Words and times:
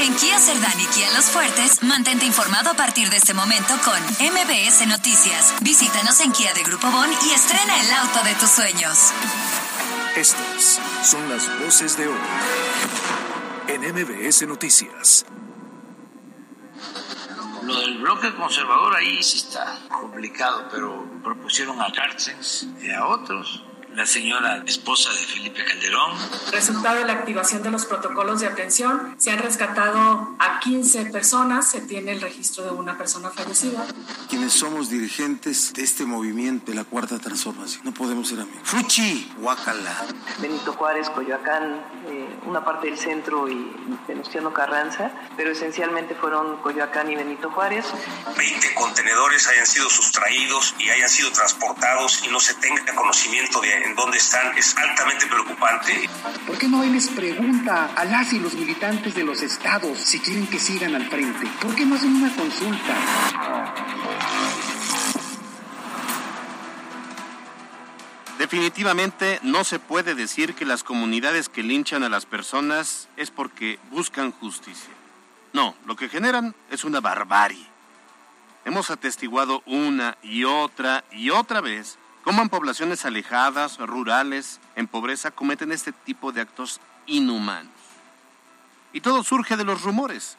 En 0.00 0.14
Kia 0.16 0.38
Cerdán 0.38 0.80
y 0.80 0.86
Kia 0.86 1.10
Los 1.12 1.26
Fuertes, 1.26 1.82
mantente 1.82 2.24
informado 2.24 2.70
a 2.70 2.74
partir 2.74 3.10
de 3.10 3.18
este 3.18 3.34
momento 3.34 3.74
con 3.84 4.00
MBS 4.02 4.86
Noticias. 4.86 5.54
Visítanos 5.60 6.18
en 6.20 6.32
Kia 6.32 6.54
de 6.54 6.62
Grupo 6.62 6.90
Bon 6.90 7.06
y 7.10 7.34
estrena 7.34 7.78
el 7.78 7.90
auto 7.92 8.22
de 8.24 8.34
tus 8.36 8.48
sueños. 8.48 9.12
Estas 10.16 10.80
son 11.04 11.28
las 11.28 11.46
voces 11.62 11.98
de 11.98 12.08
hoy 12.08 12.18
en 13.68 13.82
MBS 13.92 14.46
Noticias. 14.48 15.26
Lo 17.62 17.78
del 17.80 17.98
bloque 17.98 18.34
conservador 18.36 18.96
ahí 18.96 19.22
sí 19.22 19.36
está 19.36 19.80
complicado, 19.90 20.66
pero 20.72 21.04
propusieron 21.22 21.78
a 21.82 21.92
Carstens 21.92 22.66
y 22.80 22.90
a 22.90 23.06
otros 23.06 23.64
la 23.94 24.06
señora 24.06 24.62
esposa 24.66 25.10
de 25.10 25.18
Felipe 25.18 25.64
Calderón. 25.64 26.12
Resultado 26.52 26.96
de 26.96 27.04
la 27.06 27.12
activación 27.14 27.62
de 27.62 27.70
los 27.70 27.86
protocolos 27.86 28.40
de 28.40 28.46
atención, 28.46 29.14
se 29.18 29.30
han 29.30 29.38
rescatado 29.38 30.36
a 30.38 30.60
15 30.60 31.06
personas, 31.06 31.70
se 31.70 31.80
tiene 31.80 32.12
el 32.12 32.20
registro 32.20 32.64
de 32.64 32.70
una 32.70 32.96
persona 32.96 33.30
fallecida. 33.30 33.86
Quienes 34.28 34.52
somos 34.52 34.90
dirigentes 34.90 35.72
de 35.72 35.82
este 35.82 36.04
movimiento 36.04 36.70
de 36.70 36.76
la 36.76 36.84
Cuarta 36.84 37.18
Transformación, 37.18 37.82
no 37.84 37.92
podemos 37.92 38.28
ser 38.28 38.40
amigos. 38.40 38.62
Fuchi, 38.64 39.32
Huacala. 39.38 40.06
Benito 40.40 40.72
Juárez, 40.72 41.10
Coyoacán, 41.10 41.99
eh, 42.10 42.28
una 42.46 42.64
parte 42.64 42.88
del 42.88 42.98
centro 42.98 43.48
y 43.48 43.72
Venustiano 44.06 44.52
Carranza, 44.52 45.10
pero 45.36 45.52
esencialmente 45.52 46.14
fueron 46.14 46.56
Coyoacán 46.58 47.10
y 47.10 47.16
Benito 47.16 47.50
Juárez. 47.50 47.86
20 48.36 48.74
contenedores 48.74 49.48
hayan 49.48 49.66
sido 49.66 49.88
sustraídos 49.88 50.74
y 50.78 50.90
hayan 50.90 51.08
sido 51.08 51.30
transportados 51.30 52.22
y 52.26 52.30
no 52.30 52.40
se 52.40 52.54
tenga 52.54 52.84
conocimiento 52.94 53.60
de 53.60 53.72
en 53.84 53.94
dónde 53.94 54.18
están 54.18 54.56
es 54.56 54.76
altamente 54.76 55.26
preocupante. 55.26 56.08
¿Por 56.46 56.58
qué 56.58 56.68
no 56.68 56.82
les 56.82 57.08
pregunta 57.08 57.90
a 57.94 58.04
las 58.04 58.32
y 58.32 58.38
los 58.38 58.54
militantes 58.54 59.14
de 59.14 59.24
los 59.24 59.42
estados 59.42 59.98
si 59.98 60.20
quieren 60.20 60.46
que 60.46 60.58
sigan 60.58 60.94
al 60.94 61.08
frente? 61.08 61.46
¿Por 61.60 61.74
qué 61.74 61.86
no 61.86 61.94
hacen 61.96 62.16
una 62.16 62.34
consulta? 62.34 62.94
Definitivamente 68.40 69.38
no 69.42 69.64
se 69.64 69.78
puede 69.78 70.14
decir 70.14 70.54
que 70.54 70.64
las 70.64 70.82
comunidades 70.82 71.50
que 71.50 71.62
linchan 71.62 72.04
a 72.04 72.08
las 72.08 72.24
personas 72.24 73.06
es 73.18 73.30
porque 73.30 73.78
buscan 73.90 74.32
justicia. 74.32 74.94
No, 75.52 75.74
lo 75.84 75.94
que 75.94 76.08
generan 76.08 76.54
es 76.70 76.84
una 76.84 77.02
barbarie. 77.02 77.66
Hemos 78.64 78.90
atestiguado 78.90 79.62
una 79.66 80.16
y 80.22 80.44
otra 80.44 81.04
y 81.12 81.28
otra 81.28 81.60
vez 81.60 81.98
cómo 82.24 82.40
en 82.40 82.48
poblaciones 82.48 83.04
alejadas, 83.04 83.76
rurales, 83.76 84.58
en 84.74 84.86
pobreza, 84.86 85.30
cometen 85.30 85.70
este 85.70 85.92
tipo 85.92 86.32
de 86.32 86.40
actos 86.40 86.80
inhumanos. 87.04 87.74
Y 88.94 89.02
todo 89.02 89.22
surge 89.22 89.58
de 89.58 89.64
los 89.64 89.82
rumores. 89.82 90.38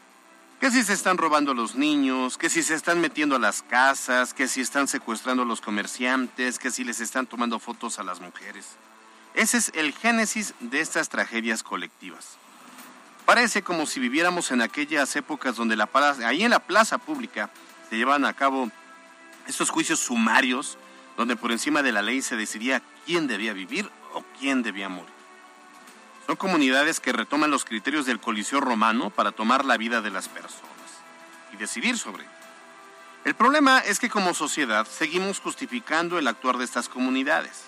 Que 0.61 0.69
si 0.69 0.83
se 0.83 0.93
están 0.93 1.17
robando 1.17 1.53
a 1.53 1.55
los 1.55 1.73
niños, 1.73 2.37
que 2.37 2.47
si 2.47 2.61
se 2.61 2.75
están 2.75 3.01
metiendo 3.01 3.35
a 3.35 3.39
las 3.39 3.63
casas, 3.63 4.35
que 4.35 4.47
si 4.47 4.61
están 4.61 4.87
secuestrando 4.87 5.41
a 5.41 5.45
los 5.47 5.59
comerciantes, 5.59 6.59
que 6.59 6.69
si 6.69 6.83
les 6.83 6.99
están 6.99 7.25
tomando 7.25 7.57
fotos 7.57 7.97
a 7.97 8.03
las 8.03 8.21
mujeres. 8.21 8.75
Ese 9.33 9.57
es 9.57 9.71
el 9.73 9.91
génesis 9.91 10.53
de 10.59 10.79
estas 10.79 11.09
tragedias 11.09 11.63
colectivas. 11.63 12.37
Parece 13.25 13.63
como 13.63 13.87
si 13.87 13.99
viviéramos 13.99 14.51
en 14.51 14.61
aquellas 14.61 15.15
épocas 15.15 15.55
donde 15.55 15.75
la 15.75 15.89
ahí 16.27 16.43
en 16.43 16.51
la 16.51 16.59
plaza 16.59 16.99
pública 16.99 17.49
se 17.89 17.97
llevan 17.97 18.23
a 18.23 18.33
cabo 18.33 18.69
estos 19.47 19.71
juicios 19.71 19.99
sumarios 19.99 20.77
donde 21.17 21.35
por 21.35 21.51
encima 21.51 21.81
de 21.81 21.91
la 21.91 22.03
ley 22.03 22.21
se 22.21 22.35
decidía 22.35 22.83
quién 23.07 23.25
debía 23.25 23.53
vivir 23.53 23.89
o 24.13 24.23
quién 24.39 24.61
debía 24.61 24.89
morir. 24.89 25.20
Son 26.27 26.35
comunidades 26.35 26.99
que 26.99 27.11
retoman 27.11 27.51
los 27.51 27.65
criterios 27.65 28.05
del 28.05 28.19
coliseo 28.19 28.59
romano 28.59 29.09
para 29.09 29.31
tomar 29.31 29.65
la 29.65 29.77
vida 29.77 30.01
de 30.01 30.11
las 30.11 30.27
personas 30.27 30.69
y 31.53 31.57
decidir 31.57 31.97
sobre 31.97 32.23
ello. 32.23 32.31
El 33.23 33.35
problema 33.35 33.79
es 33.79 33.99
que 33.99 34.09
como 34.09 34.33
sociedad 34.33 34.87
seguimos 34.87 35.39
justificando 35.39 36.17
el 36.17 36.27
actuar 36.27 36.57
de 36.57 36.65
estas 36.65 36.89
comunidades. 36.89 37.65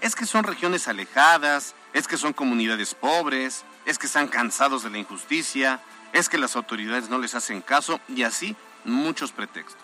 Es 0.00 0.14
que 0.14 0.26
son 0.26 0.44
regiones 0.44 0.86
alejadas, 0.86 1.74
es 1.92 2.06
que 2.06 2.16
son 2.16 2.32
comunidades 2.32 2.94
pobres, 2.94 3.64
es 3.84 3.98
que 3.98 4.06
están 4.06 4.28
cansados 4.28 4.84
de 4.84 4.90
la 4.90 4.98
injusticia, 4.98 5.80
es 6.12 6.28
que 6.28 6.38
las 6.38 6.54
autoridades 6.56 7.08
no 7.08 7.18
les 7.18 7.34
hacen 7.34 7.62
caso 7.62 8.00
y 8.08 8.22
así 8.22 8.56
muchos 8.84 9.32
pretextos. 9.32 9.82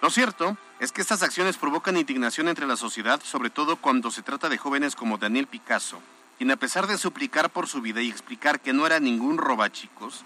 Lo 0.00 0.10
cierto 0.10 0.56
es 0.80 0.92
que 0.92 1.00
estas 1.00 1.22
acciones 1.22 1.56
provocan 1.56 1.96
indignación 1.96 2.48
entre 2.48 2.66
la 2.66 2.76
sociedad, 2.76 3.20
sobre 3.22 3.50
todo 3.50 3.76
cuando 3.76 4.10
se 4.10 4.22
trata 4.22 4.48
de 4.48 4.58
jóvenes 4.58 4.96
como 4.96 5.18
Daniel 5.18 5.46
Picasso, 5.46 6.00
quien 6.38 6.50
a 6.50 6.56
pesar 6.56 6.86
de 6.86 6.98
suplicar 6.98 7.50
por 7.50 7.66
su 7.66 7.80
vida 7.80 8.02
y 8.02 8.10
explicar 8.10 8.60
que 8.60 8.72
no 8.72 8.86
era 8.86 9.00
ningún 9.00 9.38
robachicos, 9.38 10.24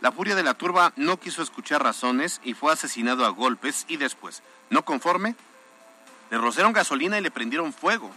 la 0.00 0.10
furia 0.10 0.34
de 0.34 0.42
la 0.42 0.54
turba 0.54 0.92
no 0.96 1.20
quiso 1.20 1.42
escuchar 1.42 1.82
razones 1.82 2.40
y 2.42 2.54
fue 2.54 2.72
asesinado 2.72 3.24
a 3.24 3.28
golpes 3.28 3.84
y 3.86 3.98
después, 3.98 4.42
no 4.68 4.84
conforme, 4.84 5.36
le 6.30 6.38
rociaron 6.38 6.72
gasolina 6.72 7.18
y 7.18 7.22
le 7.22 7.30
prendieron 7.30 7.72
fuego. 7.72 8.10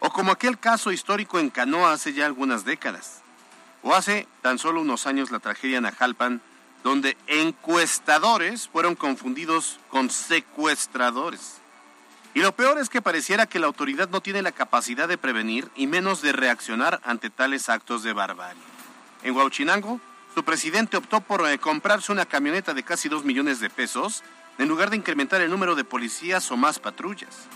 O 0.00 0.10
como 0.10 0.32
aquel 0.32 0.58
caso 0.58 0.92
histórico 0.92 1.38
en 1.38 1.48
Canoa 1.48 1.92
hace 1.92 2.12
ya 2.12 2.26
algunas 2.26 2.66
décadas. 2.66 3.22
O 3.82 3.94
hace 3.94 4.28
tan 4.42 4.58
solo 4.58 4.82
unos 4.82 5.06
años 5.06 5.30
la 5.30 5.38
tragedia 5.38 5.78
en 5.78 5.86
Ajalpan, 5.86 6.42
donde 6.84 7.16
encuestadores 7.26 8.68
fueron 8.68 8.94
confundidos 8.94 9.80
con 9.88 10.10
secuestradores. 10.10 11.61
Y 12.34 12.40
lo 12.40 12.52
peor 12.52 12.78
es 12.78 12.88
que 12.88 13.02
pareciera 13.02 13.46
que 13.46 13.58
la 13.58 13.66
autoridad 13.66 14.08
no 14.08 14.22
tiene 14.22 14.40
la 14.40 14.52
capacidad 14.52 15.06
de 15.06 15.18
prevenir 15.18 15.70
y 15.76 15.86
menos 15.86 16.22
de 16.22 16.32
reaccionar 16.32 17.00
ante 17.04 17.28
tales 17.28 17.68
actos 17.68 18.02
de 18.02 18.14
barbarie. 18.14 18.62
En 19.22 19.36
Huauchinango, 19.36 20.00
su 20.34 20.42
presidente 20.44 20.96
optó 20.96 21.20
por 21.20 21.46
eh, 21.46 21.58
comprarse 21.58 22.10
una 22.10 22.24
camioneta 22.24 22.72
de 22.72 22.82
casi 22.82 23.10
dos 23.10 23.24
millones 23.24 23.60
de 23.60 23.68
pesos 23.68 24.22
en 24.58 24.68
lugar 24.68 24.88
de 24.88 24.96
incrementar 24.96 25.42
el 25.42 25.50
número 25.50 25.74
de 25.74 25.84
policías 25.84 26.50
o 26.50 26.56
más 26.56 26.78
patrullas. 26.78 27.48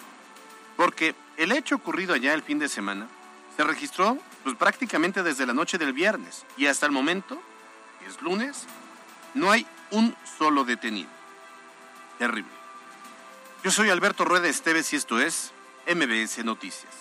Porque 0.76 1.14
el 1.38 1.52
hecho 1.52 1.76
ocurrido 1.76 2.14
allá 2.14 2.34
el 2.34 2.42
fin 2.42 2.58
de 2.58 2.68
semana 2.68 3.08
se 3.56 3.64
registró 3.64 4.18
pues, 4.44 4.56
prácticamente 4.56 5.22
desde 5.22 5.46
la 5.46 5.54
noche 5.54 5.78
del 5.78 5.94
viernes 5.94 6.44
y 6.58 6.66
hasta 6.66 6.84
el 6.84 6.92
momento, 6.92 7.40
es 8.06 8.20
lunes, 8.20 8.66
no 9.34 9.50
hay 9.50 9.66
un 9.90 10.14
solo 10.38 10.64
detenido. 10.64 11.08
Terrible. 12.18 12.55
Yo 13.66 13.72
soy 13.72 13.90
Alberto 13.90 14.24
Rueda 14.24 14.46
Esteves 14.46 14.92
y 14.92 14.96
esto 14.96 15.18
es 15.18 15.50
MBS 15.92 16.44
Noticias. 16.44 16.94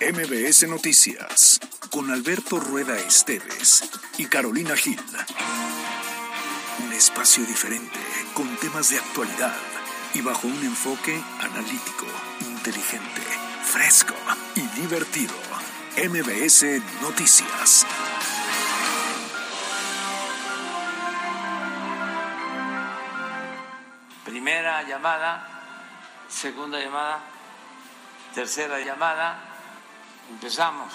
MBS 0.00 0.66
Noticias 0.68 1.60
con 1.92 2.10
Alberto 2.10 2.58
Rueda 2.58 2.98
Esteves 2.98 3.88
y 4.18 4.26
Carolina 4.26 4.74
Gil. 4.74 4.98
Un 6.78 6.92
espacio 6.92 7.44
diferente 7.44 7.98
con 8.34 8.54
temas 8.56 8.90
de 8.90 8.98
actualidad 8.98 9.54
y 10.12 10.20
bajo 10.20 10.46
un 10.46 10.62
enfoque 10.64 11.22
analítico, 11.40 12.06
inteligente, 12.40 13.22
fresco 13.64 14.14
y 14.54 14.60
divertido. 14.78 15.34
MBS 15.96 16.82
Noticias. 17.00 17.86
Primera 24.24 24.82
llamada, 24.82 25.48
segunda 26.28 26.78
llamada, 26.78 27.20
tercera 28.34 28.78
llamada. 28.80 29.38
Empezamos. 30.30 30.92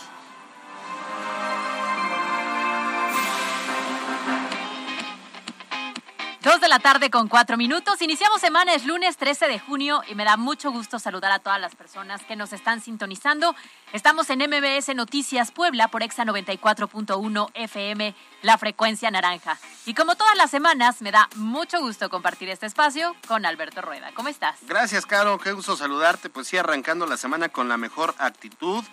Dos 6.41 6.59
de 6.59 6.67
la 6.67 6.79
tarde 6.79 7.11
con 7.11 7.27
cuatro 7.27 7.55
minutos. 7.55 8.01
Iniciamos 8.01 8.41
semana, 8.41 8.73
es 8.73 8.87
lunes 8.87 9.15
13 9.15 9.47
de 9.47 9.59
junio 9.59 10.01
y 10.07 10.15
me 10.15 10.25
da 10.25 10.37
mucho 10.37 10.71
gusto 10.71 10.97
saludar 10.97 11.31
a 11.31 11.37
todas 11.37 11.61
las 11.61 11.75
personas 11.75 12.23
que 12.23 12.35
nos 12.35 12.51
están 12.51 12.81
sintonizando. 12.81 13.55
Estamos 13.93 14.27
en 14.31 14.39
MBS 14.39 14.95
Noticias 14.95 15.51
Puebla 15.51 15.89
por 15.89 16.01
Exa 16.01 16.25
94.1 16.25 17.51
FM, 17.53 18.15
la 18.41 18.57
frecuencia 18.57 19.11
naranja. 19.11 19.59
Y 19.85 19.93
como 19.93 20.15
todas 20.15 20.35
las 20.35 20.49
semanas, 20.49 21.03
me 21.03 21.11
da 21.11 21.29
mucho 21.35 21.79
gusto 21.79 22.09
compartir 22.09 22.49
este 22.49 22.65
espacio 22.65 23.15
con 23.27 23.45
Alberto 23.45 23.83
Rueda. 23.83 24.09
¿Cómo 24.15 24.29
estás? 24.29 24.57
Gracias, 24.63 25.05
Caro. 25.05 25.37
Qué 25.37 25.51
gusto 25.51 25.77
saludarte. 25.77 26.31
Pues 26.31 26.47
sí, 26.47 26.57
arrancando 26.57 27.05
la 27.05 27.17
semana 27.17 27.49
con 27.49 27.69
la 27.69 27.77
mejor 27.77 28.15
actitud. 28.17 28.83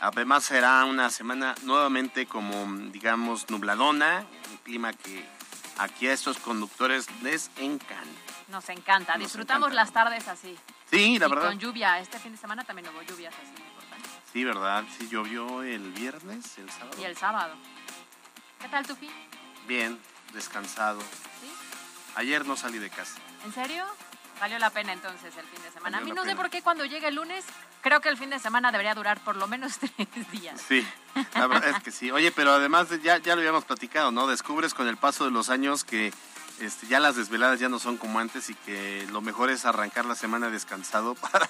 Además 0.00 0.42
será 0.42 0.84
una 0.84 1.10
semana 1.10 1.54
nuevamente 1.62 2.26
como, 2.26 2.66
digamos, 2.90 3.48
nubladona, 3.48 4.26
un 4.50 4.56
clima 4.58 4.92
que 4.92 5.35
aquí 5.78 6.08
a 6.08 6.12
estos 6.12 6.38
conductores 6.38 7.06
les 7.22 7.50
encanta. 7.58 8.32
Nos 8.48 8.68
encanta, 8.68 9.16
disfrutamos 9.18 9.72
las 9.72 9.92
tardes 9.92 10.28
así. 10.28 10.56
Sí, 10.90 11.18
la 11.18 11.26
y 11.26 11.30
verdad. 11.30 11.48
Con 11.48 11.58
lluvia, 11.58 11.98
este 11.98 12.18
fin 12.18 12.32
de 12.32 12.38
semana 12.38 12.64
también 12.64 12.88
hubo 12.88 13.02
lluvias 13.02 13.34
así 13.34 13.62
importantes. 13.62 14.10
Sí, 14.32 14.44
¿verdad? 14.44 14.84
Sí, 14.96 15.08
llovió 15.08 15.62
el 15.62 15.92
viernes, 15.92 16.58
el 16.58 16.70
sábado. 16.70 16.96
Y 17.00 17.04
el 17.04 17.16
sábado. 17.16 17.54
¿Qué 18.60 18.68
tal 18.68 18.86
tu 18.86 18.94
fin? 18.94 19.10
Bien, 19.66 19.98
descansado. 20.32 21.00
¿Sí? 21.00 21.50
Ayer 22.14 22.46
no 22.46 22.56
salí 22.56 22.78
de 22.78 22.88
casa. 22.88 23.18
¿En 23.44 23.52
serio? 23.52 23.84
Valió 24.40 24.58
la 24.58 24.70
pena 24.70 24.92
entonces 24.92 25.34
el 25.36 25.46
fin 25.46 25.62
de 25.62 25.70
semana. 25.70 25.98
Valió 25.98 25.98
a 25.98 26.00
mí 26.04 26.12
no 26.12 26.24
sé 26.24 26.36
por 26.36 26.50
qué 26.50 26.60
cuando 26.62 26.84
llega 26.84 27.08
el 27.08 27.14
lunes, 27.14 27.44
creo 27.80 28.00
que 28.00 28.08
el 28.10 28.16
fin 28.18 28.30
de 28.30 28.38
semana 28.38 28.70
debería 28.70 28.94
durar 28.94 29.18
por 29.20 29.36
lo 29.36 29.46
menos 29.46 29.78
tres 30.12 30.30
días. 30.30 30.60
Sí, 30.68 30.86
la 31.34 31.46
verdad 31.46 31.70
es 31.76 31.82
que 31.82 31.90
sí. 31.90 32.10
Oye, 32.10 32.30
pero 32.32 32.52
además 32.52 32.88
de- 32.90 33.00
ya, 33.00 33.18
ya 33.18 33.34
lo 33.34 33.40
habíamos 33.40 33.64
platicado, 33.64 34.10
¿no? 34.12 34.26
Descubres 34.26 34.74
con 34.74 34.88
el 34.88 34.96
paso 34.98 35.24
de 35.24 35.30
los 35.30 35.48
años 35.48 35.84
que 35.84 36.12
este, 36.60 36.86
ya 36.86 37.00
las 37.00 37.16
desveladas 37.16 37.60
ya 37.60 37.68
no 37.68 37.78
son 37.78 37.96
como 37.96 38.18
antes 38.18 38.48
y 38.50 38.54
que 38.54 39.06
lo 39.10 39.20
mejor 39.22 39.50
es 39.50 39.64
arrancar 39.64 40.04
la 40.04 40.14
semana 40.14 40.48
descansado 40.50 41.14
para 41.14 41.48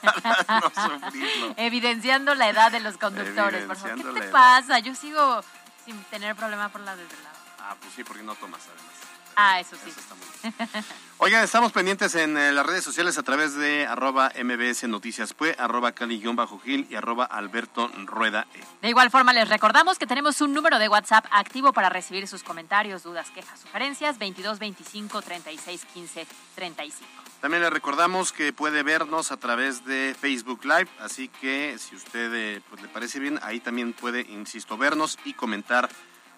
no 0.48 0.70
sufrirlo. 0.70 1.54
Evidenciando 1.56 2.34
la 2.34 2.48
edad 2.48 2.70
de 2.72 2.80
los 2.80 2.96
conductores, 2.98 3.64
por 3.66 3.76
favor. 3.76 4.14
¿Qué 4.14 4.20
te 4.20 4.28
pasa? 4.28 4.78
Yo 4.78 4.94
sigo 4.94 5.42
sin 5.84 6.00
tener 6.04 6.34
problema 6.36 6.68
por 6.68 6.80
la 6.82 6.94
desvelada. 6.96 7.34
Ah, 7.60 7.74
pues 7.80 7.92
sí, 7.94 8.04
porque 8.04 8.22
no 8.22 8.34
tomas 8.36 8.60
además. 8.66 8.94
Ah, 9.36 9.60
eso 9.60 9.76
sí. 9.76 9.90
Eso 9.90 10.00
está 10.00 10.14
muy 10.14 10.26
bien. 10.42 10.84
Oigan, 11.18 11.44
estamos 11.44 11.72
pendientes 11.72 12.14
en 12.14 12.36
eh, 12.36 12.52
las 12.52 12.66
redes 12.66 12.84
sociales 12.84 13.16
a 13.16 13.22
través 13.22 13.54
de 13.54 13.86
arroba 13.86 14.32
mbs 14.42 14.84
noticias 14.84 15.32
pue, 15.32 15.54
arroba 15.58 15.92
cali-gil 15.92 16.86
y 16.90 16.94
arroba 16.94 17.24
alberto 17.24 17.90
rueda 18.04 18.46
e. 18.54 18.60
De 18.82 18.90
igual 18.90 19.10
forma, 19.10 19.32
les 19.32 19.48
recordamos 19.48 19.98
que 19.98 20.06
tenemos 20.06 20.40
un 20.40 20.52
número 20.52 20.78
de 20.78 20.88
WhatsApp 20.88 21.24
activo 21.30 21.72
para 21.72 21.88
recibir 21.88 22.28
sus 22.28 22.42
comentarios, 22.42 23.02
dudas, 23.02 23.30
quejas, 23.30 23.60
sugerencias, 23.60 24.18
22 24.18 24.58
25 24.58 25.22
36 25.22 25.84
15 25.92 26.26
35. 26.54 27.10
También 27.40 27.62
le 27.62 27.70
recordamos 27.70 28.32
que 28.32 28.52
puede 28.52 28.82
vernos 28.82 29.32
a 29.32 29.36
través 29.36 29.84
de 29.84 30.14
Facebook 30.18 30.64
Live, 30.64 30.88
así 31.00 31.28
que 31.28 31.76
si 31.78 31.94
usted 31.94 32.32
eh, 32.34 32.62
pues, 32.68 32.82
le 32.82 32.88
parece 32.88 33.20
bien, 33.20 33.38
ahí 33.42 33.60
también 33.60 33.92
puede, 33.92 34.20
insisto, 34.22 34.76
vernos 34.76 35.18
y 35.24 35.34
comentar 35.34 35.88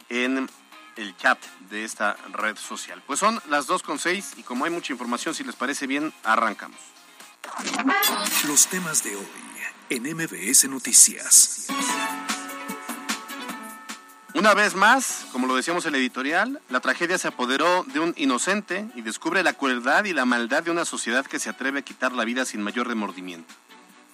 en 0.09 0.49
el 0.99 1.17
chat 1.17 1.39
de 1.71 1.85
esta 1.85 2.17
red 2.33 2.57
social. 2.57 3.03
Pues 3.07 3.21
son 3.21 3.41
las 3.49 3.69
2.6 3.69 4.39
y 4.39 4.43
como 4.43 4.65
hay 4.65 4.71
mucha 4.71 4.93
información, 4.93 5.35
si 5.35 5.45
les 5.45 5.55
parece 5.55 5.87
bien, 5.87 6.13
arrancamos. 6.25 6.79
Los 8.47 8.67
temas 8.67 9.03
de 9.05 9.17
hoy 9.17 9.27
en 9.91 10.03
MBS 10.03 10.69
Noticias. 10.69 11.69
Una 14.35 14.55
vez 14.55 14.75
más, 14.75 15.27
como 15.33 15.47
lo 15.47 15.57
decíamos 15.57 15.87
en 15.87 15.95
el 15.95 16.01
editorial, 16.01 16.61
la 16.69 16.81
tragedia 16.81 17.17
se 17.17 17.29
apoderó 17.29 17.85
de 17.85 18.01
un 18.01 18.13
inocente 18.17 18.87
y 18.95 19.03
descubre 19.03 19.43
la 19.43 19.55
crueldad 19.55 20.05
y 20.05 20.13
la 20.13 20.27
maldad 20.27 20.63
de 20.63 20.71
una 20.71 20.85
sociedad 20.85 21.25
que 21.25 21.39
se 21.39 21.49
atreve 21.49 21.81
a 21.81 21.83
quitar 21.83 22.13
la 22.13 22.25
vida 22.25 22.45
sin 22.45 22.61
mayor 22.61 22.89
remordimiento. 22.89 23.55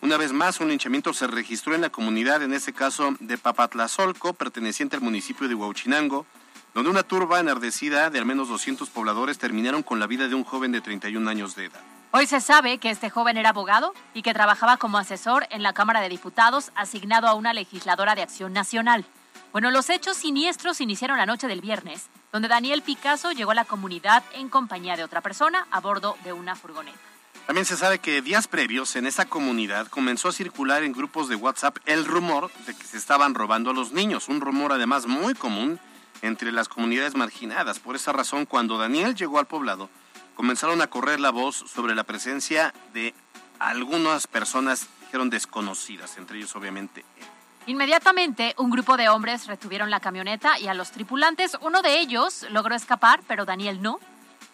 Una 0.00 0.16
vez 0.16 0.32
más, 0.32 0.60
un 0.60 0.68
linchamiento 0.68 1.12
se 1.14 1.26
registró 1.26 1.74
en 1.74 1.80
la 1.80 1.90
comunidad, 1.90 2.42
en 2.42 2.52
este 2.52 2.72
caso 2.72 3.16
de 3.20 3.38
Papatlazolco, 3.38 4.34
perteneciente 4.34 4.96
al 4.96 5.02
municipio 5.02 5.48
de 5.48 5.54
Huauchinango, 5.54 6.26
donde 6.74 6.90
una 6.90 7.04
turba 7.04 7.38
enardecida 7.38 8.10
de 8.10 8.18
al 8.18 8.26
menos 8.26 8.48
200 8.48 8.90
pobladores 8.90 9.38
terminaron 9.38 9.84
con 9.84 10.00
la 10.00 10.08
vida 10.08 10.28
de 10.28 10.34
un 10.34 10.44
joven 10.44 10.72
de 10.72 10.80
31 10.80 11.30
años 11.30 11.54
de 11.54 11.66
edad. 11.66 11.80
Hoy 12.10 12.26
se 12.26 12.40
sabe 12.40 12.78
que 12.78 12.90
este 12.90 13.10
joven 13.10 13.36
era 13.36 13.50
abogado 13.50 13.94
y 14.12 14.22
que 14.22 14.34
trabajaba 14.34 14.76
como 14.76 14.98
asesor 14.98 15.46
en 15.50 15.62
la 15.62 15.72
Cámara 15.72 16.00
de 16.00 16.08
Diputados 16.08 16.72
asignado 16.74 17.28
a 17.28 17.34
una 17.34 17.52
legisladora 17.52 18.14
de 18.14 18.22
Acción 18.22 18.52
Nacional. 18.52 19.04
Bueno, 19.52 19.70
los 19.70 19.88
hechos 19.88 20.16
siniestros 20.16 20.80
iniciaron 20.80 21.16
la 21.16 21.26
noche 21.26 21.46
del 21.46 21.60
viernes, 21.60 22.08
donde 22.32 22.48
Daniel 22.48 22.82
Picasso 22.82 23.30
llegó 23.30 23.52
a 23.52 23.54
la 23.54 23.64
comunidad 23.64 24.24
en 24.34 24.48
compañía 24.48 24.96
de 24.96 25.04
otra 25.04 25.20
persona 25.20 25.66
a 25.70 25.80
bordo 25.80 26.16
de 26.24 26.32
una 26.32 26.56
furgoneta. 26.56 26.98
También 27.46 27.66
se 27.66 27.76
sabe 27.76 27.98
que 27.98 28.22
días 28.22 28.48
previos 28.48 28.96
en 28.96 29.06
esa 29.06 29.26
comunidad 29.26 29.86
comenzó 29.88 30.28
a 30.28 30.32
circular 30.32 30.82
en 30.82 30.92
grupos 30.92 31.28
de 31.28 31.36
WhatsApp 31.36 31.76
el 31.84 32.04
rumor 32.04 32.50
de 32.66 32.74
que 32.74 32.84
se 32.84 32.96
estaban 32.96 33.34
robando 33.34 33.70
a 33.70 33.74
los 33.74 33.92
niños, 33.92 34.28
un 34.28 34.40
rumor 34.40 34.72
además 34.72 35.06
muy 35.06 35.34
común 35.34 35.78
entre 36.24 36.52
las 36.52 36.68
comunidades 36.68 37.14
marginadas. 37.14 37.78
Por 37.78 37.96
esa 37.96 38.12
razón, 38.12 38.46
cuando 38.46 38.78
Daniel 38.78 39.14
llegó 39.14 39.38
al 39.38 39.46
poblado, 39.46 39.90
comenzaron 40.34 40.80
a 40.80 40.86
correr 40.86 41.20
la 41.20 41.30
voz 41.30 41.54
sobre 41.54 41.94
la 41.94 42.04
presencia 42.04 42.72
de 42.94 43.14
algunas 43.58 44.26
personas, 44.26 44.88
dijeron 45.02 45.28
desconocidas, 45.28 46.16
entre 46.16 46.38
ellos 46.38 46.56
obviamente 46.56 47.04
él. 47.18 47.26
Inmediatamente, 47.66 48.54
un 48.58 48.70
grupo 48.70 48.96
de 48.96 49.08
hombres 49.08 49.46
retuvieron 49.46 49.90
la 49.90 50.00
camioneta 50.00 50.58
y 50.58 50.66
a 50.66 50.74
los 50.74 50.92
tripulantes. 50.92 51.56
Uno 51.60 51.82
de 51.82 51.98
ellos 51.98 52.46
logró 52.50 52.74
escapar, 52.74 53.20
pero 53.26 53.44
Daniel 53.44 53.80
no. 53.80 54.00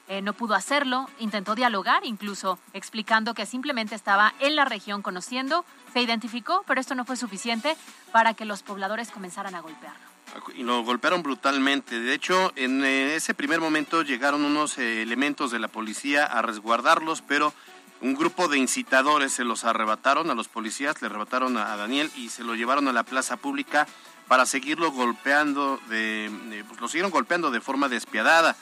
Eh, 0.08 0.22
no 0.22 0.32
pudo 0.32 0.56
hacerlo, 0.56 1.08
intentó 1.20 1.54
dialogar 1.54 2.04
incluso, 2.04 2.58
explicando 2.72 3.32
que 3.32 3.46
simplemente 3.46 3.94
estaba 3.94 4.34
en 4.40 4.56
la 4.56 4.64
región 4.64 5.02
conociendo, 5.02 5.64
se 5.92 6.02
identificó, 6.02 6.64
pero 6.66 6.80
esto 6.80 6.96
no 6.96 7.04
fue 7.04 7.16
suficiente 7.16 7.76
para 8.10 8.34
que 8.34 8.44
los 8.44 8.64
pobladores 8.64 9.12
comenzaran 9.12 9.54
a 9.54 9.60
golpearlo. 9.60 10.09
Y 10.54 10.62
lo 10.62 10.82
golpearon 10.82 11.22
brutalmente. 11.22 12.00
De 12.00 12.14
hecho, 12.14 12.52
en 12.56 12.84
eh, 12.84 13.14
ese 13.14 13.34
primer 13.34 13.60
momento 13.60 14.02
llegaron 14.02 14.44
unos 14.44 14.78
eh, 14.78 15.02
elementos 15.02 15.50
de 15.50 15.58
la 15.58 15.68
policía 15.68 16.24
a 16.24 16.42
resguardarlos, 16.42 17.22
pero 17.22 17.52
un 18.00 18.14
grupo 18.14 18.48
de 18.48 18.58
incitadores 18.58 19.32
se 19.32 19.44
los 19.44 19.64
arrebataron 19.64 20.30
a 20.30 20.34
los 20.34 20.48
policías, 20.48 21.00
le 21.02 21.06
arrebataron 21.06 21.56
a, 21.56 21.76
Daniel 21.76 22.10
y 22.16 22.30
se 22.30 22.44
lo 22.44 22.54
llevaron 22.54 22.88
a 22.88 22.92
la 22.92 23.02
plaza 23.02 23.36
pública 23.36 23.86
para 24.26 24.46
seguirlo 24.46 24.92
golpeando, 24.92 25.78
de- 25.88 26.64
pues, 26.68 26.80
lo 26.80 26.88
siguieron 26.88 27.10
golpeando 27.10 27.50
de 27.50 27.60
forma 27.60 27.88
despiadada. 27.88 28.56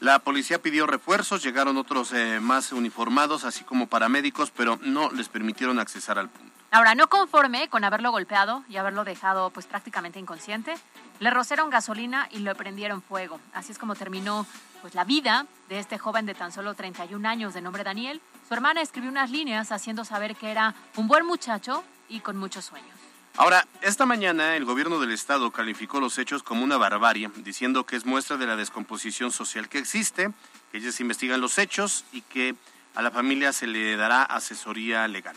La 0.00 0.20
policía 0.20 0.62
pidió 0.62 0.86
refuerzos, 0.86 1.42
llegaron 1.42 1.76
otros 1.76 2.12
eh, 2.12 2.38
más 2.40 2.72
uniformados, 2.72 3.44
así 3.44 3.64
como 3.64 3.88
paramédicos, 3.88 4.52
pero 4.52 4.78
no 4.82 5.10
les 5.10 5.28
permitieron 5.28 5.80
accesar 5.80 6.18
al 6.18 6.28
punto. 6.28 6.47
Ahora, 6.70 6.94
no 6.94 7.08
conforme 7.08 7.68
con 7.68 7.82
haberlo 7.84 8.10
golpeado 8.10 8.62
y 8.68 8.76
haberlo 8.76 9.04
dejado 9.04 9.48
pues 9.50 9.66
prácticamente 9.66 10.18
inconsciente, 10.18 10.74
le 11.18 11.30
rociaron 11.30 11.70
gasolina 11.70 12.28
y 12.30 12.40
le 12.40 12.54
prendieron 12.54 13.00
fuego. 13.00 13.40
Así 13.54 13.72
es 13.72 13.78
como 13.78 13.94
terminó 13.94 14.46
pues 14.82 14.94
la 14.94 15.04
vida 15.04 15.46
de 15.70 15.78
este 15.78 15.98
joven 15.98 16.26
de 16.26 16.34
tan 16.34 16.52
solo 16.52 16.74
31 16.74 17.26
años 17.26 17.54
de 17.54 17.62
nombre 17.62 17.84
Daniel. 17.84 18.20
Su 18.46 18.52
hermana 18.52 18.82
escribió 18.82 19.10
unas 19.10 19.30
líneas 19.30 19.72
haciendo 19.72 20.04
saber 20.04 20.36
que 20.36 20.50
era 20.50 20.74
un 20.96 21.08
buen 21.08 21.24
muchacho 21.24 21.82
y 22.08 22.20
con 22.20 22.36
muchos 22.36 22.66
sueños. 22.66 22.98
Ahora, 23.38 23.66
esta 23.80 24.04
mañana 24.04 24.56
el 24.56 24.64
gobierno 24.64 25.00
del 25.00 25.12
estado 25.12 25.50
calificó 25.52 26.00
los 26.00 26.18
hechos 26.18 26.42
como 26.42 26.64
una 26.64 26.76
barbarie, 26.76 27.30
diciendo 27.36 27.86
que 27.86 27.96
es 27.96 28.04
muestra 28.04 28.36
de 28.36 28.46
la 28.46 28.56
descomposición 28.56 29.30
social 29.30 29.68
que 29.68 29.78
existe, 29.78 30.30
que 30.70 30.78
ellos 30.78 31.00
investigan 31.00 31.40
los 31.40 31.56
hechos 31.56 32.04
y 32.12 32.22
que 32.22 32.56
a 32.94 33.00
la 33.00 33.10
familia 33.10 33.52
se 33.52 33.66
le 33.68 33.96
dará 33.96 34.22
asesoría 34.24 35.06
legal. 35.08 35.36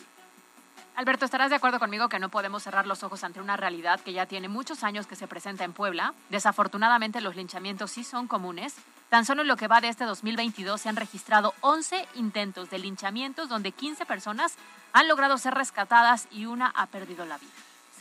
Alberto, 0.96 1.26
¿estarás 1.26 1.50
de 1.50 1.56
acuerdo 1.56 1.80
conmigo 1.80 2.10
que 2.10 2.20
no 2.20 2.30
podemos 2.30 2.64
cerrar 2.64 2.86
los 2.86 3.02
ojos 3.04 3.24
ante 3.24 3.40
una 3.40 3.58
realidad 3.58 4.02
que 4.02 4.14
ya 4.14 4.26
tiene 4.26 4.50
muchos 4.50 4.84
años 4.84 5.08
que 5.08 5.16
se 5.16 5.28
presenta 5.28 5.64
en 5.64 5.74
Puebla? 5.74 6.14
Desafortunadamente 6.30 7.22
los 7.22 7.36
linchamientos 7.36 7.92
sí 7.92 8.04
son 8.04 8.28
comunes. 8.28 8.76
Tan 9.10 9.26
solo 9.26 9.42
en 9.42 9.48
lo 9.48 9.58
que 9.58 9.68
va 9.68 9.82
de 9.82 9.88
este 9.88 10.04
2022 10.04 10.80
se 10.80 10.90
han 10.90 10.98
registrado 10.98 11.54
11 11.62 12.08
intentos 12.16 12.70
de 12.70 12.80
linchamientos 12.80 13.50
donde 13.50 13.72
15 13.72 14.06
personas 14.06 14.56
han 14.94 15.08
logrado 15.08 15.38
ser 15.38 15.54
rescatadas 15.54 16.28
y 16.30 16.46
una 16.46 16.68
ha 16.76 16.88
perdido 16.88 17.26
la 17.26 17.38
vida. 17.38 17.52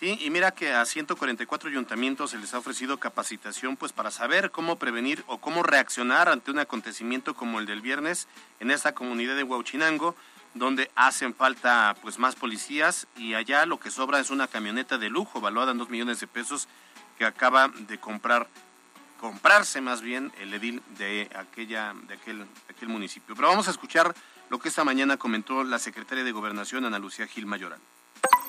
Sí, 0.00 0.18
y 0.20 0.30
mira 0.30 0.50
que 0.50 0.72
a 0.72 0.84
144 0.84 1.68
ayuntamientos 1.68 2.30
se 2.30 2.38
les 2.38 2.54
ha 2.54 2.58
ofrecido 2.58 2.98
capacitación 2.98 3.76
pues 3.76 3.92
para 3.92 4.10
saber 4.10 4.50
cómo 4.50 4.76
prevenir 4.76 5.22
o 5.26 5.38
cómo 5.38 5.62
reaccionar 5.62 6.28
ante 6.28 6.50
un 6.50 6.58
acontecimiento 6.58 7.34
como 7.34 7.60
el 7.60 7.66
del 7.66 7.82
viernes 7.82 8.26
en 8.60 8.70
esta 8.70 8.94
comunidad 8.94 9.36
de 9.36 9.42
Huauchinango, 9.42 10.16
donde 10.54 10.90
hacen 10.94 11.34
falta 11.34 11.96
pues 12.02 12.18
más 12.18 12.34
policías 12.34 13.06
y 13.16 13.34
allá 13.34 13.66
lo 13.66 13.78
que 13.78 13.90
sobra 13.90 14.20
es 14.20 14.30
una 14.30 14.48
camioneta 14.48 14.98
de 14.98 15.08
lujo 15.08 15.40
valuada 15.40 15.72
en 15.72 15.78
dos 15.78 15.90
millones 15.90 16.20
de 16.20 16.26
pesos 16.26 16.68
que 17.18 17.24
acaba 17.24 17.68
de 17.68 17.98
comprar 17.98 18.48
comprarse 19.20 19.82
más 19.82 20.00
bien 20.00 20.32
el 20.40 20.54
edil 20.54 20.82
de 20.96 21.30
aquella 21.36 21.94
de 22.08 22.14
aquel, 22.14 22.38
de 22.38 22.74
aquel 22.74 22.88
municipio. 22.88 23.34
Pero 23.34 23.48
vamos 23.48 23.68
a 23.68 23.70
escuchar 23.70 24.14
lo 24.48 24.58
que 24.58 24.70
esta 24.70 24.82
mañana 24.82 25.18
comentó 25.18 25.62
la 25.62 25.78
secretaria 25.78 26.24
de 26.24 26.32
Gobernación 26.32 26.86
Ana 26.86 26.98
Lucía 26.98 27.26
Gil 27.26 27.46
Mayoral. 27.46 27.80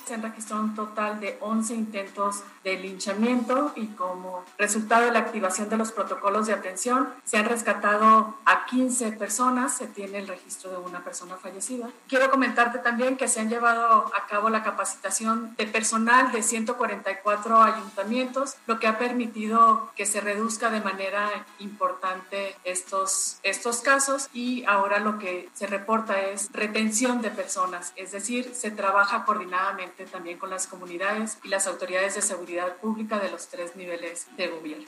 Se 0.05 0.15
han 0.15 0.23
registrado 0.23 0.63
un 0.63 0.75
total 0.75 1.19
de 1.19 1.37
11 1.41 1.73
intentos 1.73 2.43
de 2.63 2.77
linchamiento 2.77 3.71
y 3.75 3.87
como 3.87 4.43
resultado 4.57 5.05
de 5.05 5.11
la 5.11 5.19
activación 5.19 5.69
de 5.69 5.77
los 5.77 5.91
protocolos 5.91 6.47
de 6.47 6.53
atención 6.53 7.09
se 7.23 7.37
han 7.37 7.45
rescatado 7.45 8.35
a 8.45 8.65
15 8.65 9.13
personas, 9.13 9.75
se 9.75 9.87
tiene 9.87 10.19
el 10.19 10.27
registro 10.27 10.71
de 10.71 10.77
una 10.77 11.03
persona 11.03 11.37
fallecida. 11.37 11.89
Quiero 12.07 12.29
comentarte 12.29 12.79
también 12.79 13.17
que 13.17 13.27
se 13.27 13.39
han 13.39 13.49
llevado 13.49 14.11
a 14.15 14.27
cabo 14.27 14.49
la 14.49 14.63
capacitación 14.63 15.55
de 15.55 15.65
personal 15.67 16.31
de 16.31 16.43
144 16.43 17.61
ayuntamientos, 17.61 18.55
lo 18.67 18.79
que 18.79 18.87
ha 18.87 18.97
permitido 18.97 19.91
que 19.95 20.05
se 20.05 20.21
reduzca 20.21 20.69
de 20.69 20.81
manera 20.81 21.45
importante 21.59 22.55
estos, 22.63 23.39
estos 23.43 23.81
casos 23.81 24.29
y 24.33 24.63
ahora 24.65 24.99
lo 24.99 25.17
que 25.17 25.49
se 25.53 25.67
reporta 25.67 26.19
es 26.21 26.49
retención 26.51 27.21
de 27.21 27.31
personas, 27.31 27.93
es 27.95 28.11
decir, 28.11 28.53
se 28.53 28.71
trabaja 28.71 29.25
coordinadamente 29.25 29.90
también 30.11 30.37
con 30.37 30.49
las 30.49 30.67
comunidades 30.67 31.37
y 31.43 31.49
las 31.49 31.67
autoridades 31.67 32.15
de 32.15 32.21
seguridad 32.21 32.75
pública 32.77 33.19
de 33.19 33.29
los 33.29 33.47
tres 33.47 33.75
niveles 33.75 34.27
de 34.37 34.47
gobierno. 34.47 34.85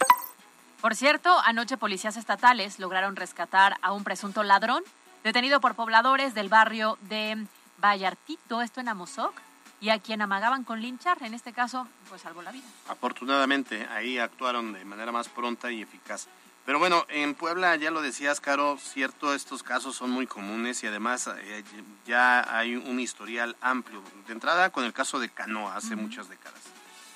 Por 0.81 0.95
cierto, 0.95 1.39
anoche 1.45 1.77
policías 1.77 2.17
estatales 2.17 2.79
lograron 2.79 3.15
rescatar 3.15 3.77
a 3.81 3.93
un 3.93 4.03
presunto 4.03 4.43
ladrón 4.43 4.83
detenido 5.24 5.62
por 5.62 5.75
pobladores 5.75 6.33
del 6.33 6.50
barrio 6.50 6.98
de 7.01 7.45
Vallartito, 7.81 8.62
esto 8.62 8.81
en 8.81 8.89
Amozoc, 8.89 9.33
y 9.79 9.89
a 9.89 10.00
quien 10.00 10.22
amagaban 10.22 10.63
con 10.63 10.81
linchar, 10.81 11.22
en 11.24 11.33
este 11.33 11.51
caso, 11.51 11.88
pues 12.10 12.22
salvó 12.22 12.41
la 12.41 12.51
vida. 12.51 12.65
Afortunadamente, 12.88 13.86
ahí 13.91 14.17
actuaron 14.17 14.74
de 14.74 14.86
manera 14.86 15.12
más 15.12 15.27
pronta 15.27 15.72
y 15.72 15.81
eficaz. 15.81 16.27
Pero 16.65 16.79
bueno, 16.79 17.05
en 17.10 17.36
Puebla, 17.36 17.75
ya 17.75 17.91
lo 17.91 18.01
decías, 18.01 18.39
Caro, 18.39 18.77
cierto, 18.77 19.34
estos 19.34 19.63
casos 19.63 19.98
son 19.98 20.12
muy 20.12 20.27
comunes 20.27 20.82
y 20.84 20.88
además 20.88 21.27
eh, 21.27 21.63
ya 22.05 22.58
hay 22.58 22.77
un 22.77 23.01
historial 23.01 23.58
amplio. 23.60 24.01
De 24.27 24.32
entrada, 24.32 24.70
con 24.70 24.86
el 24.86 24.93
caso 24.93 25.20
de 25.20 25.27
Canoa, 25.27 25.75
hace 25.75 25.98
muchas 25.98 26.29
décadas, 26.29 26.62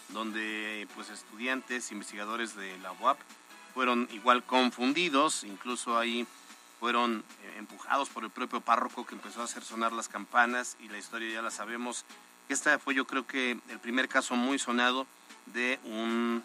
donde 0.10 0.86
pues 0.96 1.10
estudiantes, 1.10 1.94
investigadores 1.94 2.58
de 2.58 2.78
la 2.80 2.92
UAP 2.92 3.18
fueron 3.74 4.10
igual 4.12 4.44
confundidos, 4.44 5.46
incluso 5.46 5.98
ahí 5.98 6.28
fueron 6.82 7.24
eh, 7.44 7.56
empujados 7.58 8.10
por 8.10 8.26
el 8.26 8.30
propio 8.30 8.60
párroco 8.60 9.06
que 9.06 9.16
empezó 9.16 9.40
a 9.40 9.46
hacer 9.46 9.64
sonar 9.64 9.94
las 9.94 10.10
campanas 10.10 10.76
y 10.82 10.90
la 10.90 10.98
historia 10.98 11.32
ya 11.32 11.42
la 11.42 11.52
sabemos. 11.52 12.04
Esta 12.50 12.80
fue 12.80 12.96
yo 12.96 13.08
creo 13.08 13.26
que 13.26 13.52
el 13.70 13.80
primer 13.80 14.10
caso 14.10 14.36
muy 14.36 14.60
sonado 14.60 15.08
de 15.46 15.80
un 15.86 16.44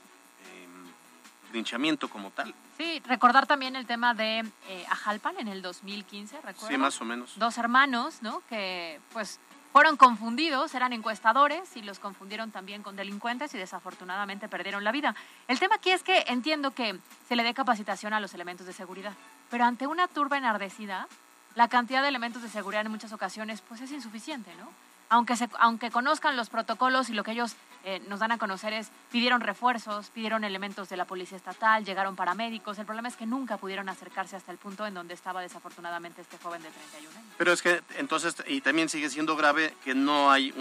linchamiento 1.53 2.09
como 2.09 2.31
tal. 2.31 2.55
Sí, 2.83 3.01
recordar 3.07 3.47
también 3.47 3.77
el 3.77 3.87
tema 3.87 4.13
de 4.13 4.41
eh, 4.41 4.87
Ajalpan 4.91 5.39
en 5.39 5.47
el 5.47 5.63
2015, 5.63 6.37
¿recuerdas? 6.39 6.69
Sí, 6.69 6.77
más 6.77 7.01
o 7.01 7.05
menos. 7.05 7.39
Dos 7.39 7.57
hermanos, 7.57 8.23
¿no? 8.23 8.43
Que 8.49 9.01
pues 9.13 9.39
fueron 9.73 9.97
confundidos, 9.97 10.75
eran 10.75 10.93
encuestadores 10.93 11.77
y 11.77 11.83
los 11.83 12.01
confundieron 12.01 12.51
también 12.51 12.83
con 12.83 12.97
delincuentes 12.97 13.55
y 13.55 13.59
desafortunadamente 13.59 14.49
perdieron 14.49 14.83
la 14.83 14.91
vida. 14.91 15.15
El 15.47 15.61
tema 15.61 15.77
aquí 15.77 15.91
es 15.91 16.03
que 16.03 16.25
entiendo 16.27 16.73
que 16.73 16.99
se 17.29 17.37
le 17.37 17.45
dé 17.45 17.55
capacitación 17.55 18.15
a 18.15 18.21
los 18.21 18.35
elementos 18.35 18.67
de 18.67 18.73
seguridad, 18.73 19.13
pero 19.49 19.65
ante 19.65 19.87
una 19.87 20.09
turba 20.09 20.37
enardecida, 20.37 21.07
la 21.55 21.69
cantidad 21.69 22.03
de 22.03 22.09
elementos 22.09 22.43
de 22.43 22.49
seguridad 22.49 22.85
en 22.85 22.91
muchas 22.91 23.13
ocasiones 23.13 23.61
pues 23.61 23.81
es 23.81 23.93
insuficiente, 23.93 24.51
¿no? 24.59 24.69
aunque, 25.13 25.37
se, 25.37 25.47
aunque 25.59 25.91
conozcan 25.91 26.37
los 26.37 26.49
protocolos 26.49 27.11
y 27.11 27.13
lo 27.13 27.23
que 27.23 27.33
ellos 27.33 27.55
eh, 27.85 28.01
nos 28.09 28.21
dan 28.21 28.33
a 28.33 28.39
conocer 28.39 28.73
es, 28.73 28.91
pidieron 29.11 29.41
refuerzos, 29.41 30.11
pidieron 30.11 30.45
elementos 30.45 30.89
de 30.89 30.97
la 30.97 31.05
policía 31.05 31.37
estatal, 31.37 31.85
llegaron 31.85 32.17
paramédicos, 32.17 32.79
el 32.79 32.87
problema 32.87 33.09
es 33.09 33.17
que 33.17 33.27
nunca 33.27 33.57
pudieron 33.57 33.89
acercarse 33.89 34.37
hasta 34.37 34.53
el 34.53 34.59
punto 34.59 34.87
en 34.87 34.95
donde 34.95 35.15
estaba 35.15 35.41
desafortunadamente 35.41 36.23
este 36.23 36.39
joven 36.39 36.63
de 36.63 36.71
31 36.71 37.17
años. 37.17 37.35
Pero 37.39 37.53
es 37.53 37.63
que 37.63 37.83
entonces, 37.99 38.37
y 38.47 38.61
también 38.61 38.89
sigue 38.89 39.11
siendo 39.11 39.37
grave 39.37 39.75
que 39.85 39.95
no 39.95 40.31
hay 40.31 40.55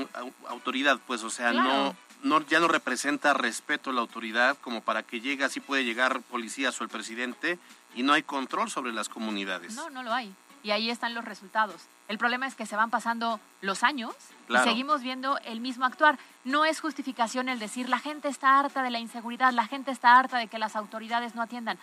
autoridad, 0.47 0.99
pues, 1.05 1.23
o 1.23 1.29
sea, 1.29 1.53
no, 1.53 1.95
no, 2.23 2.45
ya 2.47 2.59
no 2.59 2.67
representa 2.67 3.33
respeto 3.33 3.91
a 3.91 3.93
la 3.93 4.01
autoridad 4.01 4.57
como 4.61 4.81
para 4.81 5.03
que 5.03 5.21
llegue, 5.21 5.43
así 5.43 5.59
puede 5.59 5.83
llegar 5.83 6.21
policías 6.21 6.79
o 6.81 6.83
el 6.83 6.89
presidente 6.89 7.59
y 7.95 8.03
no 8.03 8.13
hay 8.13 8.23
control 8.23 8.69
sobre 8.69 8.93
las 8.93 9.09
comunidades. 9.09 9.75
No, 9.75 9.89
no 9.89 10.03
lo 10.03 10.13
hay 10.13 10.33
y 10.63 10.71
ahí 10.71 10.89
están 10.89 11.13
los 11.13 11.25
resultados. 11.25 11.81
El 12.07 12.17
problema 12.17 12.47
es 12.47 12.55
que 12.55 12.65
se 12.65 12.75
van 12.75 12.89
pasando 12.89 13.39
los 13.61 13.83
años 13.83 14.13
y 14.49 14.57
seguimos 14.57 15.01
viendo 15.01 15.37
el 15.39 15.61
mismo 15.61 15.85
actuar. 15.85 16.19
No 16.43 16.65
es 16.65 16.79
justificación 16.79 17.49
el 17.49 17.59
decir 17.59 17.89
la 17.89 17.99
gente 17.99 18.27
está 18.27 18.59
harta 18.59 18.83
de 18.83 18.91
la 18.91 18.99
inseguridad, 18.99 19.53
la 19.53 19.67
gente 19.67 19.91
está 19.91 20.19
harta 20.19 20.37
de 20.37 20.47
que 20.47 20.59
las 20.59 20.75
autoridades 20.75 21.35
no 21.35 21.41
atiendan. 21.41 21.77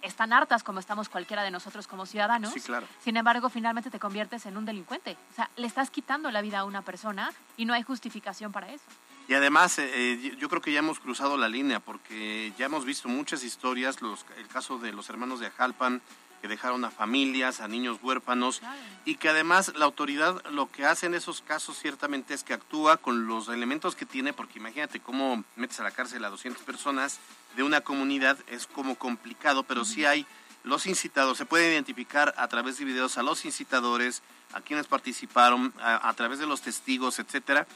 Están 0.00 0.32
hartas 0.32 0.64
como 0.64 0.80
estamos 0.80 1.08
cualquiera 1.08 1.44
de 1.44 1.52
nosotros 1.52 1.86
como 1.86 2.06
ciudadanos. 2.06 2.52
Sí, 2.52 2.60
claro. 2.60 2.88
Sin 3.04 3.16
embargo, 3.16 3.48
finalmente 3.50 3.88
te 3.88 4.00
conviertes 4.00 4.46
en 4.46 4.56
un 4.56 4.64
delincuente. 4.64 5.16
O 5.30 5.34
sea, 5.34 5.48
le 5.56 5.66
estás 5.66 5.90
quitando 5.90 6.30
la 6.32 6.40
vida 6.40 6.58
a 6.60 6.64
una 6.64 6.82
persona 6.82 7.32
y 7.56 7.66
no 7.66 7.74
hay 7.74 7.82
justificación 7.82 8.50
para 8.50 8.72
eso. 8.72 8.84
Y 9.28 9.34
además, 9.34 9.78
eh, 9.78 9.90
eh, 9.94 10.36
yo 10.38 10.48
creo 10.48 10.60
que 10.60 10.72
ya 10.72 10.80
hemos 10.80 10.98
cruzado 10.98 11.36
la 11.36 11.48
línea 11.48 11.78
porque 11.80 12.52
ya 12.58 12.66
hemos 12.66 12.84
visto 12.84 13.08
muchas 13.08 13.44
historias, 13.44 14.02
los, 14.02 14.26
el 14.36 14.48
caso 14.48 14.78
de 14.78 14.92
los 14.92 15.08
hermanos 15.08 15.40
de 15.40 15.46
Ajalpan, 15.46 16.02
que 16.42 16.48
dejaron 16.48 16.84
a 16.84 16.90
familias, 16.90 17.60
a 17.60 17.68
niños 17.68 17.98
huérfanos 18.02 18.60
y 19.04 19.14
que 19.14 19.28
además 19.28 19.72
la 19.76 19.84
autoridad 19.84 20.44
lo 20.50 20.70
que 20.72 20.84
hace 20.84 21.06
en 21.06 21.14
esos 21.14 21.40
casos 21.40 21.78
ciertamente 21.78 22.34
es 22.34 22.42
que 22.42 22.52
actúa 22.52 22.96
con 22.96 23.28
los 23.28 23.48
elementos 23.48 23.94
que 23.94 24.06
tiene, 24.06 24.32
porque 24.32 24.58
imagínate 24.58 24.98
cómo 24.98 25.44
metes 25.54 25.78
a 25.78 25.84
la 25.84 25.92
cárcel 25.92 26.24
a 26.24 26.30
200 26.30 26.60
personas 26.64 27.20
de 27.56 27.62
una 27.62 27.80
comunidad, 27.82 28.36
es 28.48 28.66
como 28.66 28.96
complicado, 28.96 29.62
pero 29.62 29.84
sí 29.84 30.04
hay 30.04 30.26
los 30.64 30.86
incitados, 30.86 31.38
se 31.38 31.46
puede 31.46 31.72
identificar 31.72 32.34
a 32.36 32.48
través 32.48 32.78
de 32.78 32.86
videos 32.86 33.18
a 33.18 33.22
los 33.22 33.44
incitadores, 33.44 34.22
a 34.52 34.60
quienes 34.60 34.88
participaron, 34.88 35.72
a, 35.80 36.12
través 36.14 36.40
de 36.40 36.46
los 36.46 36.60
testigos, 36.60 37.20
etcétera. 37.20 37.68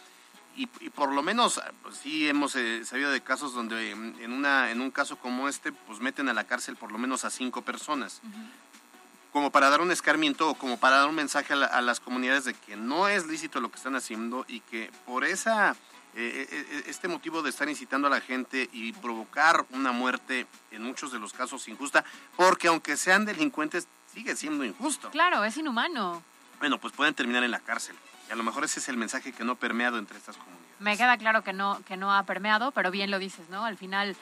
Y, 0.57 0.67
por 0.67 1.13
lo 1.13 1.23
menos 1.23 1.61
pues, 1.83 1.97
sí 1.99 2.27
hemos 2.27 2.57
eh, 2.57 2.83
sabido 2.87 3.11
de 3.11 3.21
casos 3.21 3.53
donde 3.53 3.91
en 3.91 4.33
una 4.33 4.71
en 4.71 4.81
un 4.81 4.91
caso 4.91 5.17
como 5.19 5.49
este 5.49 5.71
pues 5.71 6.01
meten 6.01 6.31
a 6.31 6.35
la 6.35 6.45
cárcel 6.45 6.77
por 6.77 6.91
lo 6.91 6.99
menos 6.99 7.25
a 7.25 7.31
cinco 7.31 7.61
personas. 7.63 8.23
Como 9.33 9.51
para 9.51 9.69
dar 9.69 9.83
un 9.83 9.91
escarmiento 9.91 10.49
o 10.49 10.55
como 10.55 10.79
para 10.79 10.97
dar 10.97 11.09
un 11.09 11.15
mensaje 11.15 11.53
a, 11.53 11.83
las 11.83 12.01
comunidades 12.01 12.47
de 12.47 12.55
que 12.55 12.75
no 12.75 13.07
es 13.07 13.27
lícito 13.27 13.61
lo 13.61 13.71
que 13.71 13.77
están 13.77 13.95
haciendo 13.97 14.47
y 14.49 14.61
que 14.61 14.91
por 15.05 15.25
esa 15.25 15.77
eh, 16.15 16.49
eh, 16.51 16.85
este 16.87 17.07
motivo 17.07 17.43
de 17.43 17.51
estar 17.51 17.69
incitando 17.69 18.07
a 18.07 18.11
la 18.11 18.23
gente 18.23 18.71
y 18.73 18.95
provocar 18.95 19.67
una 19.73 19.93
muerte 19.93 20.47
en 20.71 20.83
muchos 20.83 21.13
de 21.13 21.19
los 21.19 21.35
casos 21.35 21.69
injusta 21.69 22.03
porque 22.35 22.69
aunque 22.69 22.97
sean 22.97 23.27
delincuentes 23.27 23.89
sigue 24.11 24.35
siendo 24.37 24.65
injusto. 24.65 25.11
Claro 25.11 25.45
es 25.45 25.55
inhumano. 25.59 26.23
Bueno 26.61 26.79
pues 26.79 26.95
pueden 26.95 27.13
terminar 27.13 27.45
en 27.45 27.51
la 27.51 27.61
cárcel 27.61 27.95
y 28.29 28.33
a 28.33 28.37
lo 28.37 28.43
mejor 28.43 28.65
ese 28.65 28.81
es 28.81 28.89
el 28.89 28.97
mensaje 28.97 29.33
que 29.33 29.45
no 29.45 29.53
ha 29.53 29.57
permeado 29.57 29.99
entre 29.99 30.19
estas 30.19 30.37
comunidades. 30.37 30.67
Me 30.81 30.97
queda 30.97 31.17
claro 31.17 31.43
que 31.43 31.53
no, 31.53 31.81
que 31.87 31.97
no 31.97 32.15
ha 32.15 32.23
permeado, 32.25 32.71
pero 32.73 32.91
bien 32.91 33.11
lo 33.11 33.19
dices, 33.19 33.49
¿no? 33.49 33.65
Al 33.65 33.77
final 33.77 34.17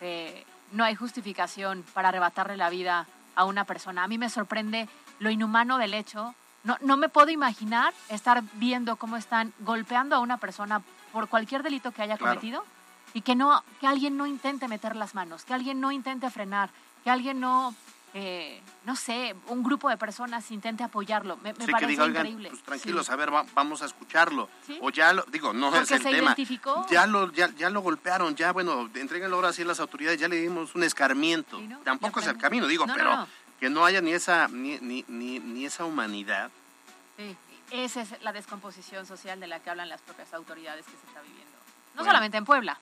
eh, 0.00 0.44
no 0.72 0.84
hay 0.84 0.94
justificación 0.94 1.84
para 1.92 2.08
arrebatarle 2.08 2.56
la 2.56 2.70
vida 2.70 3.06
a 3.34 3.44
una 3.44 3.64
persona. 3.64 4.04
A 4.04 4.08
mí 4.08 4.18
me 4.18 4.28
sorprende 4.28 4.88
lo 5.18 5.30
inhumano 5.30 5.78
del 5.78 5.94
hecho. 5.94 6.34
No, 6.64 6.76
no 6.80 6.96
me 6.96 7.08
puedo 7.08 7.30
imaginar 7.30 7.94
estar 8.08 8.42
viendo 8.54 8.96
cómo 8.96 9.16
están 9.16 9.52
golpeando 9.60 10.16
a 10.16 10.20
una 10.20 10.38
persona 10.38 10.82
por 11.12 11.28
cualquier 11.28 11.62
delito 11.62 11.92
que 11.92 12.02
haya 12.02 12.18
cometido 12.18 12.64
y 13.14 13.22
que, 13.22 13.34
no, 13.34 13.64
que 13.80 13.86
alguien 13.86 14.16
no 14.16 14.26
intente 14.26 14.68
meter 14.68 14.96
las 14.96 15.14
manos, 15.14 15.44
que 15.44 15.54
alguien 15.54 15.80
no 15.80 15.90
intente 15.90 16.30
frenar, 16.30 16.70
que 17.02 17.10
alguien 17.10 17.40
no 17.40 17.74
eh, 18.12 18.60
no 18.84 18.96
sé, 18.96 19.36
un 19.46 19.62
grupo 19.62 19.88
de 19.88 19.96
personas 19.96 20.50
intente 20.50 20.82
apoyarlo. 20.82 21.36
Me, 21.38 21.52
me 21.52 21.68
parece 21.68 21.92
increíble. 21.92 22.48
Pues 22.48 22.62
tranquilos, 22.62 23.08
a 23.10 23.16
ver, 23.16 23.30
vamos 23.30 23.82
a 23.82 23.86
escucharlo. 23.86 24.48
O 24.80 24.90
ya 24.90 25.12
lo, 25.12 25.22
digo, 25.24 25.52
no 25.52 25.74
es 25.76 25.90
el 25.90 26.02
tema. 26.02 26.34
Ya 26.90 27.06
lo, 27.06 27.30
ya, 27.32 27.50
ya 27.56 27.70
lo 27.70 27.80
golpearon, 27.80 28.34
ya, 28.34 28.52
bueno, 28.52 28.90
entreguenlo 28.94 29.36
ahora 29.36 29.52
sí 29.52 29.62
a 29.62 29.66
las 29.66 29.80
autoridades, 29.80 30.18
ya 30.18 30.28
le 30.28 30.36
dimos 30.36 30.74
un 30.74 30.82
escarmiento. 30.82 31.60
Tampoco 31.84 32.20
es 32.20 32.26
el 32.26 32.38
camino, 32.38 32.66
digo, 32.66 32.84
pero 32.92 33.26
que 33.60 33.70
no 33.70 33.84
haya 33.84 34.00
ni 34.00 34.12
esa, 34.12 34.48
ni, 34.48 34.78
ni, 34.80 35.04
ni, 35.06 35.64
esa 35.66 35.84
humanidad. 35.84 36.50
Sí, 37.16 37.36
esa 37.70 38.00
es 38.00 38.22
la 38.22 38.32
descomposición 38.32 39.06
social 39.06 39.38
de 39.38 39.46
la 39.46 39.60
que 39.60 39.70
hablan 39.70 39.88
las 39.88 40.00
propias 40.00 40.32
autoridades 40.32 40.86
que 40.86 40.92
se 40.92 41.06
está 41.06 41.20
viviendo. 41.20 41.50
No 41.94 42.04
solamente 42.04 42.38
en 42.38 42.44
Puebla, 42.44 42.80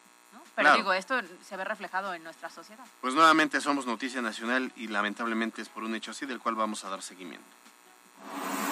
pero 0.58 0.74
digo, 0.74 0.92
esto 0.92 1.20
se 1.46 1.56
ve 1.56 1.64
reflejado 1.64 2.12
en 2.14 2.24
nuestra 2.24 2.50
sociedad. 2.50 2.84
Pues 3.00 3.14
nuevamente 3.14 3.60
somos 3.60 3.86
Noticia 3.86 4.20
Nacional 4.20 4.72
y 4.74 4.88
lamentablemente 4.88 5.62
es 5.62 5.68
por 5.68 5.84
un 5.84 5.94
hecho 5.94 6.10
así 6.10 6.26
del 6.26 6.40
cual 6.40 6.56
vamos 6.56 6.84
a 6.84 6.88
dar 6.88 7.00
seguimiento. 7.00 7.46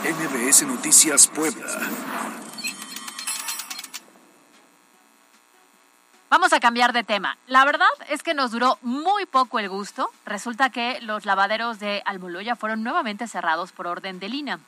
NBS 0.03 0.63
Noticias 0.67 1.29
Puebla. 1.29 1.67
Vamos 6.29 6.53
a 6.53 6.59
cambiar 6.59 6.93
de 6.93 7.05
tema. 7.05 7.39
La 7.47 7.65
verdad 7.65 7.87
es 8.09 8.25
que 8.25 8.35
nos 8.35 8.51
duró 8.51 8.81
muy 8.83 9.25
poco 9.25 9.61
el 9.61 9.69
gusto. 9.69 10.11
Resulta 10.25 10.71
que 10.71 11.01
los 11.03 11.25
lavaderos 11.25 11.79
de 11.79 12.03
Almoloya 12.05 12.57
fueron 12.57 12.83
nuevamente 12.83 13.29
cerrados 13.29 13.71
por 13.71 13.87
orden 13.87 14.19
de 14.19 14.29
Lina. 14.29 14.59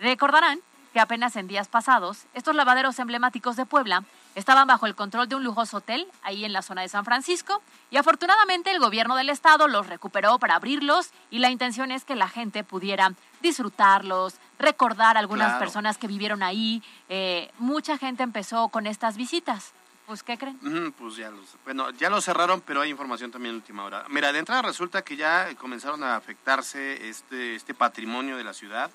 Recordarán 0.00 0.58
que 0.92 0.98
apenas 0.98 1.36
en 1.36 1.46
días 1.46 1.68
pasados, 1.68 2.24
estos 2.34 2.56
lavaderos 2.56 2.98
emblemáticos 2.98 3.54
de 3.54 3.66
Puebla 3.66 4.02
Estaban 4.36 4.68
bajo 4.68 4.84
el 4.84 4.94
control 4.94 5.28
de 5.28 5.34
un 5.34 5.44
lujoso 5.44 5.78
hotel 5.78 6.06
ahí 6.22 6.44
en 6.44 6.52
la 6.52 6.60
zona 6.60 6.82
de 6.82 6.90
San 6.90 7.06
Francisco 7.06 7.62
y 7.90 7.96
afortunadamente 7.96 8.70
el 8.70 8.78
gobierno 8.78 9.16
del 9.16 9.30
estado 9.30 9.66
los 9.66 9.86
recuperó 9.86 10.38
para 10.38 10.56
abrirlos 10.56 11.10
y 11.30 11.38
la 11.38 11.48
intención 11.48 11.90
es 11.90 12.04
que 12.04 12.14
la 12.14 12.28
gente 12.28 12.62
pudiera 12.62 13.14
disfrutarlos, 13.40 14.34
recordar 14.58 15.16
a 15.16 15.20
algunas 15.20 15.58
personas 15.58 15.96
que 15.96 16.06
vivieron 16.06 16.42
ahí. 16.42 16.82
Eh, 17.08 17.50
mucha 17.58 17.96
gente 17.96 18.24
empezó 18.24 18.68
con 18.68 18.86
estas 18.86 19.16
visitas. 19.16 19.72
Pues, 20.06 20.22
¿qué 20.22 20.36
creen? 20.36 20.92
pues 20.92 21.16
ya 21.16 21.30
los, 21.30 21.56
bueno, 21.64 21.90
ya 21.92 22.10
lo 22.10 22.20
cerraron, 22.20 22.60
pero 22.60 22.82
hay 22.82 22.90
información 22.90 23.30
también 23.30 23.54
en 23.54 23.56
última 23.56 23.84
hora. 23.84 24.04
Mira, 24.10 24.32
de 24.32 24.38
entrada 24.38 24.60
resulta 24.60 25.02
que 25.02 25.16
ya 25.16 25.48
comenzaron 25.56 26.04
a 26.04 26.14
afectarse 26.14 27.08
este, 27.08 27.54
este 27.54 27.72
patrimonio 27.72 28.36
de 28.36 28.44
la 28.44 28.52
ciudad. 28.52 28.90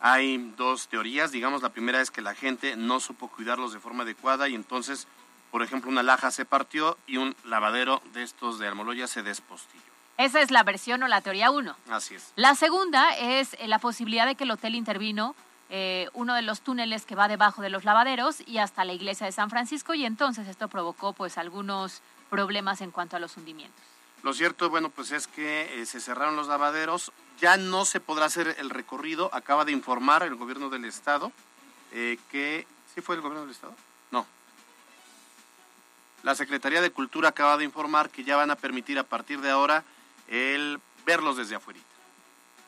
Hay 0.00 0.52
dos 0.56 0.88
teorías, 0.88 1.30
digamos, 1.30 1.62
la 1.62 1.68
primera 1.68 2.00
es 2.00 2.10
que 2.10 2.22
la 2.22 2.34
gente 2.34 2.76
no 2.76 3.00
supo 3.00 3.28
cuidarlos 3.28 3.72
de 3.72 3.80
forma 3.80 4.04
adecuada 4.04 4.48
y 4.48 4.54
entonces, 4.54 5.06
por 5.50 5.62
ejemplo, 5.62 5.90
una 5.90 6.02
laja 6.02 6.30
se 6.30 6.44
partió 6.44 6.96
y 7.06 7.18
un 7.18 7.36
lavadero 7.44 8.02
de 8.14 8.22
estos 8.22 8.58
de 8.58 8.66
Almoloya 8.66 9.06
se 9.06 9.22
despostilló. 9.22 9.82
Esa 10.16 10.40
es 10.40 10.50
la 10.50 10.62
versión 10.62 11.02
o 11.02 11.08
la 11.08 11.20
teoría 11.20 11.50
uno. 11.50 11.76
Así 11.90 12.14
es. 12.14 12.32
La 12.36 12.54
segunda 12.54 13.10
es 13.16 13.54
eh, 13.54 13.68
la 13.68 13.78
posibilidad 13.78 14.26
de 14.26 14.34
que 14.34 14.44
el 14.44 14.50
hotel 14.50 14.74
intervino 14.74 15.34
eh, 15.72 16.08
uno 16.14 16.34
de 16.34 16.42
los 16.42 16.62
túneles 16.62 17.04
que 17.04 17.14
va 17.14 17.28
debajo 17.28 17.62
de 17.62 17.70
los 17.70 17.84
lavaderos 17.84 18.42
y 18.44 18.58
hasta 18.58 18.84
la 18.84 18.92
iglesia 18.92 19.26
de 19.26 19.32
San 19.32 19.50
Francisco 19.50 19.94
y 19.94 20.04
entonces 20.04 20.48
esto 20.48 20.66
provocó 20.66 21.12
pues 21.12 21.38
algunos 21.38 22.02
problemas 22.28 22.80
en 22.80 22.90
cuanto 22.90 23.16
a 23.16 23.20
los 23.20 23.36
hundimientos. 23.36 23.80
Lo 24.24 24.34
cierto, 24.34 24.68
bueno, 24.68 24.90
pues 24.90 25.12
es 25.12 25.28
que 25.28 25.80
eh, 25.80 25.86
se 25.86 26.00
cerraron 26.00 26.34
los 26.34 26.48
lavaderos, 26.48 27.12
ya 27.40 27.56
no 27.56 27.84
se 27.84 28.00
podrá 28.00 28.26
hacer 28.26 28.56
el 28.58 28.70
recorrido, 28.70 29.30
acaba 29.34 29.64
de 29.64 29.72
informar 29.72 30.22
el 30.22 30.34
gobierno 30.36 30.68
del 30.70 30.84
estado 30.84 31.32
eh, 31.92 32.18
que... 32.30 32.66
¿Sí 32.94 33.00
fue 33.00 33.14
el 33.14 33.20
gobierno 33.20 33.42
del 33.42 33.52
estado? 33.52 33.74
No. 34.10 34.26
La 36.22 36.34
Secretaría 36.34 36.80
de 36.80 36.90
Cultura 36.90 37.30
acaba 37.30 37.56
de 37.56 37.64
informar 37.64 38.10
que 38.10 38.24
ya 38.24 38.36
van 38.36 38.50
a 38.50 38.56
permitir 38.56 38.98
a 38.98 39.04
partir 39.04 39.40
de 39.40 39.50
ahora 39.50 39.84
el 40.28 40.80
verlos 41.06 41.36
desde 41.36 41.54
afuera. 41.54 41.80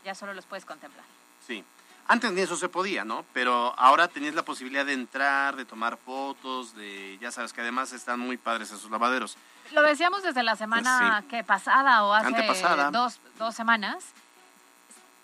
Ya 0.05 0.15
solo 0.15 0.33
los 0.33 0.47
puedes 0.47 0.65
contemplar. 0.65 1.05
Sí. 1.47 1.65
Antes 2.09 2.33
ni 2.33 2.41
eso 2.41 2.57
se 2.57 2.69
podía, 2.69 3.05
¿no? 3.05 3.25
Pero 3.33 3.75
ahora 3.79 4.09
tenías 4.09 4.35
la 4.35 4.45
posibilidad 4.45 4.85
de 4.87 4.93
entrar, 4.93 5.55
de 5.57 5.65
tomar 5.65 5.97
fotos, 5.99 6.75
de, 6.75 7.19
ya 7.21 7.31
sabes 7.31 7.53
que 7.53 7.61
además 7.61 7.93
están 7.93 8.19
muy 8.21 8.37
padres 8.37 8.71
esos 8.73 8.91
lavaderos. 8.91 9.37
Lo 9.73 9.83
decíamos 9.83 10.23
desde 10.23 10.43
la 10.43 10.57
semana 10.57 11.21
Sí. 11.23 11.29
que 11.29 11.45
pasada 11.45 12.05
o 12.05 12.13
hace 12.13 12.29
Antepasada. 12.29 12.91
dos, 12.91 13.21
dos 13.39 13.55
semanas. 13.55 14.05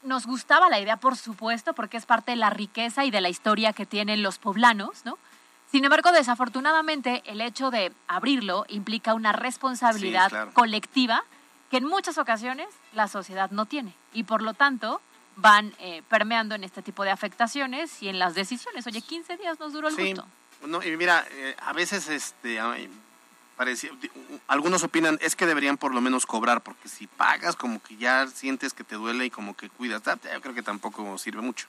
Nos 0.09 0.27
gustaba 0.27 0.71
la 0.71 0.81
idea, 0.81 0.97
por 0.97 1.17
supuesto, 1.19 1.75
porque 1.75 1.99
es 1.99 2.07
parte 2.07 2.31
de 2.33 2.37
la 2.37 2.49
riqueza 2.49 3.05
y 3.05 3.11
de 3.11 3.21
la 3.21 3.29
historia 3.29 3.75
que 3.75 3.85
tienen 3.85 4.23
los 4.23 4.38
poblanos, 4.38 5.05
¿no? 5.05 5.19
Sin 5.71 5.85
embargo, 5.85 6.12
desafortunadamente, 6.12 7.23
el 7.27 7.43
hecho 7.43 7.71
de 7.71 7.93
abrirlo 8.07 8.65
implica 8.69 9.12
una 9.12 9.33
responsabilidad 9.33 10.25
Sí, 10.25 10.31
claro. 10.31 10.55
colectiva 10.55 11.25
que 11.71 11.77
en 11.77 11.85
muchas 11.85 12.17
ocasiones 12.17 12.69
la 12.95 13.07
sociedad 13.07 13.50
no 13.50 13.67
tiene. 13.67 13.93
Y 14.15 14.23
por 14.25 14.41
lo 14.41 14.55
tanto, 14.55 15.03
van 15.37 15.75
eh, 15.79 16.03
permeando 16.09 16.55
en 16.55 16.65
este 16.65 16.81
tipo 16.81 17.05
de 17.05 17.11
afectaciones 17.11 18.03
y 18.03 18.09
en 18.09 18.19
las 18.19 18.35
decisiones. 18.35 18.87
Oye, 18.87 19.03
15 19.03 19.37
días 19.37 19.61
nos 19.61 19.75
duró 19.75 19.88
el 19.88 19.95
Sí. 19.95 20.15
gusto. 20.15 20.27
No, 20.67 20.83
y 20.83 20.97
mira, 20.97 21.27
eh, 21.33 21.55
a 21.61 21.75
veces 21.75 22.09
este, 22.09 22.59
parecía- 23.59 23.91
algunos 24.47 24.85
opinan 24.85 25.19
es 25.21 25.37
que 25.37 25.45
deberían 25.45 25.77
por 25.77 25.93
lo 25.93 26.00
menos 26.00 26.25
cobrar, 26.25 26.62
porque 26.62 26.88
si 26.88 27.07
pagas 27.07 27.57
como 27.57 27.83
que 27.83 27.97
ya 27.97 28.27
sientes 28.29 28.73
que 28.73 28.85
te 28.85 28.95
duele 28.95 29.27
y 29.27 29.31
como 29.31 29.55
que 29.55 29.69
cuidas, 29.69 30.03
yo 30.05 30.41
creo 30.41 30.55
que 30.55 30.62
tampoco 30.62 31.19
sirve 31.19 31.43
mucho. 31.43 31.67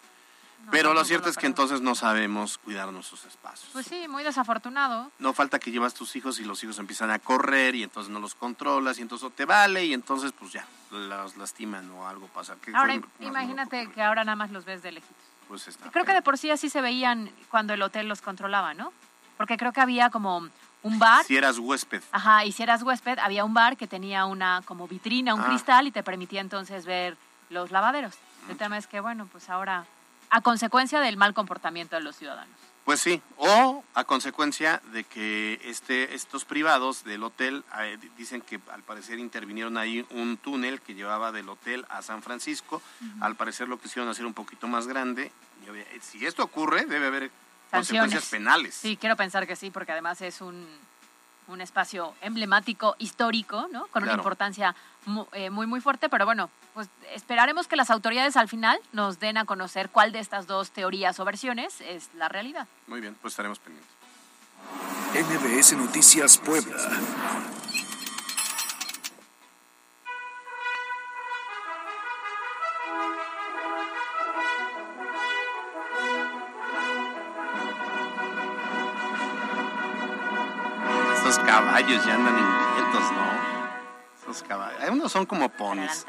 Pero 0.72 0.94
lo 0.94 1.04
cierto 1.04 1.26
lo 1.28 1.32
es 1.32 1.38
que 1.38 1.48
entonces 1.48 1.82
no 1.82 1.96
sabemos 1.96 2.58
cuidar 2.60 2.92
nuestros 2.92 3.26
espacios. 3.26 3.70
Pues 3.74 3.88
sí, 3.88 4.08
muy 4.08 4.24
desafortunado. 4.24 5.10
No 5.18 5.34
falta 5.34 5.58
que 5.58 5.72
llevas 5.72 5.94
tus 5.96 6.16
hijos 6.16 6.40
y 6.40 6.44
los 6.44 6.64
hijos 6.64 6.78
empiezan 6.78 7.10
a 7.10 7.18
correr 7.18 7.74
y 7.76 7.82
entonces 7.84 8.12
no 8.12 8.20
los 8.20 8.36
controlas 8.36 9.00
y 9.00 9.02
entonces 9.02 9.24
no 9.24 9.30
te 9.32 9.46
vale 9.46 9.86
y 9.86 9.94
entonces 9.94 10.32
pues 10.38 10.52
ya, 10.52 10.68
los 10.92 11.38
lastiman 11.38 11.90
o 11.92 12.08
algo 12.08 12.28
pasa. 12.28 12.56
Ahora, 12.74 13.02
imagínate 13.20 13.90
que 13.90 14.02
ahora 14.04 14.24
nada 14.26 14.36
más 14.36 14.52
los 14.52 14.66
ves 14.66 14.84
de 14.84 14.92
lejitos. 14.92 15.16
Pues 15.48 15.68
está 15.68 15.90
Creo 15.90 16.06
que 16.06 16.14
de 16.14 16.22
por 16.22 16.38
sí 16.38 16.52
así 16.52 16.70
se 16.70 16.82
veían 16.82 17.32
cuando 17.50 17.74
el 17.74 17.82
hotel 17.82 18.08
los 18.08 18.22
controlaba, 18.22 18.76
¿no? 18.76 18.94
Porque 19.38 19.58
creo 19.58 19.72
que 19.72 19.82
había 19.82 20.10
como 20.12 20.50
un 20.84 20.98
bar. 21.00 21.26
Si 21.26 21.36
eras 21.36 21.58
huésped. 21.60 22.02
Ajá, 22.12 22.46
y 22.46 22.52
si 22.52 22.64
eras 22.64 22.82
huésped, 22.84 23.20
había 23.20 23.44
un 23.46 23.54
bar 23.54 23.76
que 23.78 23.88
tenía 23.88 24.26
una 24.26 24.62
como 24.66 24.88
vitrina, 24.88 25.34
un 25.36 25.42
Ah. 25.42 25.48
cristal 25.48 25.88
y 25.88 25.92
te 25.92 26.04
permitía 26.04 26.42
entonces 26.42 26.86
ver 26.86 27.18
los 27.50 27.72
lavaderos. 27.72 28.16
El 28.50 28.58
tema 28.58 28.78
es 28.78 28.88
que, 28.88 29.00
bueno, 29.00 29.28
pues 29.32 29.50
ahora, 29.50 29.86
a 30.30 30.42
consecuencia 30.42 31.00
del 31.02 31.18
mal 31.18 31.34
comportamiento 31.34 31.96
de 31.96 32.02
los 32.04 32.16
ciudadanos. 32.16 32.56
Pues 32.86 33.02
sí, 33.02 33.22
o 33.38 33.84
a 33.94 34.04
consecuencia 34.06 34.82
de 34.94 35.04
que 35.04 35.60
este, 35.66 36.16
estos 36.16 36.44
privados 36.46 37.04
del 37.04 37.24
hotel 37.24 37.64
eh, 37.80 37.98
di- 38.02 38.10
dicen 38.18 38.42
que 38.42 38.60
al 38.72 38.82
parecer 38.82 39.20
intervinieron 39.20 39.78
ahí 39.78 40.08
un 40.12 40.38
túnel 40.38 40.82
que 40.82 40.96
llevaba 40.96 41.32
del 41.32 41.50
hotel 41.50 41.86
a 41.90 42.02
San 42.02 42.24
Francisco. 42.24 42.82
Al 43.20 43.36
parecer 43.36 43.68
lo 43.68 43.80
quisieron 43.80 44.10
hacer 44.10 44.26
un 44.26 44.34
poquito 44.34 44.68
más 44.68 44.88
grande. 44.88 45.32
Obvia- 45.70 45.86
si 46.02 46.26
esto 46.26 46.42
ocurre, 46.42 46.86
debe 46.86 47.08
haber 47.08 47.32
consecuencias 47.78 48.26
penales. 48.26 48.76
Sí, 48.76 48.98
quiero 48.98 49.16
pensar 49.16 49.46
que 49.48 49.56
sí, 49.56 49.70
porque 49.72 49.92
además 49.92 50.22
es 50.22 50.42
un, 50.42 50.68
un 51.48 51.62
espacio 51.62 52.14
emblemático, 52.22 52.96
histórico, 53.00 53.68
¿no? 53.72 53.88
Con 53.88 54.04
una 54.04 54.12
importancia 54.20 54.76
mu- 55.06 55.26
eh, 55.34 55.50
muy, 55.50 55.68
muy 55.68 55.82
fuerte, 55.82 56.10
pero 56.10 56.26
bueno, 56.26 56.50
pues 56.74 56.88
esperaremos 57.14 57.68
que 57.68 57.76
las 57.76 57.90
autoridades 57.90 58.38
al 58.38 58.48
final 58.48 58.80
nos 58.94 59.20
den 59.20 59.38
a 59.38 59.46
conocer 59.46 59.90
cuál 59.90 60.12
de 60.12 60.20
estas 60.20 60.46
dos 60.48 60.72
teorías 60.72 61.20
o 61.20 61.26
versiones 61.26 61.82
es 61.82 62.10
la 62.16 62.30
realidad. 62.30 62.68
Muy 62.88 63.02
bien, 63.02 63.16
pues 63.22 63.34
estaremos 63.34 63.60
pendientes. 63.60 63.92
MBS 65.14 65.74
Noticias 65.74 66.38
Puebla. 66.38 66.78
Caballos 81.90 82.06
ya 82.06 82.16
andan 82.16 82.38
inquietos, 82.38 83.12
¿no? 83.12 84.32
Esos 84.32 84.44
caballos. 84.44 84.90
Unos 84.90 85.12
son 85.12 85.26
como 85.26 85.50
ponis. 85.50 86.06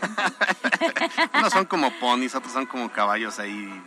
Unos 1.34 1.52
son 1.52 1.64
como 1.66 1.90
ponis, 1.98 2.34
otros 2.34 2.52
son 2.52 2.66
como 2.66 2.90
caballos 2.90 3.38
ahí. 3.38 3.82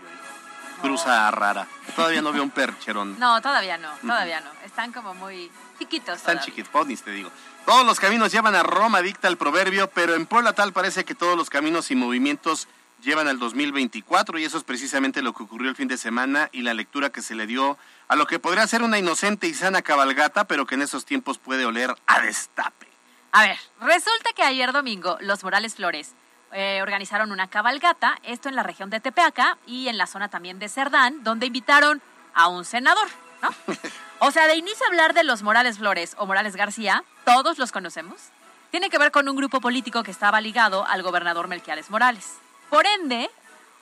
Cruza 0.81 1.31
rara. 1.31 1.65
Todavía 1.95 2.21
no 2.21 2.33
veo 2.33 2.43
un 2.43 2.49
percherón. 2.49 3.17
No, 3.17 3.41
todavía 3.41 3.77
no, 3.77 3.89
todavía 4.01 4.41
no. 4.41 4.49
Están 4.65 4.91
como 4.91 5.13
muy 5.13 5.49
chiquitos. 5.79 6.17
Están 6.17 6.39
chiquitos, 6.41 6.69
ponis, 6.69 7.01
te 7.01 7.11
digo. 7.11 7.31
Todos 7.65 7.85
los 7.85 7.99
caminos 8.01 8.33
llevan 8.33 8.55
a 8.55 8.63
Roma, 8.63 9.01
dicta 9.01 9.29
el 9.29 9.37
proverbio, 9.37 9.89
pero 9.89 10.15
en 10.15 10.25
Puebla 10.25 10.51
tal 10.51 10.73
parece 10.73 11.05
que 11.05 11.15
todos 11.15 11.37
los 11.37 11.49
caminos 11.49 11.89
y 11.91 11.95
movimientos 11.95 12.67
llevan 13.03 13.27
al 13.27 13.37
2024 13.37 14.39
y 14.39 14.45
eso 14.45 14.57
es 14.57 14.63
precisamente 14.63 15.21
lo 15.21 15.33
que 15.33 15.43
ocurrió 15.43 15.69
el 15.69 15.75
fin 15.75 15.87
de 15.87 15.97
semana 15.97 16.49
y 16.51 16.61
la 16.61 16.73
lectura 16.73 17.11
que 17.11 17.21
se 17.21 17.35
le 17.35 17.45
dio 17.45 17.77
a 18.07 18.15
lo 18.15 18.25
que 18.25 18.39
podría 18.39 18.65
ser 18.67 18.81
una 18.81 18.97
inocente 18.97 19.47
y 19.47 19.53
sana 19.53 19.81
cabalgata, 19.81 20.45
pero 20.45 20.65
que 20.65 20.75
en 20.75 20.81
esos 20.81 21.05
tiempos 21.05 21.37
puede 21.37 21.65
oler 21.65 21.95
a 22.07 22.21
destape. 22.21 22.87
A 23.31 23.43
ver, 23.43 23.57
resulta 23.81 24.29
que 24.35 24.43
ayer 24.43 24.71
domingo 24.71 25.17
los 25.21 25.43
Morales 25.43 25.75
Flores 25.75 26.13
eh, 26.51 26.81
organizaron 26.81 27.31
una 27.31 27.49
cabalgata, 27.49 28.19
esto 28.23 28.47
en 28.47 28.55
la 28.55 28.63
región 28.63 28.89
de 28.89 28.99
Tepeaca 28.99 29.57
y 29.65 29.87
en 29.87 29.97
la 29.97 30.07
zona 30.07 30.29
también 30.29 30.59
de 30.59 30.69
Cerdán, 30.69 31.23
donde 31.23 31.47
invitaron 31.47 32.01
a 32.33 32.47
un 32.47 32.65
senador, 32.65 33.07
¿no? 33.41 33.49
O 34.25 34.31
sea, 34.31 34.47
de 34.47 34.55
inicio 34.55 34.85
a 34.85 34.89
hablar 34.89 35.13
de 35.13 35.25
los 35.25 35.43
Morales 35.43 35.79
Flores 35.79 36.15
o 36.17 36.25
Morales 36.25 36.55
García, 36.55 37.03
todos 37.25 37.57
los 37.57 37.73
conocemos, 37.73 38.29
tiene 38.71 38.89
que 38.89 38.97
ver 38.97 39.11
con 39.11 39.27
un 39.27 39.35
grupo 39.35 39.59
político 39.59 40.01
que 40.01 40.11
estaba 40.11 40.39
ligado 40.39 40.87
al 40.87 41.03
gobernador 41.03 41.49
Melquiades 41.49 41.89
Morales. 41.89 42.37
Por 42.73 42.87
ende, 42.87 43.29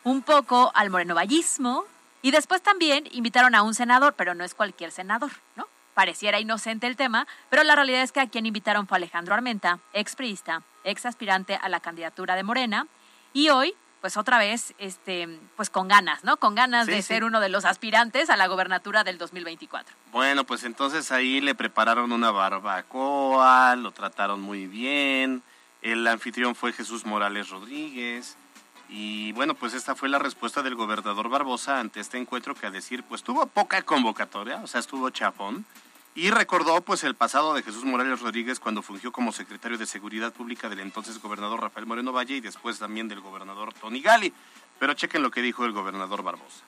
un 0.03 0.21
poco 0.21 0.69
al 0.75 0.89
morenovallismo 0.89 1.85
y 2.21 2.31
después 2.31 2.61
también 2.61 3.07
invitaron 3.13 3.55
a 3.55 3.61
un 3.61 3.73
senador, 3.73 4.15
pero 4.17 4.35
no 4.35 4.43
es 4.43 4.53
cualquier 4.53 4.91
senador, 4.91 5.31
¿no? 5.55 5.65
Pareciera 5.93 6.41
inocente 6.41 6.87
el 6.87 6.97
tema, 6.97 7.25
pero 7.49 7.63
la 7.63 7.73
realidad 7.75 8.01
es 8.01 8.11
que 8.11 8.19
a 8.19 8.27
quien 8.27 8.45
invitaron 8.45 8.87
fue 8.87 8.97
Alejandro 8.97 9.33
Armenta, 9.33 9.79
ex 9.93 10.17
priista, 10.17 10.63
ex 10.83 11.05
aspirante 11.05 11.55
a 11.55 11.69
la 11.69 11.79
candidatura 11.79 12.35
de 12.35 12.43
Morena, 12.43 12.85
y 13.31 13.47
hoy, 13.47 13.75
pues 14.01 14.17
otra 14.17 14.37
vez, 14.37 14.73
este, 14.77 15.39
pues 15.55 15.69
con 15.69 15.87
ganas, 15.87 16.25
¿no? 16.25 16.35
Con 16.35 16.53
ganas 16.53 16.85
Sí, 16.87 16.91
de 16.91 17.01
sí. 17.01 17.07
ser 17.07 17.23
uno 17.23 17.39
de 17.39 17.47
los 17.47 17.63
aspirantes 17.63 18.29
a 18.29 18.35
la 18.35 18.47
gobernatura 18.47 19.05
del 19.05 19.17
2024. 19.17 19.95
Bueno, 20.11 20.43
pues 20.43 20.65
entonces 20.65 21.13
ahí 21.13 21.39
le 21.39 21.55
prepararon 21.55 22.11
una 22.11 22.31
barbacoa, 22.31 23.73
lo 23.77 23.91
trataron 23.93 24.41
muy 24.41 24.67
bien. 24.67 25.43
El 25.81 26.05
anfitrión 26.07 26.55
fue 26.55 26.73
Jesús 26.73 27.05
Morales 27.05 27.47
Rodríguez. 27.47 28.35
Y 28.93 29.31
bueno, 29.31 29.55
pues 29.55 29.73
esta 29.73 29.95
fue 29.95 30.09
la 30.09 30.19
respuesta 30.19 30.61
del 30.61 30.75
gobernador 30.75 31.29
Barbosa 31.29 31.79
ante 31.79 32.01
este 32.01 32.17
encuentro 32.17 32.55
que 32.55 32.67
a 32.67 32.71
decir, 32.71 33.03
pues 33.03 33.23
tuvo 33.23 33.45
poca 33.45 33.81
convocatoria, 33.83 34.57
o 34.57 34.67
sea, 34.67 34.81
estuvo 34.81 35.09
chapón. 35.09 35.65
Y 36.13 36.29
recordó 36.29 36.81
pues 36.81 37.05
el 37.05 37.15
pasado 37.15 37.53
de 37.53 37.63
Jesús 37.63 37.85
Morales 37.85 38.19
Rodríguez 38.19 38.59
cuando 38.59 38.81
fungió 38.81 39.13
como 39.13 39.31
secretario 39.31 39.77
de 39.77 39.85
Seguridad 39.85 40.33
Pública 40.33 40.67
del 40.67 40.81
entonces 40.81 41.21
gobernador 41.21 41.61
Rafael 41.61 41.85
Moreno 41.85 42.11
Valle 42.11 42.35
y 42.35 42.41
después 42.41 42.79
también 42.79 43.07
del 43.07 43.21
gobernador 43.21 43.73
Tony 43.73 44.01
Gali. 44.01 44.33
Pero 44.77 44.93
chequen 44.93 45.23
lo 45.23 45.31
que 45.31 45.41
dijo 45.41 45.63
el 45.63 45.71
gobernador 45.71 46.21
Barbosa. 46.21 46.65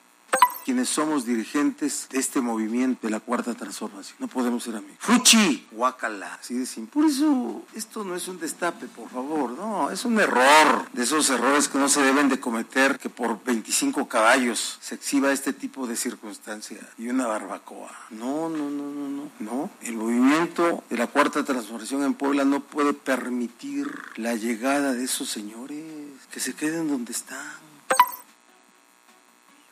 Quienes 0.64 0.88
somos 0.88 1.26
dirigentes 1.26 2.08
de 2.10 2.18
este 2.18 2.40
movimiento 2.40 3.06
de 3.06 3.10
la 3.10 3.20
cuarta 3.20 3.54
transformación. 3.54 4.16
No 4.18 4.28
podemos 4.28 4.64
ser 4.64 4.76
amigos. 4.76 4.96
¡Fuchi! 4.98 5.66
Guácala. 5.70 6.34
Así 6.34 6.54
de 6.54 6.66
simple. 6.66 6.92
Por 6.92 7.04
eso, 7.04 7.62
esto 7.74 8.02
no 8.02 8.16
es 8.16 8.26
un 8.28 8.40
destape, 8.40 8.86
por 8.86 9.10
favor. 9.10 9.50
No, 9.50 9.90
es 9.90 10.04
un 10.04 10.18
error. 10.18 10.88
De 10.92 11.02
esos 11.02 11.28
errores 11.30 11.68
que 11.68 11.78
no 11.78 11.88
se 11.88 12.02
deben 12.02 12.28
de 12.28 12.40
cometer, 12.40 12.98
que 12.98 13.10
por 13.10 13.44
25 13.44 14.08
caballos 14.08 14.78
se 14.80 14.94
exhiba 14.94 15.32
este 15.32 15.52
tipo 15.52 15.86
de 15.86 15.96
circunstancia 15.96 16.78
y 16.96 17.08
una 17.08 17.26
barbacoa. 17.26 17.90
No, 18.10 18.48
no, 18.48 18.70
no, 18.70 18.90
no, 18.90 19.08
no. 19.08 19.30
No. 19.40 19.70
El 19.82 19.96
movimiento 19.96 20.82
de 20.88 20.96
la 20.96 21.08
cuarta 21.08 21.44
transformación 21.44 22.04
en 22.04 22.14
Puebla 22.14 22.44
no 22.44 22.60
puede 22.60 22.94
permitir 22.94 23.86
la 24.16 24.34
llegada 24.34 24.92
de 24.92 25.04
esos 25.04 25.28
señores. 25.28 25.84
Que 26.32 26.40
se 26.40 26.54
queden 26.54 26.88
donde 26.88 27.12
están. 27.12 27.38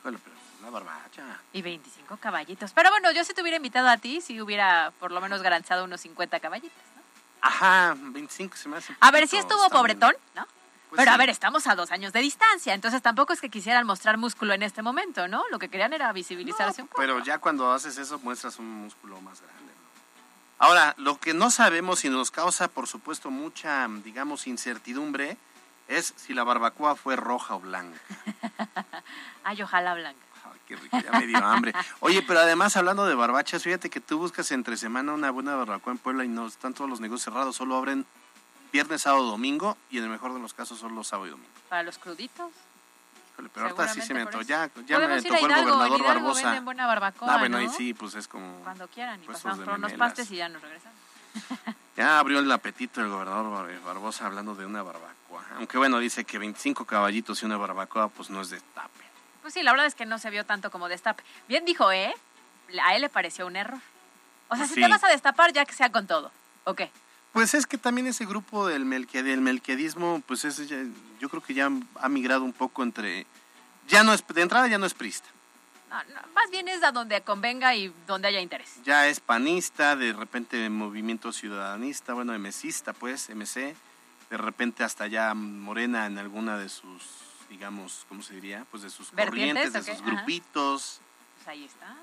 Híjole, 0.00 0.18
pero 0.22 0.41
una 0.62 0.70
barbacha. 0.70 1.22
Y 1.52 1.60
25 1.62 2.16
caballitos. 2.18 2.72
Pero 2.72 2.90
bueno, 2.90 3.10
yo 3.12 3.24
si 3.24 3.34
te 3.34 3.42
hubiera 3.42 3.56
invitado 3.56 3.88
a 3.88 3.96
ti, 3.96 4.20
si 4.20 4.40
hubiera 4.40 4.92
por 5.00 5.10
lo 5.10 5.20
menos 5.20 5.42
garantizado 5.42 5.84
unos 5.84 6.00
50 6.00 6.38
caballitos. 6.40 6.78
¿no? 6.96 7.02
Ajá, 7.40 7.94
25 7.98 8.56
se 8.56 8.68
me 8.68 8.76
hace. 8.76 8.94
A 9.00 9.10
ver, 9.10 9.26
si 9.26 9.36
poquito, 9.36 9.48
estuvo 9.54 9.68
bien. 9.68 9.72
pobretón, 9.72 10.14
¿no? 10.34 10.46
Pues 10.88 10.98
Pero 11.00 11.10
a 11.10 11.14
sí. 11.14 11.18
ver, 11.18 11.30
estamos 11.30 11.66
a 11.66 11.74
dos 11.74 11.90
años 11.90 12.12
de 12.12 12.20
distancia, 12.20 12.74
entonces 12.74 13.00
tampoco 13.00 13.32
es 13.32 13.40
que 13.40 13.48
quisieran 13.48 13.86
mostrar 13.86 14.18
músculo 14.18 14.52
en 14.52 14.62
este 14.62 14.82
momento, 14.82 15.26
¿no? 15.26 15.42
Lo 15.50 15.58
que 15.58 15.68
querían 15.70 15.94
era 15.94 16.12
visibilizarse 16.12 16.82
un 16.82 16.88
poco. 16.88 17.00
Pero 17.00 17.18
ya 17.20 17.38
cuando 17.38 17.72
haces 17.72 17.96
eso 17.96 18.18
muestras 18.18 18.58
un 18.58 18.70
músculo 18.70 19.18
más 19.22 19.40
grande. 19.40 19.72
¿no? 19.72 20.66
Ahora, 20.66 20.94
lo 20.98 21.18
que 21.18 21.32
no 21.32 21.50
sabemos 21.50 22.04
y 22.04 22.10
nos 22.10 22.30
causa, 22.30 22.68
por 22.68 22.86
supuesto, 22.86 23.30
mucha, 23.30 23.88
digamos, 24.04 24.46
incertidumbre 24.46 25.38
es 25.88 26.12
si 26.16 26.34
la 26.34 26.44
barbacoa 26.44 26.94
fue 26.94 27.16
roja 27.16 27.54
o 27.54 27.60
blanca. 27.60 27.98
Ay, 29.44 29.62
ojalá 29.62 29.94
blanca. 29.94 30.20
Qué 30.66 30.76
rico, 30.76 30.98
ya 31.00 31.12
me 31.18 31.26
dio 31.26 31.38
hambre. 31.44 31.72
Oye, 32.00 32.22
pero 32.22 32.40
además 32.40 32.76
hablando 32.76 33.04
de 33.06 33.14
barbachas, 33.14 33.62
fíjate 33.62 33.90
que 33.90 34.00
tú 34.00 34.18
buscas 34.18 34.50
entre 34.52 34.76
semana 34.76 35.12
una 35.12 35.30
buena 35.30 35.54
barbacoa 35.56 35.92
en 35.92 35.98
Puebla 35.98 36.24
y 36.24 36.28
no 36.28 36.46
están 36.46 36.72
todos 36.74 36.88
los 36.88 37.00
negocios 37.00 37.24
cerrados, 37.24 37.56
solo 37.56 37.76
abren 37.76 38.06
viernes, 38.72 39.02
sábado, 39.02 39.24
domingo 39.24 39.76
y 39.90 39.98
en 39.98 40.04
el 40.04 40.10
mejor 40.10 40.32
de 40.32 40.40
los 40.40 40.54
casos 40.54 40.78
solo 40.78 41.04
sábado 41.04 41.26
y 41.26 41.30
domingo. 41.30 41.50
Para 41.68 41.82
los 41.82 41.98
cruditos. 41.98 42.50
Híjole, 43.34 43.48
pero 43.52 43.66
ahorita 43.66 43.88
sí 43.88 44.00
se 44.02 44.14
me 44.14 44.20
antojó. 44.22 44.42
Ya, 44.44 44.70
ya 44.86 44.98
me 44.98 45.20
tocó 45.22 45.34
el 45.36 45.42
Hidalgo, 45.52 45.70
en 45.72 45.78
gobernador 45.78 46.02
Barbosa. 46.04 46.60
buena 46.60 46.86
barbacoa, 46.86 47.34
Ah, 47.34 47.38
bueno, 47.38 47.56
ahí 47.58 47.68
sí, 47.68 47.92
pues 47.94 48.14
es 48.14 48.28
como... 48.28 48.60
Cuando 48.62 48.86
quieran 48.88 49.22
y 49.22 49.26
pasamos 49.26 49.58
de 49.58 49.64
por 49.64 49.74
unos 49.74 49.92
pastes 49.94 50.30
y 50.30 50.36
ya 50.36 50.48
nos 50.48 50.62
regresamos. 50.62 50.98
Ya 51.94 52.18
abrió 52.18 52.38
el 52.38 52.50
apetito 52.50 53.02
el 53.02 53.08
gobernador 53.10 53.50
Bar- 53.50 53.80
Barbosa 53.84 54.24
hablando 54.24 54.54
de 54.54 54.64
una 54.64 54.82
barbacoa. 54.82 55.44
Aunque 55.56 55.76
bueno, 55.76 55.98
dice 55.98 56.24
que 56.24 56.38
25 56.38 56.86
caballitos 56.86 57.42
y 57.42 57.46
una 57.46 57.58
barbacoa 57.58 58.08
pues 58.08 58.30
no 58.30 58.40
es 58.40 58.48
destape. 58.48 59.01
Pues 59.42 59.54
sí, 59.54 59.62
la 59.62 59.72
verdad 59.72 59.86
es 59.86 59.94
que 59.94 60.06
no 60.06 60.18
se 60.18 60.30
vio 60.30 60.44
tanto 60.46 60.70
como 60.70 60.88
destape. 60.88 61.22
Bien 61.48 61.64
dijo, 61.64 61.90
¿eh? 61.92 62.14
A 62.84 62.94
él 62.94 63.02
le 63.02 63.08
pareció 63.08 63.46
un 63.46 63.56
error. 63.56 63.78
O 64.48 64.54
sea, 64.56 64.64
Pues 64.64 64.68
si 64.68 64.74
sí. 64.76 64.80
te 64.82 64.88
vas 64.88 65.02
a 65.04 65.08
destapar, 65.08 65.52
ya 65.52 65.64
que 65.64 65.72
sea 65.74 65.90
con 65.90 66.06
todo. 66.06 66.30
¿O 66.64 66.74
qué? 66.74 66.90
Pues 67.32 67.54
es 67.54 67.66
que 67.66 67.78
también 67.78 68.06
ese 68.06 68.24
grupo 68.26 68.66
del, 68.66 68.88
del 68.88 69.40
melquiadismo, 69.40 70.22
pues 70.26 70.44
es, 70.44 70.68
ya- 70.68 70.84
yo 71.18 71.28
creo 71.28 71.42
que 71.42 71.54
ya 71.54 71.70
ha 72.00 72.08
migrado 72.08 72.44
un 72.44 72.52
poco 72.52 72.82
entre... 72.82 73.26
Ya 73.88 74.04
no 74.04 74.12
es, 74.12 74.24
de 74.26 74.42
entrada 74.42 74.68
ya 74.68 74.78
no 74.78 74.86
es 74.86 74.94
prista. 74.94 75.28
No, 75.90 75.96
no, 76.14 76.20
más 76.34 76.50
bien 76.50 76.68
es 76.68 76.82
a 76.84 76.92
donde 76.92 77.20
convenga 77.22 77.74
y 77.74 77.92
donde 78.06 78.28
haya 78.28 78.40
interés. 78.40 78.76
Ya 78.84 79.08
es 79.08 79.20
panista, 79.20 79.96
de 79.96 80.12
repente 80.12 80.70
movimiento 80.70 81.32
ciudadanista, 81.32 82.14
bueno, 82.14 82.32
MCista, 82.38 82.92
pues, 82.92 83.28
MC. 83.28 83.74
De 84.30 84.36
repente 84.38 84.84
hasta 84.84 85.06
ya 85.08 85.34
morena 85.34 86.06
en 86.06 86.16
alguna 86.18 86.56
de 86.56 86.68
sus, 86.70 87.02
digamos, 87.52 88.06
¿cómo 88.08 88.22
se 88.22 88.34
diría? 88.34 88.66
Pues 88.70 88.82
de 88.82 88.88
sus 88.88 89.12
¿Vertientes 89.12 89.64
corrientes, 89.66 89.86
de 89.86 89.92
sus 89.92 90.02
Ajá. 90.02 90.10
grupitos. 90.10 91.00
Pues 91.36 91.48
ahí 91.48 91.64
está. 91.64 91.94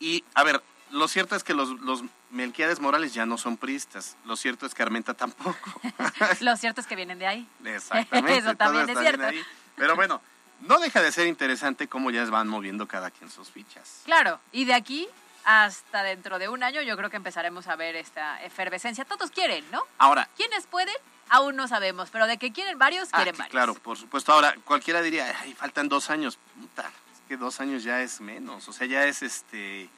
Y, 0.00 0.24
a 0.34 0.42
ver, 0.42 0.60
lo 0.90 1.06
cierto 1.06 1.36
es 1.36 1.44
que 1.44 1.54
los, 1.54 1.70
los 1.80 2.02
Melquiades 2.30 2.80
Morales 2.80 3.14
ya 3.14 3.24
no 3.24 3.38
son 3.38 3.56
priistas. 3.56 4.16
Lo 4.24 4.36
cierto 4.36 4.66
es 4.66 4.74
que 4.74 4.82
Armenta 4.82 5.14
tampoco. 5.14 5.80
Lo 6.40 6.56
cierto 6.56 6.80
es 6.80 6.86
que 6.88 6.96
vienen 6.96 7.20
de 7.20 7.28
ahí. 7.28 7.48
Exactamente. 7.64 8.38
Eso 8.38 8.56
también 8.56 8.90
es 8.90 8.98
cierto. 8.98 9.24
ahí. 9.24 9.40
Pero 9.76 9.94
bueno, 9.94 10.20
no 10.62 10.80
deja 10.80 11.00
de 11.00 11.12
ser 11.12 11.28
interesante 11.28 11.86
cómo 11.86 12.10
ya 12.10 12.24
van 12.24 12.48
moviendo 12.48 12.88
cada 12.88 13.12
quien 13.12 13.30
sus 13.30 13.50
fichas. 13.50 14.02
Claro, 14.04 14.40
y 14.50 14.64
de 14.64 14.74
aquí 14.74 15.08
hasta 15.44 16.02
dentro 16.02 16.40
de 16.40 16.48
un 16.48 16.62
año 16.64 16.82
yo 16.82 16.96
creo 16.96 17.08
que 17.08 17.16
empezaremos 17.16 17.68
a 17.68 17.76
ver 17.76 17.94
esta 17.94 18.42
efervescencia. 18.42 19.04
Todos 19.04 19.30
quieren, 19.30 19.64
¿no? 19.70 19.84
Ahora, 19.98 20.28
¿Quiénes 20.36 20.66
pueden? 20.66 20.96
Aún 21.30 21.56
no 21.56 21.68
sabemos, 21.68 22.10
pero 22.10 22.26
de 22.26 22.38
que 22.38 22.52
quieren 22.52 22.78
varios, 22.78 23.08
ah, 23.12 23.16
quieren 23.16 23.36
varios. 23.36 23.50
claro, 23.50 23.74
por 23.74 23.96
supuesto. 23.96 24.32
Ahora, 24.32 24.54
cualquiera 24.64 25.02
diría, 25.02 25.36
ay, 25.40 25.54
faltan 25.54 25.88
dos 25.88 26.10
años. 26.10 26.38
Puta, 26.58 26.90
es 27.12 27.20
que 27.28 27.36
dos 27.36 27.60
años 27.60 27.82
ya 27.82 28.00
es 28.02 28.20
menos. 28.20 28.68
O 28.68 28.72
sea, 28.72 28.86
ya 28.86 29.04
es 29.04 29.22
este. 29.22 29.88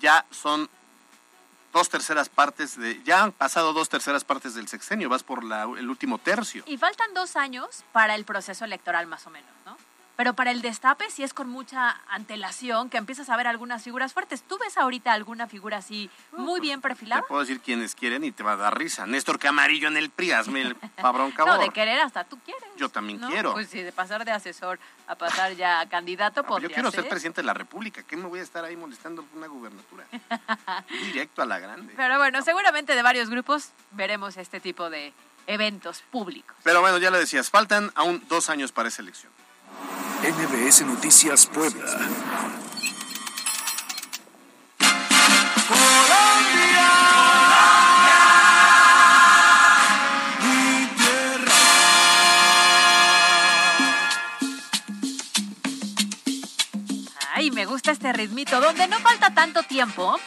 Ya 0.00 0.24
son 0.30 0.68
dos 1.72 1.88
terceras 1.88 2.28
partes 2.28 2.78
de. 2.78 3.02
Ya 3.04 3.22
han 3.22 3.32
pasado 3.32 3.72
dos 3.72 3.88
terceras 3.88 4.24
partes 4.24 4.54
del 4.54 4.68
sexenio. 4.68 5.08
Vas 5.08 5.22
por 5.22 5.44
la, 5.44 5.64
el 5.64 5.88
último 5.88 6.18
tercio. 6.18 6.64
Y 6.66 6.78
faltan 6.78 7.12
dos 7.14 7.36
años 7.36 7.84
para 7.92 8.14
el 8.14 8.24
proceso 8.24 8.64
electoral 8.64 9.06
más 9.06 9.26
o 9.26 9.30
menos, 9.30 9.50
¿no? 9.66 9.76
Pero 10.16 10.34
para 10.34 10.52
el 10.52 10.62
destape 10.62 11.10
sí 11.10 11.24
es 11.24 11.34
con 11.34 11.48
mucha 11.48 12.00
antelación 12.08 12.88
que 12.88 12.98
empiezas 12.98 13.28
a 13.30 13.36
ver 13.36 13.48
algunas 13.48 13.82
figuras 13.82 14.12
fuertes. 14.12 14.42
¿Tú 14.42 14.56
ves 14.58 14.76
ahorita 14.78 15.12
alguna 15.12 15.48
figura 15.48 15.78
así 15.78 16.08
muy 16.32 16.60
bien 16.60 16.80
Te 16.80 16.88
perfilada? 16.88 17.22
puedo 17.22 17.40
decir 17.40 17.60
quienes 17.60 17.96
quieren 17.96 18.22
y 18.22 18.30
te 18.30 18.44
va 18.44 18.52
a 18.52 18.56
dar 18.56 18.78
risa. 18.78 19.06
Néstor 19.06 19.40
Camarillo 19.40 19.88
en 19.88 19.96
el 19.96 20.10
PRI, 20.10 20.30
hazme 20.32 20.62
el 20.62 20.76
cabrón 20.96 21.32
cabor. 21.32 21.54
No, 21.54 21.60
de 21.60 21.70
querer 21.70 22.00
hasta 22.00 22.24
tú 22.24 22.38
quieres. 22.44 22.62
Yo 22.76 22.88
también 22.88 23.20
¿no? 23.20 23.28
quiero. 23.28 23.52
Pues 23.52 23.68
sí, 23.68 23.82
de 23.82 23.90
pasar 23.92 24.24
de 24.24 24.30
asesor 24.30 24.78
a 25.08 25.14
pasar 25.16 25.54
ya 25.54 25.80
a 25.80 25.88
candidato 25.88 26.42
No, 26.42 26.48
podría 26.48 26.68
yo 26.68 26.74
quiero 26.74 26.90
ser. 26.90 27.00
ser 27.00 27.10
presidente 27.10 27.40
de 27.42 27.46
la 27.46 27.54
República. 27.54 28.02
¿Qué 28.04 28.16
me 28.16 28.26
voy 28.28 28.38
a 28.38 28.42
estar 28.42 28.64
ahí 28.64 28.76
molestando 28.76 29.24
una 29.34 29.46
gubernatura? 29.48 30.04
Directo 31.02 31.42
a 31.42 31.46
la 31.46 31.58
grande. 31.58 31.92
Pero 31.96 32.18
bueno, 32.18 32.40
seguramente 32.42 32.94
de 32.94 33.02
varios 33.02 33.30
grupos 33.30 33.70
veremos 33.90 34.36
este 34.36 34.60
tipo 34.60 34.90
de 34.90 35.12
eventos 35.46 36.02
públicos. 36.10 36.56
Pero 36.62 36.80
bueno, 36.80 36.98
ya 36.98 37.10
le 37.10 37.18
decías, 37.18 37.50
faltan 37.50 37.90
aún 37.94 38.22
dos 38.28 38.48
años 38.48 38.72
para 38.72 38.88
esa 38.88 39.02
elección. 39.02 39.32
NBS 40.22 40.86
Noticias 40.86 41.46
Puebla. 41.46 41.84
Ay, 57.34 57.50
me 57.50 57.66
gusta 57.66 57.90
este 57.90 58.12
ritmito, 58.12 58.60
donde 58.60 58.88
no 58.88 58.98
falta 59.00 59.34
tanto 59.34 59.62
tiempo, 59.64 60.18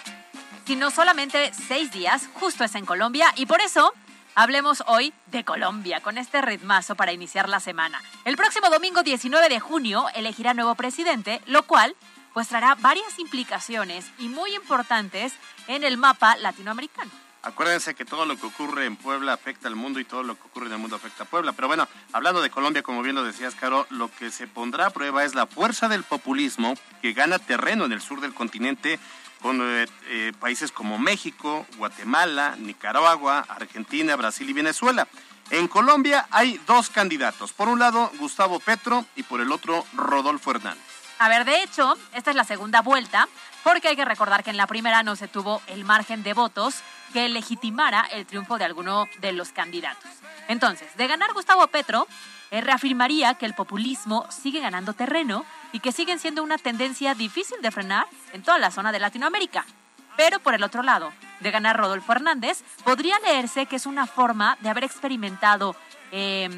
sino 0.66 0.92
solamente 0.92 1.52
seis 1.68 1.92
días, 1.92 2.30
justo 2.34 2.64
es 2.64 2.76
en 2.76 2.86
Colombia, 2.86 3.34
y 3.36 3.46
por 3.46 3.62
eso 3.62 3.94
hablemos 4.38 4.84
hoy 4.86 5.14
de 5.32 5.44
Colombia, 5.44 6.00
con 6.02 6.20
este 6.20 6.44
ritmazo 6.44 6.94
para 6.94 7.12
iniciar 7.12 7.50
la 7.50 7.60
semana. 7.60 8.00
El 8.24 8.38
próximo 8.38 8.70
domingo 8.70 9.02
19 9.02 9.50
de 9.50 9.60
junio 9.60 10.06
elegirá 10.14 10.54
nuevo 10.54 10.76
presidente, 10.76 11.42
lo 11.48 11.64
cual 11.64 11.96
pues 12.36 12.48
traerá 12.48 12.76
varias 12.76 13.18
implicaciones 13.18 14.06
y 14.20 14.30
muy 14.30 14.54
importantes 14.54 15.34
en 15.68 15.84
el 15.84 15.98
mapa 15.98 16.38
latinoamericano. 16.38 17.10
Acuérdense 17.42 17.96
que 17.96 18.06
todo 18.06 18.28
lo 18.28 18.38
que 18.38 18.46
ocurre 18.46 18.86
en 18.86 18.96
Puebla 18.96 19.34
afecta 19.34 19.68
al 19.68 19.76
mundo 19.76 20.00
y 20.00 20.06
todo 20.06 20.22
lo 20.22 20.36
que 20.36 20.44
ocurre 20.44 20.68
en 20.68 20.74
el 20.74 20.80
mundo 20.80 20.98
afecta 20.98 21.24
a 21.24 21.28
Puebla. 21.28 21.54
Pero 21.54 21.68
bueno, 21.68 21.88
hablando 22.14 22.44
de 22.44 22.52
Colombia, 22.52 22.84
como 22.84 23.02
bien 23.02 23.16
lo 23.16 23.24
decías, 23.24 23.56
Caro, 23.56 23.88
lo 23.90 24.12
que 24.12 24.30
se 24.30 24.46
pondrá 24.46 24.88
a 24.88 24.90
prueba 24.92 25.24
es 25.24 25.34
la 25.34 25.48
fuerza 25.48 25.88
del 25.88 26.04
populismo 26.04 26.76
que 27.02 27.14
gana 27.14 27.40
terreno 27.40 27.86
en 27.86 27.92
el 27.92 28.02
sur 28.02 28.22
del 28.22 28.36
continente 28.36 29.00
con 29.42 29.62
eh, 29.62 29.88
eh, 30.08 30.34
países 30.40 30.72
como 30.72 30.98
México, 30.98 31.66
Guatemala, 31.78 32.56
Nicaragua, 32.58 33.46
Argentina, 33.48 34.16
Brasil 34.16 34.50
y 34.50 34.54
Venezuela. 34.54 35.08
En 35.50 35.68
Colombia 35.68 36.28
hay 36.32 36.60
dos 36.68 36.90
candidatos. 36.90 37.54
Por 37.54 37.70
un 37.70 37.80
lado, 37.80 38.12
Gustavo 38.20 38.60
Petro 38.60 39.06
y 39.16 39.24
por 39.24 39.40
el 39.40 39.52
otro, 39.52 39.86
Rodolfo 39.94 40.52
Hernández. 40.52 40.84
A 41.20 41.30
ver, 41.30 41.46
de 41.46 41.64
hecho, 41.64 41.98
esta 42.14 42.30
es 42.30 42.36
la 42.36 42.44
segunda 42.44 42.82
vuelta, 42.82 43.28
porque 43.64 43.88
hay 43.88 43.96
que 43.96 44.06
recordar 44.06 44.44
que 44.44 44.52
en 44.52 44.58
la 44.58 44.68
primera 44.68 45.02
no 45.02 45.16
se 45.16 45.28
tuvo 45.28 45.62
el 45.68 45.84
margen 45.84 46.22
de 46.22 46.34
votos 46.34 46.76
que 47.12 47.28
legitimara 47.30 48.02
el 48.12 48.26
triunfo 48.26 48.58
de 48.58 48.66
alguno 48.66 49.06
de 49.20 49.32
los 49.32 49.50
candidatos. 49.50 50.12
Entonces, 50.48 50.96
de 50.96 51.08
ganar 51.08 51.34
Gustavo 51.34 51.66
Petro, 51.68 52.08
reafirmaría 52.52 53.36
que 53.36 53.46
el 53.46 53.54
populismo 53.54 54.26
sigue 54.30 54.60
ganando 54.60 54.94
terreno 54.94 55.46
y 55.72 55.80
que 55.80 55.92
siguen 55.92 56.20
siendo 56.20 56.44
una 56.44 56.58
tendencia 56.58 57.14
difícil 57.14 57.62
de 57.62 57.72
frenar 57.72 58.08
en 58.34 58.44
toda 58.44 58.58
la 58.58 58.72
zona 58.72 58.92
de 58.92 59.00
Latinoamérica. 59.00 59.66
Pero 60.16 60.40
por 60.40 60.56
el 60.56 60.64
otro 60.64 60.82
lado, 60.82 61.12
de 61.42 61.52
ganar 61.52 61.78
Rodolfo 61.78 62.12
Hernández, 62.12 62.64
podría 62.84 63.20
leerse 63.20 63.66
que 63.68 63.76
es 63.76 63.86
una 63.86 64.08
forma 64.08 64.58
de 64.62 64.70
haber 64.70 64.84
experimentado 64.84 65.76
eh, 66.12 66.50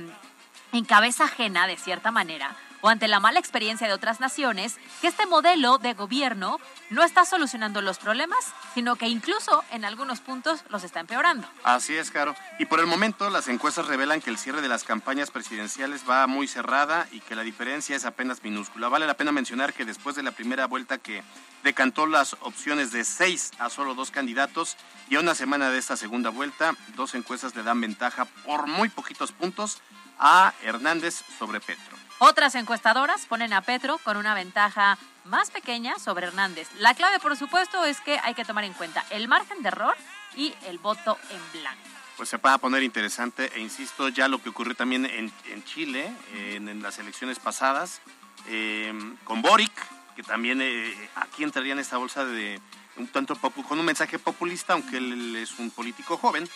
en 0.71 0.85
cabeza 0.85 1.25
ajena, 1.25 1.67
de 1.67 1.77
cierta 1.77 2.11
manera, 2.11 2.55
o 2.81 2.89
ante 2.89 3.07
la 3.07 3.19
mala 3.19 3.39
experiencia 3.39 3.87
de 3.87 3.93
otras 3.93 4.19
naciones, 4.19 4.77
que 5.01 5.07
este 5.07 5.25
modelo 5.25 5.77
de 5.77 5.93
gobierno 5.93 6.59
no 6.89 7.03
está 7.03 7.25
solucionando 7.25 7.81
los 7.81 7.99
problemas, 7.99 8.39
sino 8.73 8.95
que 8.95 9.07
incluso 9.07 9.63
en 9.71 9.85
algunos 9.85 10.19
puntos 10.19 10.63
los 10.69 10.83
está 10.83 10.99
empeorando. 10.99 11.47
Así 11.63 11.95
es, 11.95 12.11
Caro. 12.11 12.35
Y 12.57 12.65
por 12.65 12.79
el 12.79 12.87
momento 12.87 13.29
las 13.29 13.47
encuestas 13.47 13.87
revelan 13.87 14.21
que 14.21 14.29
el 14.29 14.37
cierre 14.37 14.61
de 14.61 14.67
las 14.67 14.83
campañas 14.83 15.31
presidenciales 15.31 16.03
va 16.09 16.27
muy 16.27 16.47
cerrada 16.47 17.07
y 17.11 17.19
que 17.19 17.35
la 17.35 17.43
diferencia 17.43 17.95
es 17.95 18.05
apenas 18.05 18.43
minúscula. 18.43 18.89
Vale 18.89 19.07
la 19.07 19.15
pena 19.15 19.31
mencionar 19.31 19.73
que 19.73 19.85
después 19.85 20.15
de 20.15 20.23
la 20.23 20.31
primera 20.31 20.67
vuelta 20.67 20.97
que 20.97 21.23
decantó 21.63 22.05
las 22.05 22.35
opciones 22.41 22.91
de 22.91 23.03
seis 23.03 23.51
a 23.59 23.69
solo 23.69 23.95
dos 23.95 24.11
candidatos 24.11 24.77
y 25.09 25.15
a 25.15 25.19
una 25.19 25.35
semana 25.35 25.69
de 25.69 25.77
esta 25.77 25.97
segunda 25.97 26.29
vuelta, 26.29 26.75
dos 26.95 27.15
encuestas 27.15 27.55
le 27.55 27.63
dan 27.63 27.81
ventaja 27.81 28.25
por 28.25 28.67
muy 28.67 28.89
poquitos 28.89 29.31
puntos 29.31 29.81
a 30.17 30.53
Hernández 30.63 31.23
sobre 31.37 31.59
Petro. 31.59 32.08
Otras 32.21 32.53
encuestadoras 32.55 33.25
ponen 33.27 33.53
a 33.53 33.61
Petro 33.61 33.97
con 33.99 34.17
una 34.17 34.33
ventaja 34.33 34.97
más 35.23 35.51
pequeña 35.51 35.97
sobre 35.99 36.27
Hernández. 36.27 36.67
La 36.77 36.93
clave, 36.93 37.17
por 37.19 37.37
supuesto, 37.37 37.85
es 37.85 38.01
que 38.01 38.19
hay 38.21 38.33
que 38.33 38.43
tomar 38.43 38.65
en 38.65 38.73
cuenta 38.73 39.05
el 39.09 39.29
margen 39.29 39.61
de 39.63 39.69
error 39.69 39.95
y 40.35 40.53
el 40.67 40.79
voto 40.79 41.17
en 41.29 41.61
blanco. 41.61 41.79
Pues 42.17 42.27
se 42.27 42.35
va 42.35 42.55
a 42.55 42.57
poner 42.57 42.83
interesante 42.83 43.49
e 43.55 43.61
insisto, 43.61 44.09
ya 44.09 44.27
lo 44.27 44.43
que 44.43 44.49
ocurrió 44.49 44.75
también 44.75 45.05
en, 45.05 45.31
Chile, 45.63 46.11
en, 46.33 46.81
las 46.81 46.99
elecciones 46.99 47.39
pasadas, 47.39 48.01
eh, 48.47 48.93
con 49.23 49.41
Boric, 49.41 49.71
que 50.17 50.23
también 50.23 50.61
eh, 50.61 51.09
aquí 51.15 51.43
entraría 51.43 51.71
en 51.71 51.79
esta 51.79 51.95
bolsa 51.95 52.25
de 52.25 52.59
un 52.97 53.07
tanto 53.07 53.37
con 53.37 53.79
un 53.79 53.85
mensaje 53.85 54.19
populista, 54.19 54.73
aunque 54.73 54.97
él 54.97 55.37
es 55.37 55.57
un 55.57 55.71
político 55.71 56.17
joven. 56.17 56.49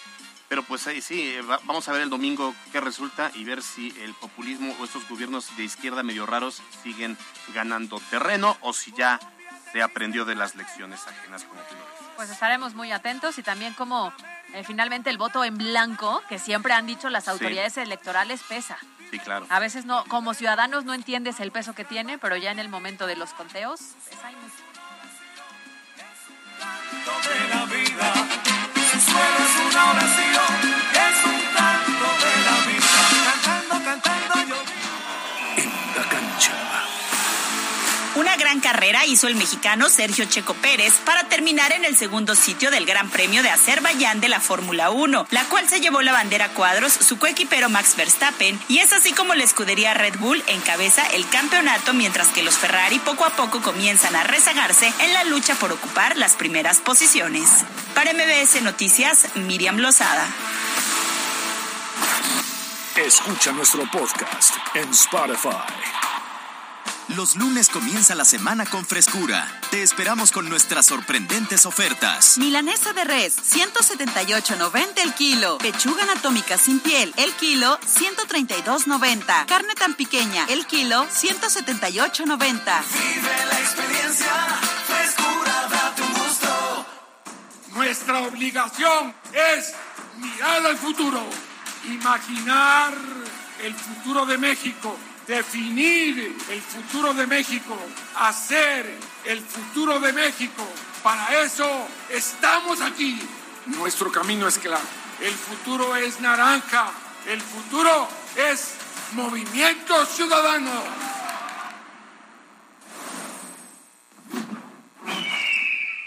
Pero 0.53 0.61
pues 0.61 0.85
ahí 0.85 1.01
sí, 1.01 1.19
eh, 1.19 1.41
va- 1.41 1.59
vamos 1.63 1.89
a 1.89 1.93
ver 1.93 2.01
el 2.01 2.11
domingo 2.11 2.53
qué 2.71 2.79
resulta 2.79 3.31
y 3.33 3.43
ver 3.43 3.63
si 3.63 3.89
el 4.01 4.13
populismo 4.13 4.75
o 4.79 4.85
estos 4.85 5.09
gobiernos 5.09 5.57
de 5.57 5.63
izquierda 5.63 6.03
medio 6.03 6.27
raros 6.27 6.61
siguen 6.83 7.17
ganando 7.55 7.99
terreno 8.11 8.55
o 8.61 8.71
si 8.71 8.91
ya 8.91 9.19
se 9.71 9.81
aprendió 9.81 10.25
de 10.25 10.35
las 10.35 10.53
lecciones 10.53 11.07
ajenas 11.07 11.43
como 11.45 11.59
tú 11.61 11.73
lo 11.73 11.79
dices. 11.81 12.07
Pues 12.17 12.29
estaremos 12.29 12.75
muy 12.75 12.91
atentos 12.91 13.39
y 13.39 13.41
también 13.43 13.73
cómo 13.73 14.13
Eh, 14.53 14.63
finalmente 14.63 15.09
el 15.09 15.17
voto 15.17 15.43
en 15.43 15.57
blanco, 15.57 16.21
que 16.29 16.37
siempre 16.37 16.73
han 16.73 16.85
dicho 16.85 17.09
las 17.09 17.27
autoridades 17.27 17.75
electorales, 17.77 18.39
pesa. 18.47 18.77
Sí, 19.09 19.17
claro. 19.17 19.47
A 19.49 19.59
veces 19.59 19.85
no, 19.85 20.05
como 20.05 20.35
ciudadanos 20.35 20.85
no 20.85 20.93
entiendes 20.93 21.39
el 21.39 21.51
peso 21.51 21.73
que 21.73 21.83
tiene, 21.83 22.19
pero 22.19 22.35
ya 22.37 22.51
en 22.51 22.59
el 22.59 22.69
momento 22.69 23.07
de 23.07 23.15
los 23.15 23.33
conteos, 23.33 23.79
pesa 24.07 24.31
y 24.31 24.35
mucho. 24.35 24.53
Suelo 29.73 29.91
es 29.91 29.91
una 29.91 29.91
oración, 29.91 30.52
Gran 38.37 38.61
carrera 38.61 39.05
hizo 39.05 39.27
el 39.27 39.35
mexicano 39.35 39.89
Sergio 39.89 40.25
Checo 40.25 40.53
Pérez 40.55 40.93
para 41.05 41.23
terminar 41.25 41.71
en 41.71 41.85
el 41.85 41.95
segundo 41.95 42.35
sitio 42.35 42.71
del 42.71 42.85
Gran 42.85 43.09
Premio 43.09 43.43
de 43.43 43.49
Azerbaiyán 43.49 44.21
de 44.21 44.29
la 44.29 44.39
Fórmula 44.39 44.89
1, 44.89 45.27
la 45.29 45.43
cual 45.45 45.69
se 45.69 45.81
llevó 45.81 46.01
la 46.01 46.13
bandera 46.13 46.45
a 46.45 46.49
cuadros 46.49 46.93
su 46.93 47.19
coequipero 47.19 47.69
Max 47.69 47.95
Verstappen, 47.95 48.59
y 48.67 48.79
es 48.79 48.91
así 48.91 49.13
como 49.13 49.35
la 49.35 49.43
escudería 49.43 49.93
Red 49.93 50.17
Bull 50.17 50.43
encabeza 50.47 51.05
el 51.07 51.27
campeonato 51.29 51.93
mientras 51.93 52.29
que 52.29 52.43
los 52.43 52.57
Ferrari 52.57 52.99
poco 52.99 53.25
a 53.25 53.29
poco 53.31 53.61
comienzan 53.61 54.15
a 54.15 54.23
rezagarse 54.23 54.91
en 54.99 55.13
la 55.13 55.23
lucha 55.25 55.55
por 55.55 55.71
ocupar 55.71 56.17
las 56.17 56.35
primeras 56.35 56.79
posiciones. 56.79 57.49
Para 57.93 58.13
MBS 58.13 58.61
Noticias, 58.63 59.35
Miriam 59.35 59.77
Lozada. 59.77 60.25
Escucha 62.95 63.51
nuestro 63.51 63.89
podcast 63.91 64.55
en 64.75 64.89
Spotify. 64.89 66.02
Los 67.15 67.35
lunes 67.35 67.69
comienza 67.69 68.15
la 68.15 68.25
semana 68.25 68.65
con 68.65 68.87
frescura. 68.87 69.47
Te 69.69 69.83
esperamos 69.83 70.31
con 70.31 70.49
nuestras 70.49 70.87
sorprendentes 70.87 71.67
ofertas. 71.67 72.39
Milanesa 72.39 72.91
de 72.93 73.03
res, 73.03 73.37
178.90 73.53 75.03
el 75.03 75.13
kilo. 75.13 75.59
Pechuga 75.59 76.03
anatómica 76.03 76.57
sin 76.57 76.79
piel, 76.79 77.13
el 77.17 77.31
kilo, 77.33 77.79
132.90. 77.81 79.45
Carne 79.45 79.75
tan 79.75 79.93
pequeña, 79.93 80.45
el 80.49 80.65
kilo, 80.65 81.05
178.90. 81.05 82.25
Vive 82.25 83.45
la 83.45 83.59
experiencia, 83.59 84.33
frescura, 84.87 85.67
date 85.69 86.01
un 86.01 86.13
gusto. 86.13 86.85
Nuestra 87.75 88.21
obligación 88.21 89.13
es 89.33 89.73
mirar 90.17 90.65
al 90.65 90.77
futuro, 90.77 91.21
imaginar 91.85 92.93
el 93.61 93.75
futuro 93.75 94.25
de 94.25 94.37
México, 94.39 94.97
definir 95.27 96.35
el 96.49 96.61
futuro 96.61 97.13
de 97.13 97.27
México, 97.27 97.77
hacer 98.15 98.97
el 99.25 99.41
futuro 99.41 99.99
de 99.99 100.13
México. 100.13 100.67
Para 101.01 101.41
eso 101.43 101.87
estamos 102.09 102.81
aquí. 102.81 103.19
Nuestro 103.65 104.11
camino 104.11 104.47
es 104.47 104.57
claro. 104.57 104.83
El 105.21 105.33
futuro 105.33 105.95
es 105.95 106.19
naranja. 106.19 106.91
El 107.27 107.41
futuro 107.41 108.07
es 108.35 108.73
movimiento 109.13 110.05
ciudadano. 110.05 110.71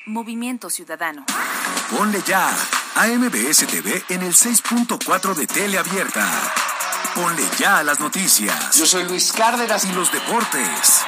Movimiento 0.07 0.71
Ciudadano. 0.71 1.27
Ponle 1.91 2.23
ya 2.25 2.49
a 2.95 3.07
MBS 3.09 3.67
TV 3.67 4.05
en 4.09 4.23
el 4.23 4.35
6.4 4.35 5.35
de 5.35 5.47
tele 5.49 5.79
abierta. 5.79 6.25
Ponle 7.17 7.43
ya 7.59 7.79
a 7.79 7.83
las 7.83 7.99
noticias. 7.99 8.77
Yo 8.77 8.85
soy 8.85 9.05
Luis 9.05 9.33
Cárdenas. 9.33 9.87
Y 9.87 9.93
los 9.93 10.13
deportes. 10.13 11.03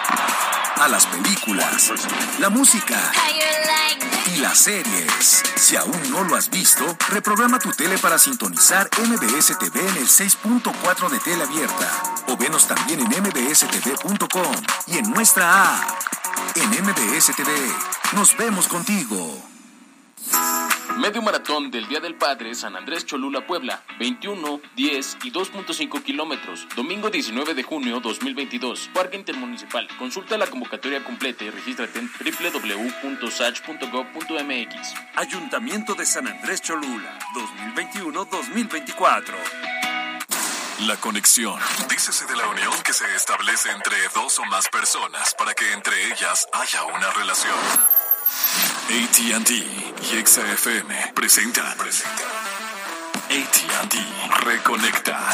A 0.77 0.89
las 0.89 1.05
películas, 1.05 1.93
la 2.39 2.49
música 2.49 2.97
y 4.35 4.39
las 4.39 4.59
series. 4.59 5.43
Si 5.57 5.77
aún 5.77 6.11
no 6.11 6.25
lo 6.25 6.35
has 6.35 6.49
visto, 6.49 6.97
reprograma 7.11 7.59
tu 7.59 7.73
tele 7.73 7.99
para 7.99 8.19
sintonizar 8.19 8.89
MBS 9.07 9.59
TV 9.59 9.81
en 9.81 9.97
el 9.99 10.09
6.4 10.09 11.11
de 11.11 11.19
tele 11.19 11.43
abierta. 11.45 12.03
O 12.29 12.39
venos 12.39 12.67
también 12.67 13.01
en 13.01 13.23
mbstv.com 13.23 14.57
y 14.87 14.97
en 14.97 15.11
nuestra 15.11 15.79
app. 15.79 15.91
En 16.55 16.71
MBS 16.71 17.37
TV, 17.37 17.53
nos 18.15 18.35
vemos 18.39 18.67
contigo. 18.67 19.58
Medio 20.99 21.23
maratón 21.23 21.71
del 21.71 21.87
Día 21.87 22.01
del 22.01 22.17
Padre 22.17 22.57
San 22.57 22.75
Andrés 22.75 23.07
Cholula 23.07 23.47
Puebla, 23.47 23.85
21, 24.01 24.61
10 24.75 25.19
y 25.23 25.31
2.5 25.31 26.03
kilómetros, 26.03 26.67
domingo 26.75 27.09
19 27.09 27.55
de 27.55 27.63
junio 27.63 28.01
2022, 28.01 28.91
Parque 28.93 29.17
Intermunicipal. 29.17 29.87
Consulta 29.97 30.37
la 30.37 30.49
convocatoria 30.49 31.05
completa 31.05 31.45
y 31.45 31.51
regístrate 31.51 32.01
en 32.01 32.11
www.sach.gov.mx. 32.11 34.95
Ayuntamiento 35.15 35.95
de 35.95 36.05
San 36.05 36.27
Andrés 36.27 36.63
Cholula, 36.63 37.17
2021-2024. 37.77 39.35
La 40.87 40.97
conexión. 40.97 41.61
Dícese 41.89 42.27
de 42.27 42.37
la 42.37 42.49
unión 42.49 42.73
que 42.85 42.93
se 42.93 43.15
establece 43.15 43.71
entre 43.71 43.97
dos 44.15 44.39
o 44.41 44.45
más 44.47 44.69
personas 44.69 45.33
para 45.35 45.55
que 45.55 45.73
entre 45.73 46.07
ellas 46.07 46.49
haya 46.53 46.83
una 46.85 47.13
relación. 47.13 47.55
ATT 48.89 49.51
y 49.51 50.25
XFM 50.25 51.13
presentan. 51.15 51.77
ATT 53.29 53.95
Reconecta. 54.45 55.29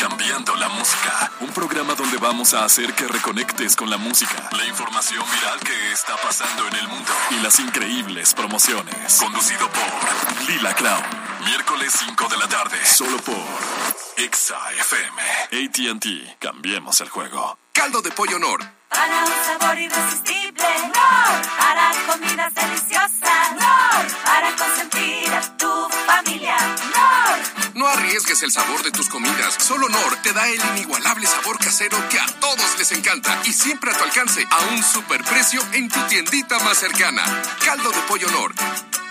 Cambiando 0.00 0.56
la 0.56 0.68
música. 0.68 1.30
Un 1.38 1.50
programa 1.50 1.94
donde 1.94 2.16
vamos 2.16 2.54
a 2.54 2.64
hacer 2.64 2.92
que 2.94 3.06
reconectes 3.06 3.76
con 3.76 3.88
la 3.88 3.98
música, 3.98 4.48
la 4.50 4.66
información 4.66 5.24
viral 5.32 5.60
que 5.60 5.92
está 5.92 6.16
pasando 6.16 6.66
en 6.66 6.74
el 6.74 6.88
mundo 6.88 7.12
y 7.30 7.36
las 7.36 7.60
increíbles 7.60 8.34
promociones. 8.34 9.16
Conducido 9.16 9.68
por 9.70 10.48
Lila 10.48 10.74
Clown. 10.74 11.04
Miércoles 11.44 11.92
5 12.04 12.28
de 12.30 12.36
la 12.36 12.48
tarde. 12.48 12.84
Solo 12.84 13.16
por 13.18 13.91
XFM. 14.30 15.20
ATT. 15.50 16.38
Cambiemos 16.38 17.00
el 17.00 17.08
juego. 17.08 17.58
Caldo 17.72 18.00
de 18.02 18.12
pollo 18.12 18.38
Nor. 18.38 18.60
Para 18.88 19.24
un 19.24 19.32
sabor 19.44 19.76
irresistible, 19.76 20.64
no. 20.94 21.58
Para 21.58 21.90
comidas 22.06 22.54
deliciosas, 22.54 23.52
no. 23.58 24.24
Para 24.24 24.54
consentir 24.54 25.28
a 25.32 25.56
tu 25.56 25.88
familia, 26.06 26.56
no. 26.94 27.80
No 27.80 27.88
arriesgues 27.88 28.44
el 28.44 28.52
sabor 28.52 28.84
de 28.84 28.92
tus 28.92 29.08
comidas. 29.08 29.54
Solo 29.58 29.88
Nor 29.88 30.16
te 30.22 30.32
da 30.32 30.46
el 30.46 30.60
inigualable 30.76 31.26
sabor 31.26 31.58
casero 31.58 31.98
que 32.08 32.20
a 32.20 32.26
todos 32.38 32.78
les 32.78 32.92
encanta 32.92 33.40
y 33.44 33.52
siempre 33.52 33.90
a 33.90 33.98
tu 33.98 34.04
alcance 34.04 34.46
a 34.48 34.58
un 34.72 34.84
superprecio 34.84 35.60
en 35.72 35.88
tu 35.88 36.00
tiendita 36.02 36.60
más 36.60 36.78
cercana. 36.78 37.24
Caldo 37.64 37.90
de 37.90 38.00
pollo 38.02 38.30
Nor. 38.30 38.54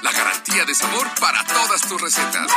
La 0.01 0.11
garantía 0.11 0.65
de 0.65 0.73
sabor 0.73 1.07
para 1.19 1.43
todas 1.45 1.81
tus 1.81 2.01
recetas. 2.01 2.51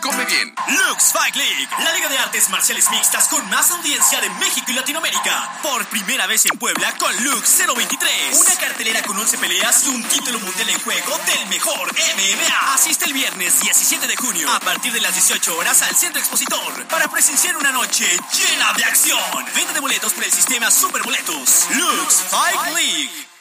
Come 0.00 0.24
bien. 0.24 0.54
Lux 0.68 1.12
Fight 1.12 1.36
League, 1.36 1.68
la 1.78 1.92
liga 1.92 2.08
de 2.08 2.18
artes 2.18 2.48
marciales 2.48 2.90
mixtas 2.90 3.28
con 3.28 3.46
más 3.50 3.70
audiencia 3.70 4.18
de 4.20 4.30
México 4.30 4.70
y 4.70 4.72
Latinoamérica. 4.72 5.58
Por 5.62 5.84
primera 5.86 6.26
vez 6.26 6.46
en 6.46 6.58
Puebla 6.58 6.90
con 6.98 7.14
Lux 7.22 7.58
023. 7.66 8.38
Una 8.38 8.56
cartelera 8.56 9.02
con 9.02 9.18
11 9.18 9.38
peleas 9.38 9.84
y 9.84 9.88
un 9.88 10.02
título 10.04 10.40
mundial 10.40 10.70
en 10.70 10.80
juego 10.80 11.18
del 11.26 11.46
mejor 11.48 11.92
MMA. 11.92 12.74
Asiste 12.74 13.04
el 13.04 13.12
viernes 13.12 13.60
17 13.60 14.06
de 14.06 14.16
junio 14.16 14.50
a 14.50 14.60
partir 14.60 14.92
de 14.92 15.02
las 15.02 15.12
18 15.12 15.58
horas 15.58 15.82
al 15.82 15.94
Centro 15.94 16.20
Expositor 16.20 16.86
para 16.88 17.08
presenciar 17.08 17.56
una 17.58 17.72
noche 17.72 18.06
llena 18.32 18.72
de 18.72 18.84
acción. 18.84 19.44
Venta 19.54 19.74
de 19.74 19.80
boletos 19.80 20.14
por 20.14 20.24
el 20.24 20.32
sistema 20.32 20.70
Superboletos. 20.70 21.66
Lux 21.70 22.24
Fight 22.30 22.74
League. 22.74 23.33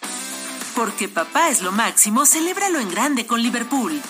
Porque 0.75 1.07
papá 1.07 1.49
es 1.49 1.61
lo 1.61 1.71
máximo, 1.71 2.25
celébralo 2.25 2.79
en 2.79 2.89
grande 2.89 3.27
con 3.27 3.41
Liverpool. 3.41 4.01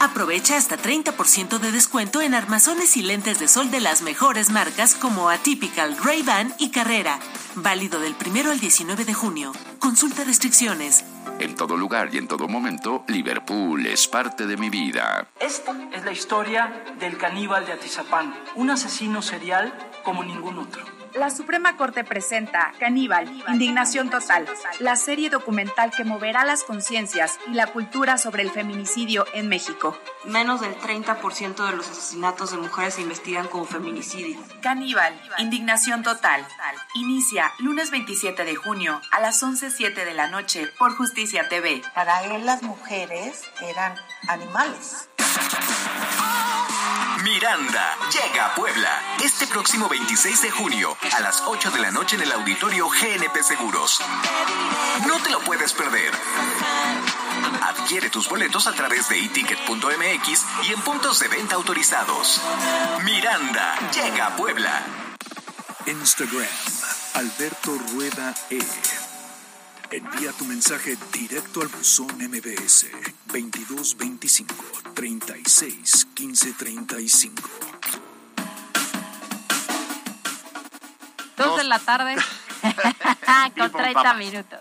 Aprovecha 0.00 0.56
hasta 0.58 0.76
30% 0.76 1.58
de 1.58 1.72
descuento 1.72 2.20
en 2.20 2.34
armazones 2.34 2.96
y 2.98 3.02
lentes 3.02 3.38
de 3.38 3.48
sol 3.48 3.70
de 3.70 3.80
las 3.80 4.02
mejores 4.02 4.50
marcas 4.50 4.94
como 4.94 5.30
Atypical, 5.30 5.96
Ray-Ban 5.96 6.54
y 6.58 6.70
Carrera. 6.70 7.18
Válido 7.54 8.00
del 8.00 8.14
1 8.14 8.50
al 8.50 8.60
19 8.60 9.06
de 9.06 9.14
junio. 9.14 9.52
Consulta 9.78 10.24
restricciones. 10.24 11.04
En 11.38 11.56
todo 11.56 11.76
lugar 11.76 12.10
y 12.12 12.18
en 12.18 12.28
todo 12.28 12.48
momento, 12.48 13.04
Liverpool 13.08 13.86
es 13.86 14.06
parte 14.06 14.46
de 14.46 14.58
mi 14.58 14.68
vida. 14.68 15.26
Esta 15.40 15.74
es 15.92 16.04
la 16.04 16.12
historia 16.12 16.84
del 16.98 17.16
caníbal 17.16 17.64
de 17.64 17.72
Atizapán, 17.72 18.34
un 18.56 18.70
asesino 18.70 19.22
serial 19.22 19.72
como 20.04 20.22
ningún 20.22 20.58
otro. 20.58 21.03
La 21.14 21.30
Suprema 21.30 21.76
Corte 21.76 22.02
presenta 22.02 22.72
Caníbal, 22.80 23.30
Indignación 23.48 24.10
Total, 24.10 24.48
la 24.80 24.96
serie 24.96 25.30
documental 25.30 25.92
que 25.96 26.02
moverá 26.02 26.44
las 26.44 26.64
conciencias 26.64 27.38
y 27.46 27.54
la 27.54 27.68
cultura 27.68 28.18
sobre 28.18 28.42
el 28.42 28.50
feminicidio 28.50 29.24
en 29.32 29.48
México. 29.48 29.96
Menos 30.24 30.60
del 30.60 30.74
30% 30.76 31.70
de 31.70 31.76
los 31.76 31.88
asesinatos 31.88 32.50
de 32.50 32.58
mujeres 32.58 32.94
se 32.94 33.02
investigan 33.02 33.46
como 33.46 33.64
feminicidio. 33.64 34.40
Caníbal, 34.60 35.14
Indignación 35.38 36.02
Total. 36.02 36.44
Inicia 36.96 37.52
lunes 37.60 37.92
27 37.92 38.44
de 38.44 38.56
junio 38.56 39.00
a 39.12 39.20
las 39.20 39.40
11.07 39.40 40.04
de 40.04 40.14
la 40.14 40.26
noche 40.26 40.68
por 40.78 40.96
Justicia 40.96 41.48
TV. 41.48 41.82
Para 41.94 42.24
él 42.24 42.44
las 42.44 42.62
mujeres 42.64 43.42
eran 43.62 43.94
animales. 44.26 45.08
Miranda 47.24 47.96
llega 48.12 48.46
a 48.46 48.54
Puebla 48.54 49.16
este 49.24 49.46
próximo 49.46 49.88
26 49.88 50.42
de 50.42 50.50
junio 50.50 50.94
a 51.16 51.20
las 51.20 51.42
8 51.46 51.70
de 51.70 51.80
la 51.80 51.90
noche 51.90 52.16
en 52.16 52.22
el 52.22 52.30
auditorio 52.32 52.86
GNP 52.86 53.42
Seguros. 53.42 53.98
No 55.06 55.18
te 55.22 55.30
lo 55.30 55.40
puedes 55.40 55.72
perder. 55.72 56.12
Adquiere 57.62 58.10
tus 58.10 58.28
boletos 58.28 58.66
a 58.66 58.72
través 58.72 59.08
de 59.08 59.24
eticket.mx 59.24 60.44
y 60.64 60.72
en 60.74 60.80
puntos 60.82 61.18
de 61.20 61.28
venta 61.28 61.54
autorizados. 61.54 62.42
Miranda 63.04 63.74
llega 63.90 64.26
a 64.26 64.36
Puebla. 64.36 64.82
Instagram, 65.86 66.46
Alberto 67.14 67.78
Rueda 67.94 68.34
E. 68.50 68.58
Envía 69.94 70.32
tu 70.32 70.44
mensaje 70.46 70.98
directo 71.12 71.62
al 71.62 71.68
buzón 71.68 72.08
MBS 72.18 72.90
2225 73.26 74.52
36 74.92 76.08
15 76.12 76.52
35. 76.54 77.42
Dos 81.36 81.56
de 81.58 81.62
la 81.62 81.78
tarde 81.78 82.16
con 83.56 83.70
30 83.70 84.14
minutos. 84.14 84.58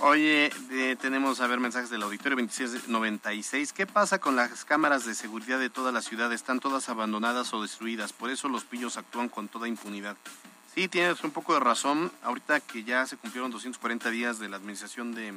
Oye, 0.00 0.52
eh, 0.70 0.96
tenemos 1.00 1.40
a 1.40 1.46
ver 1.46 1.58
mensajes 1.58 1.88
del 1.88 2.02
auditorio 2.02 2.36
2696. 2.36 3.72
¿Qué 3.72 3.86
pasa 3.86 4.18
con 4.18 4.36
las 4.36 4.66
cámaras 4.66 5.06
de 5.06 5.14
seguridad 5.14 5.58
de 5.58 5.70
toda 5.70 5.92
la 5.92 6.02
ciudad? 6.02 6.30
Están 6.34 6.60
todas 6.60 6.90
abandonadas 6.90 7.54
o 7.54 7.62
destruidas. 7.62 8.12
Por 8.12 8.28
eso 8.28 8.50
los 8.50 8.64
pillos 8.64 8.98
actúan 8.98 9.30
con 9.30 9.48
toda 9.48 9.66
impunidad. 9.66 10.18
Sí, 10.80 10.88
tienes 10.88 11.22
un 11.24 11.30
poco 11.30 11.52
de 11.52 11.60
razón. 11.60 12.10
Ahorita 12.22 12.58
que 12.60 12.84
ya 12.84 13.04
se 13.04 13.18
cumplieron 13.18 13.50
240 13.50 14.08
días 14.08 14.38
de 14.38 14.48
la 14.48 14.56
administración 14.56 15.12
de 15.12 15.34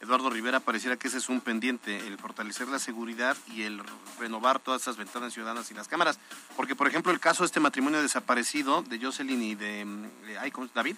Eduardo 0.00 0.30
Rivera, 0.30 0.60
pareciera 0.60 0.96
que 0.96 1.08
ese 1.08 1.18
es 1.18 1.28
un 1.28 1.40
pendiente, 1.40 2.06
el 2.06 2.16
fortalecer 2.18 2.68
la 2.68 2.78
seguridad 2.78 3.36
y 3.48 3.62
el 3.62 3.82
renovar 4.20 4.60
todas 4.60 4.82
esas 4.82 4.96
ventanas 4.96 5.32
ciudadanas 5.32 5.68
y 5.72 5.74
las 5.74 5.88
cámaras. 5.88 6.20
Porque, 6.54 6.76
por 6.76 6.86
ejemplo, 6.86 7.10
el 7.10 7.18
caso 7.18 7.42
de 7.42 7.46
este 7.46 7.58
matrimonio 7.58 8.00
desaparecido 8.00 8.82
de 8.82 9.00
Jocelyn 9.00 9.42
y 9.42 9.56
de, 9.56 9.84
de 10.24 10.38
ay, 10.38 10.52
¿cómo 10.52 10.66
es? 10.66 10.72
David, 10.72 10.94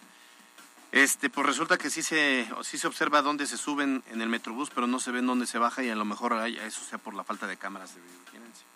este, 0.92 1.30
pues 1.30 1.46
resulta 1.46 1.78
que 1.78 1.88
sí 1.88 2.02
se, 2.02 2.46
sí 2.64 2.76
se 2.76 2.88
observa 2.88 3.22
dónde 3.22 3.46
se 3.46 3.56
suben 3.56 4.04
en 4.10 4.20
el 4.20 4.28
metrobús, 4.28 4.68
pero 4.68 4.86
no 4.86 5.00
se 5.00 5.12
ven 5.12 5.26
dónde 5.26 5.46
se 5.46 5.56
baja 5.56 5.82
y 5.82 5.88
a 5.88 5.96
lo 5.96 6.04
mejor 6.04 6.34
eso 6.46 6.84
sea 6.84 6.98
por 6.98 7.14
la 7.14 7.24
falta 7.24 7.46
de 7.46 7.56
cámaras 7.56 7.94
de 7.94 8.02
vigilancia. 8.02 8.66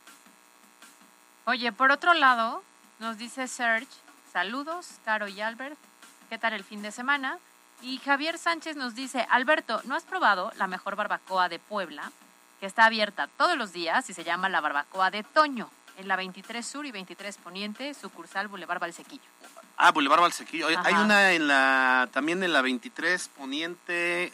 Oye, 1.45 1.71
por 1.71 1.91
otro 1.91 2.15
lado, 2.15 2.65
nos 2.99 3.19
dice 3.19 3.47
Serge, 3.47 4.02
saludos, 4.33 4.87
Caro 5.05 5.29
y 5.29 5.41
Albert, 5.41 5.79
¿qué 6.31 6.39
tal 6.39 6.55
el 6.55 6.65
fin 6.65 6.81
de 6.81 6.91
semana? 6.91 7.39
Y 7.83 7.99
Javier 7.99 8.39
Sánchez 8.39 8.77
nos 8.77 8.95
dice, 8.95 9.27
Alberto, 9.31 9.83
¿no 9.85 9.95
has 9.95 10.05
probado 10.05 10.53
la 10.57 10.67
mejor 10.67 10.97
barbacoa 10.97 11.49
de 11.49 11.59
Puebla? 11.59 12.11
Que 12.61 12.67
está 12.67 12.87
abierta 12.87 13.29
todos 13.37 13.59
los 13.59 13.73
días 13.73 14.09
y 14.09 14.15
se 14.15 14.25
llama 14.25 14.49
la 14.49 14.61
barbacoa 14.61 15.11
de 15.11 15.23
Toño, 15.23 15.69
en 15.99 16.09
la 16.09 16.17
23 16.17 16.65
Sur 16.67 16.87
y 16.87 16.93
23 16.93 17.37
Poniente, 17.39 17.93
sucursal 17.93 18.49
Boulevard 18.49 18.81
Valsequillo. 18.81 19.23
Ah, 19.77 19.91
Boulevard 19.91 20.21
Valsequillo. 20.21 20.69
Hay 20.69 20.95
una 20.95 21.33
en 21.33 21.49
la, 21.49 22.09
también 22.13 22.43
en 22.43 22.53
la 22.53 22.63
23 22.63 23.29
Poniente, 23.29 24.33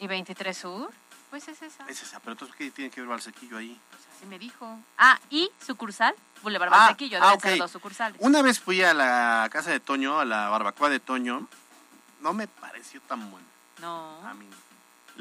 ¿Y 0.00 0.06
23 0.06 0.56
Sur? 0.56 0.90
Pues 1.30 1.46
es 1.48 1.60
esa. 1.62 1.84
es 1.88 2.02
esa, 2.02 2.20
pero 2.20 2.32
entonces 2.32 2.56
¿qué 2.56 2.70
tiene 2.70 2.90
que 2.90 3.00
ver 3.02 3.08
Valsequillo 3.10 3.58
ahí? 3.58 3.78
Así 4.16 4.26
me 4.26 4.38
dijo. 4.38 4.78
Ah, 4.96 5.18
y 5.30 5.50
sucursal 5.64 6.14
Boulevard 6.42 6.70
Ah, 6.72 6.78
Valsequillo, 6.78 7.18
deben 7.20 7.34
ah, 7.36 7.40
ser 7.40 7.52
ok. 7.54 7.58
dos 7.58 7.70
sucursales. 7.70 8.16
Una 8.20 8.40
vez 8.42 8.60
fui 8.60 8.82
a 8.82 8.94
la 8.94 9.48
casa 9.52 9.70
de 9.70 9.80
Toño, 9.80 10.20
a 10.20 10.24
la 10.24 10.48
barbacoa 10.48 10.88
de 10.88 11.00
Toño, 11.00 11.46
no 12.20 12.32
me 12.32 12.48
pareció 12.48 13.00
tan 13.02 13.30
buena. 13.30 13.46
No. 13.80 14.26
A 14.26 14.34
mí 14.34 14.46
no. 14.46 14.56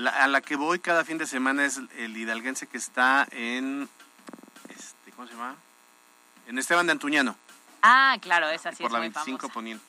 La- 0.04 0.12
a 0.24 0.28
la 0.28 0.41
que 0.41 0.56
voy 0.56 0.80
cada 0.80 1.04
fin 1.04 1.17
de 1.17 1.26
semana 1.28 1.65
es 1.65 1.82
el 1.98 2.15
hidalguense 2.15 2.67
que 2.67 2.78
está 2.78 3.28
en, 3.32 3.89
este, 4.70 5.12
¿cómo 5.12 5.28
se 5.28 5.34
llama? 5.34 5.56
En 6.48 6.58
Esteban 6.58 6.86
de 6.86 6.91
Antuñano, 6.93 7.36
Ah, 7.82 8.17
claro, 8.22 8.48
esa 8.50 8.72
sí 8.72 8.78
por 8.84 8.88
es 8.88 8.93
la 8.93 9.00
muy 9.00 9.10
25 9.10 9.38
famosa. 9.39 9.54
Poniente. 9.54 9.86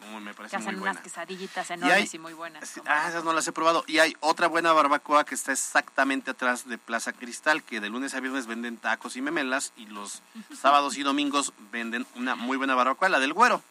No, 0.00 0.20
me 0.20 0.32
parece 0.34 0.56
Que 0.56 0.62
hacen 0.62 0.74
muy 0.78 0.82
unas 0.88 0.98
quesadillitas 1.02 1.68
Y 1.70 1.72
enormes 1.74 1.96
hay- 1.96 2.08
y 2.12 2.18
muy 2.18 2.32
buenas. 2.32 2.80
Ah, 2.86 3.06
esas 3.08 3.22
no 3.24 3.32
las 3.32 3.46
he 3.46 3.52
probado. 3.52 3.84
Y 3.86 3.98
hay 3.98 4.16
otra 4.20 4.46
buena 4.48 4.72
barbacoa 4.72 5.24
que 5.24 5.34
está 5.34 5.52
exactamente 5.52 6.30
atrás 6.30 6.66
de 6.68 6.78
Plaza 6.78 7.12
Cristal, 7.12 7.62
que 7.62 7.80
de 7.80 7.88
lunes 7.90 8.14
a 8.14 8.20
viernes 8.20 8.46
venden 8.46 8.76
tacos 8.78 9.16
y 9.16 9.20
memelas 9.22 9.72
y 9.76 9.86
los 9.86 10.22
sábados 10.60 10.96
y 10.96 11.02
domingos 11.02 11.52
venden 11.70 12.06
una 12.16 12.34
muy 12.34 12.56
buena 12.56 12.74
barbacoa, 12.74 13.08
la 13.08 13.20
del 13.20 13.32
güero. 13.32 13.62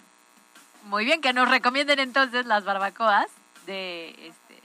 Muy 0.83 1.03
bien, 1.05 1.19
que 1.21 1.33
nos 1.33 1.49
recomienden 1.49 1.99
entonces 1.99 2.45
las 2.45 2.63
barbacoas 2.63 3.27
de 3.65 4.09
este 4.27 4.59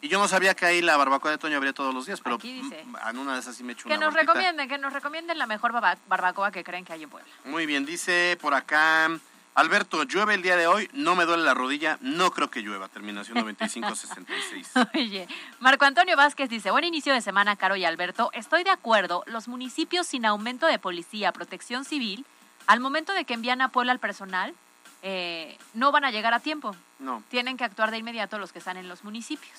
Y 0.00 0.08
yo 0.08 0.18
no 0.18 0.28
sabía 0.28 0.54
que 0.54 0.66
ahí 0.66 0.82
la 0.82 0.96
barbacoa 0.96 1.30
de 1.30 1.38
Toño 1.38 1.56
habría 1.56 1.72
todos 1.72 1.94
los 1.94 2.04
días, 2.06 2.20
pero 2.20 2.34
Aquí 2.36 2.60
dice. 2.62 2.82
mm, 2.84 2.96
en 3.10 3.18
una 3.18 3.34
de 3.34 3.40
esas 3.40 3.54
sí 3.56 3.62
me 3.64 3.72
echo 3.74 3.88
que 3.88 3.96
una 3.96 4.06
nos 4.06 4.14
recomienden, 4.14 4.68
que 4.68 4.76
nos 4.76 4.92
recomienden 4.92 5.38
la 5.38 5.46
mejor 5.46 5.72
barbacoa 5.72 6.50
que 6.50 6.64
creen 6.64 6.84
que 6.84 6.92
hay 6.94 7.04
en 7.04 7.10
Puebla. 7.10 7.32
Muy 7.44 7.64
bien, 7.64 7.86
dice 7.86 8.36
por 8.40 8.54
acá, 8.54 9.08
Alberto, 9.54 10.02
llueve 10.02 10.34
el 10.34 10.42
día 10.42 10.56
de 10.56 10.66
hoy, 10.66 10.90
no 10.92 11.14
me 11.14 11.26
duele 11.26 11.44
la 11.44 11.54
rodilla, 11.54 11.96
no 12.00 12.32
creo 12.32 12.50
que 12.50 12.60
llueva, 12.60 12.88
terminación 12.88 13.38
9566. 13.38 14.72
Oye, 14.94 15.28
Marco 15.60 15.84
Antonio 15.84 16.16
Vázquez 16.16 16.50
dice, 16.50 16.72
buen 16.72 16.84
inicio 16.84 17.14
de 17.14 17.20
semana, 17.20 17.54
Caro 17.54 17.76
y 17.76 17.84
Alberto. 17.84 18.30
Estoy 18.32 18.64
de 18.64 18.70
acuerdo, 18.70 19.22
los 19.26 19.46
municipios 19.46 20.08
sin 20.08 20.26
aumento 20.26 20.66
de 20.66 20.80
policía, 20.80 21.30
protección 21.32 21.84
civil, 21.84 22.26
al 22.66 22.80
momento 22.80 23.12
de 23.12 23.24
que 23.24 23.34
envían 23.34 23.60
a 23.60 23.68
Puebla 23.68 23.92
al 23.92 24.00
personal, 24.00 24.54
eh, 25.02 25.56
no 25.72 25.92
van 25.92 26.04
a 26.04 26.10
llegar 26.10 26.34
a 26.34 26.40
tiempo. 26.40 26.74
No. 26.98 27.22
Tienen 27.28 27.56
que 27.56 27.64
actuar 27.64 27.90
de 27.92 27.98
inmediato 27.98 28.38
los 28.38 28.52
que 28.52 28.58
están 28.58 28.76
en 28.76 28.88
los 28.88 29.04
municipios. 29.04 29.52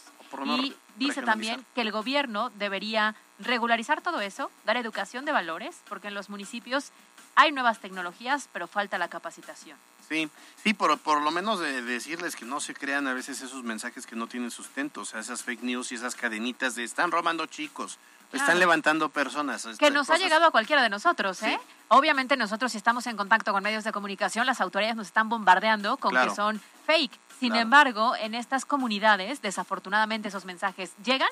y 0.45 0.75
dice 0.97 1.21
también 1.21 1.65
que 1.73 1.81
el 1.81 1.91
gobierno 1.91 2.49
debería 2.55 3.15
regularizar 3.39 4.01
todo 4.01 4.19
eso, 4.19 4.51
dar 4.65 4.75
educación 4.75 5.23
de 5.23 5.31
valores, 5.31 5.81
porque 5.87 6.07
en 6.07 6.15
los 6.15 6.29
municipios 6.29 6.91
hay 7.35 7.51
nuevas 7.51 7.79
tecnologías, 7.79 8.49
pero 8.51 8.67
falta 8.67 8.97
la 8.97 9.07
capacitación. 9.09 9.77
Sí, 10.07 10.29
sí, 10.63 10.73
por, 10.73 10.97
por 10.99 11.21
lo 11.21 11.31
menos 11.31 11.59
de, 11.59 11.81
decirles 11.81 12.35
que 12.35 12.45
no 12.45 12.59
se 12.59 12.73
crean 12.73 13.07
a 13.07 13.13
veces 13.13 13.41
esos 13.41 13.63
mensajes 13.63 14.05
que 14.05 14.15
no 14.15 14.27
tienen 14.27 14.51
sustento, 14.51 15.01
o 15.01 15.05
sea, 15.05 15.19
esas 15.19 15.43
fake 15.43 15.63
news 15.63 15.91
y 15.91 15.95
esas 15.95 16.15
cadenitas 16.15 16.75
de 16.75 16.83
están 16.83 17.11
robando 17.11 17.45
chicos, 17.47 17.97
están 18.31 18.59
levantando 18.59 19.09
personas. 19.09 19.63
que 19.63 19.71
este, 19.71 19.91
nos 19.91 20.09
ha 20.09 20.17
llegado 20.17 20.45
a 20.45 20.51
cualquiera 20.51 20.81
de 20.81 20.89
nosotros, 20.89 21.41
¿eh? 21.43 21.59
Obviamente 21.87 22.35
nosotros 22.37 22.71
si 22.71 22.77
estamos 22.77 23.07
en 23.07 23.15
contacto 23.15 23.53
con 23.53 23.63
medios 23.63 23.83
de 23.83 23.91
comunicación, 23.91 24.45
las 24.45 24.59
autoridades 24.61 24.95
nos 24.95 25.07
están 25.07 25.29
bombardeando 25.29 25.97
con 25.97 26.11
Claro. 26.11 26.29
que 26.31 26.35
son 26.35 26.61
fake. 26.85 27.17
Sin 27.39 27.49
Claro. 27.49 27.61
embargo, 27.61 28.15
en 28.15 28.35
estas 28.35 28.65
comunidades, 28.65 29.41
desafortunadamente 29.41 30.27
esos 30.29 30.45
mensajes 30.45 30.91
llegan, 31.03 31.29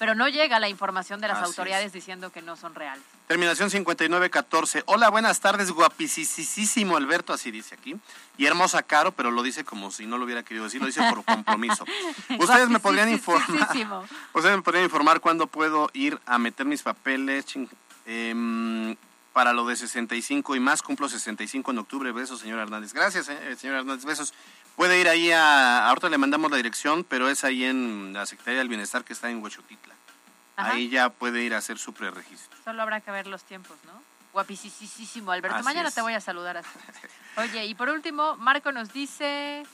pero 0.00 0.14
no 0.14 0.28
llega 0.28 0.58
la 0.58 0.70
información 0.70 1.20
de 1.20 1.28
las 1.28 1.36
Así 1.36 1.48
autoridades 1.48 1.92
diciendo 1.92 2.32
que 2.32 2.40
no 2.40 2.56
son 2.56 2.74
reales. 2.74 3.04
Terminación 3.26 3.68
5914. 3.68 4.82
Hola, 4.86 5.10
buenas 5.10 5.40
tardes, 5.40 5.70
guapisísimo 5.72 6.96
Alberto, 6.96 7.34
así 7.34 7.50
dice 7.50 7.74
aquí. 7.74 7.94
Y 8.38 8.46
hermosa 8.46 8.82
Caro, 8.82 9.12
pero 9.12 9.30
lo 9.30 9.42
dice 9.42 9.62
como 9.62 9.90
si 9.90 10.06
no 10.06 10.16
lo 10.16 10.24
hubiera 10.24 10.42
querido 10.42 10.64
decir, 10.64 10.80
lo 10.80 10.86
dice 10.86 11.02
por 11.10 11.22
compromiso. 11.22 11.84
Ustedes 12.38 12.70
me 12.70 12.80
podrían 12.80 13.10
informar. 13.10 13.76
Ustedes 14.32 14.56
me 14.56 14.62
podrían 14.62 14.84
informar 14.84 15.20
cuándo 15.20 15.46
puedo 15.48 15.90
ir 15.92 16.18
a 16.24 16.38
meter 16.38 16.64
mis 16.64 16.82
papeles 16.82 17.44
ching, 17.44 17.68
em, 18.06 18.96
para 19.34 19.52
lo 19.52 19.66
de 19.66 19.76
65 19.76 20.56
y 20.56 20.60
más. 20.60 20.80
Cumplo 20.80 21.10
65 21.10 21.72
en 21.72 21.78
octubre. 21.78 22.10
Besos, 22.12 22.40
señor 22.40 22.58
Hernández. 22.58 22.94
Gracias, 22.94 23.28
eh, 23.28 23.54
señor 23.54 23.76
Hernández. 23.76 24.06
Besos. 24.06 24.32
Puede 24.80 24.98
ir 24.98 25.10
ahí 25.10 25.30
a. 25.30 25.90
Ahorita 25.90 26.08
le 26.08 26.16
mandamos 26.16 26.50
la 26.50 26.56
dirección, 26.56 27.04
pero 27.04 27.28
es 27.28 27.44
ahí 27.44 27.64
en 27.64 28.14
la 28.14 28.24
Secretaría 28.24 28.60
del 28.60 28.70
Bienestar 28.70 29.04
que 29.04 29.12
está 29.12 29.28
en 29.28 29.42
Huechotitla. 29.42 29.94
Ajá. 30.56 30.72
Ahí 30.72 30.88
ya 30.88 31.10
puede 31.10 31.42
ir 31.42 31.52
a 31.52 31.58
hacer 31.58 31.76
su 31.76 31.92
preregistro. 31.92 32.58
Solo 32.64 32.80
habrá 32.80 33.02
que 33.02 33.10
ver 33.10 33.26
los 33.26 33.44
tiempos, 33.44 33.76
¿no? 33.84 34.02
Guapísimo, 34.32 35.32
Alberto. 35.32 35.58
Así 35.58 35.66
Mañana 35.66 35.90
es. 35.90 35.94
te 35.94 36.00
voy 36.00 36.14
a 36.14 36.20
saludar 36.22 36.56
así. 36.56 36.70
Oye, 37.36 37.66
y 37.66 37.74
por 37.74 37.90
último, 37.90 38.36
Marco 38.36 38.72
nos 38.72 38.90
dice, 38.90 39.64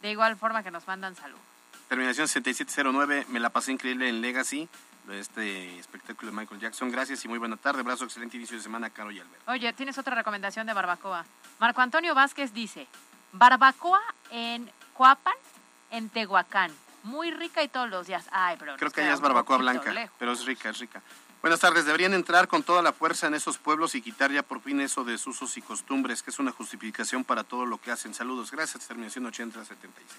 de 0.00 0.10
igual 0.10 0.34
forma 0.38 0.62
que 0.62 0.70
nos 0.70 0.86
mandan 0.86 1.14
saludos. 1.14 1.42
Terminación 1.90 2.26
7709. 2.26 3.26
Me 3.28 3.40
la 3.40 3.50
pasé 3.50 3.70
increíble 3.70 4.08
en 4.08 4.22
Legacy. 4.22 4.66
Este 5.10 5.78
espectáculo 5.78 6.30
de 6.30 6.38
Michael 6.38 6.58
Jackson. 6.62 6.90
Gracias 6.90 7.22
y 7.22 7.28
muy 7.28 7.38
buena 7.38 7.58
tarde. 7.58 7.80
Abrazo, 7.80 8.04
excelente 8.04 8.38
inicio 8.38 8.56
de 8.56 8.62
semana, 8.62 8.88
Caro 8.88 9.10
y 9.10 9.20
Alberto. 9.20 9.44
Oye, 9.46 9.70
tienes 9.74 9.98
otra 9.98 10.14
recomendación 10.14 10.66
de 10.66 10.72
barbacoa. 10.72 11.26
Marco 11.60 11.82
Antonio 11.82 12.14
Vázquez 12.14 12.54
dice, 12.54 12.88
barbacoa 13.34 14.00
en 14.30 14.70
Coapan, 14.94 15.34
en 15.90 16.08
Tehuacán. 16.08 16.72
Muy 17.02 17.30
rica 17.30 17.62
y 17.62 17.68
todos 17.68 17.90
los 17.90 18.06
días. 18.06 18.24
Ay, 18.30 18.56
pero 18.58 18.76
Creo 18.76 18.90
que 18.90 19.02
allá 19.02 19.12
es 19.12 19.20
barbacoa 19.20 19.58
blanca, 19.58 19.92
lejos. 19.92 20.16
pero 20.18 20.32
es 20.32 20.44
rica, 20.46 20.70
es 20.70 20.78
rica. 20.78 21.02
Buenas 21.42 21.60
tardes. 21.60 21.84
Deberían 21.84 22.14
entrar 22.14 22.48
con 22.48 22.62
toda 22.62 22.80
la 22.80 22.94
fuerza 22.94 23.26
en 23.26 23.34
esos 23.34 23.58
pueblos 23.58 23.94
y 23.94 24.00
quitar 24.00 24.32
ya 24.32 24.42
por 24.42 24.62
fin 24.62 24.80
eso 24.80 25.04
de 25.04 25.18
sus 25.18 25.42
usos 25.42 25.58
y 25.58 25.62
costumbres, 25.62 26.22
que 26.22 26.30
es 26.30 26.38
una 26.38 26.52
justificación 26.52 27.22
para 27.22 27.44
todo 27.44 27.66
lo 27.66 27.76
que 27.78 27.90
hacen. 27.90 28.14
Saludos. 28.14 28.50
Gracias. 28.50 28.86
Terminación 28.86 29.26
8076. 29.26 30.18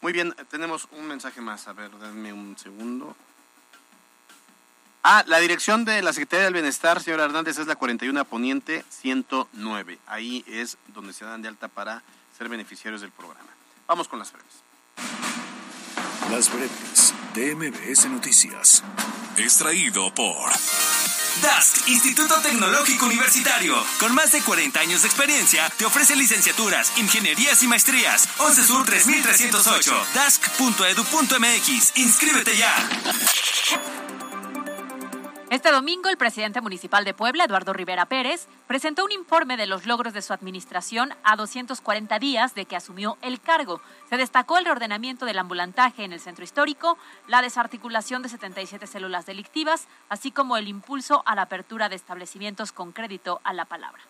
Muy 0.00 0.12
bien, 0.12 0.34
tenemos 0.50 0.88
un 0.90 1.06
mensaje 1.06 1.40
más. 1.40 1.68
A 1.68 1.72
ver, 1.72 1.92
denme 1.92 2.32
un 2.32 2.58
segundo. 2.58 3.14
Ah, 5.04 5.22
la 5.26 5.38
dirección 5.38 5.84
de 5.84 6.02
la 6.02 6.12
Secretaría 6.12 6.44
del 6.44 6.54
Bienestar, 6.54 7.00
señor 7.00 7.20
Hernández, 7.20 7.58
es 7.58 7.68
la 7.68 7.76
41 7.76 8.24
Poniente 8.24 8.84
109. 8.88 9.98
Ahí 10.06 10.44
es 10.48 10.76
donde 10.88 11.12
se 11.12 11.24
dan 11.24 11.42
de 11.42 11.48
alta 11.48 11.68
para 11.68 12.02
ser 12.42 12.48
beneficiarios 12.48 13.00
del 13.00 13.12
programa. 13.12 13.50
Vamos 13.86 14.08
con 14.08 14.18
las 14.18 14.32
breves. 14.32 14.52
Las 16.30 16.52
breves 16.52 17.14
de 17.34 17.54
MBS 17.54 18.06
Noticias. 18.06 18.82
Extraído 19.36 20.12
por 20.12 20.50
DASC, 21.42 21.88
Instituto 21.88 22.34
Tecnológico 22.40 23.06
Universitario. 23.06 23.76
Con 24.00 24.14
más 24.14 24.32
de 24.32 24.40
40 24.40 24.80
años 24.80 25.02
de 25.02 25.08
experiencia, 25.08 25.70
te 25.76 25.84
ofrece 25.84 26.16
licenciaturas, 26.16 26.92
ingenierías 26.98 27.62
y 27.62 27.68
maestrías. 27.68 28.28
11 28.38 28.64
Sur 28.64 28.86
3308, 28.86 30.06
dask.edu.mx. 30.14 31.92
Inscríbete 31.96 32.56
ya. 32.56 34.01
Este 35.52 35.70
domingo, 35.70 36.08
el 36.08 36.16
presidente 36.16 36.62
municipal 36.62 37.04
de 37.04 37.12
Puebla, 37.12 37.44
Eduardo 37.44 37.74
Rivera 37.74 38.06
Pérez, 38.06 38.48
presentó 38.66 39.04
un 39.04 39.12
informe 39.12 39.58
de 39.58 39.66
los 39.66 39.84
logros 39.84 40.14
de 40.14 40.22
su 40.22 40.32
administración 40.32 41.12
a 41.24 41.36
240 41.36 42.18
días 42.18 42.54
de 42.54 42.64
que 42.64 42.74
asumió 42.74 43.18
el 43.20 43.38
cargo. 43.38 43.82
Se 44.08 44.16
destacó 44.16 44.56
el 44.56 44.64
reordenamiento 44.64 45.26
del 45.26 45.38
ambulantaje 45.38 46.04
en 46.04 46.14
el 46.14 46.20
centro 46.20 46.42
histórico, 46.42 46.96
la 47.28 47.42
desarticulación 47.42 48.22
de 48.22 48.30
77 48.30 48.86
células 48.86 49.26
delictivas, 49.26 49.88
así 50.08 50.30
como 50.30 50.56
el 50.56 50.68
impulso 50.68 51.22
a 51.26 51.34
la 51.34 51.42
apertura 51.42 51.90
de 51.90 51.96
establecimientos 51.96 52.72
con 52.72 52.92
crédito 52.92 53.42
a 53.44 53.52
la 53.52 53.66
palabra. 53.66 54.00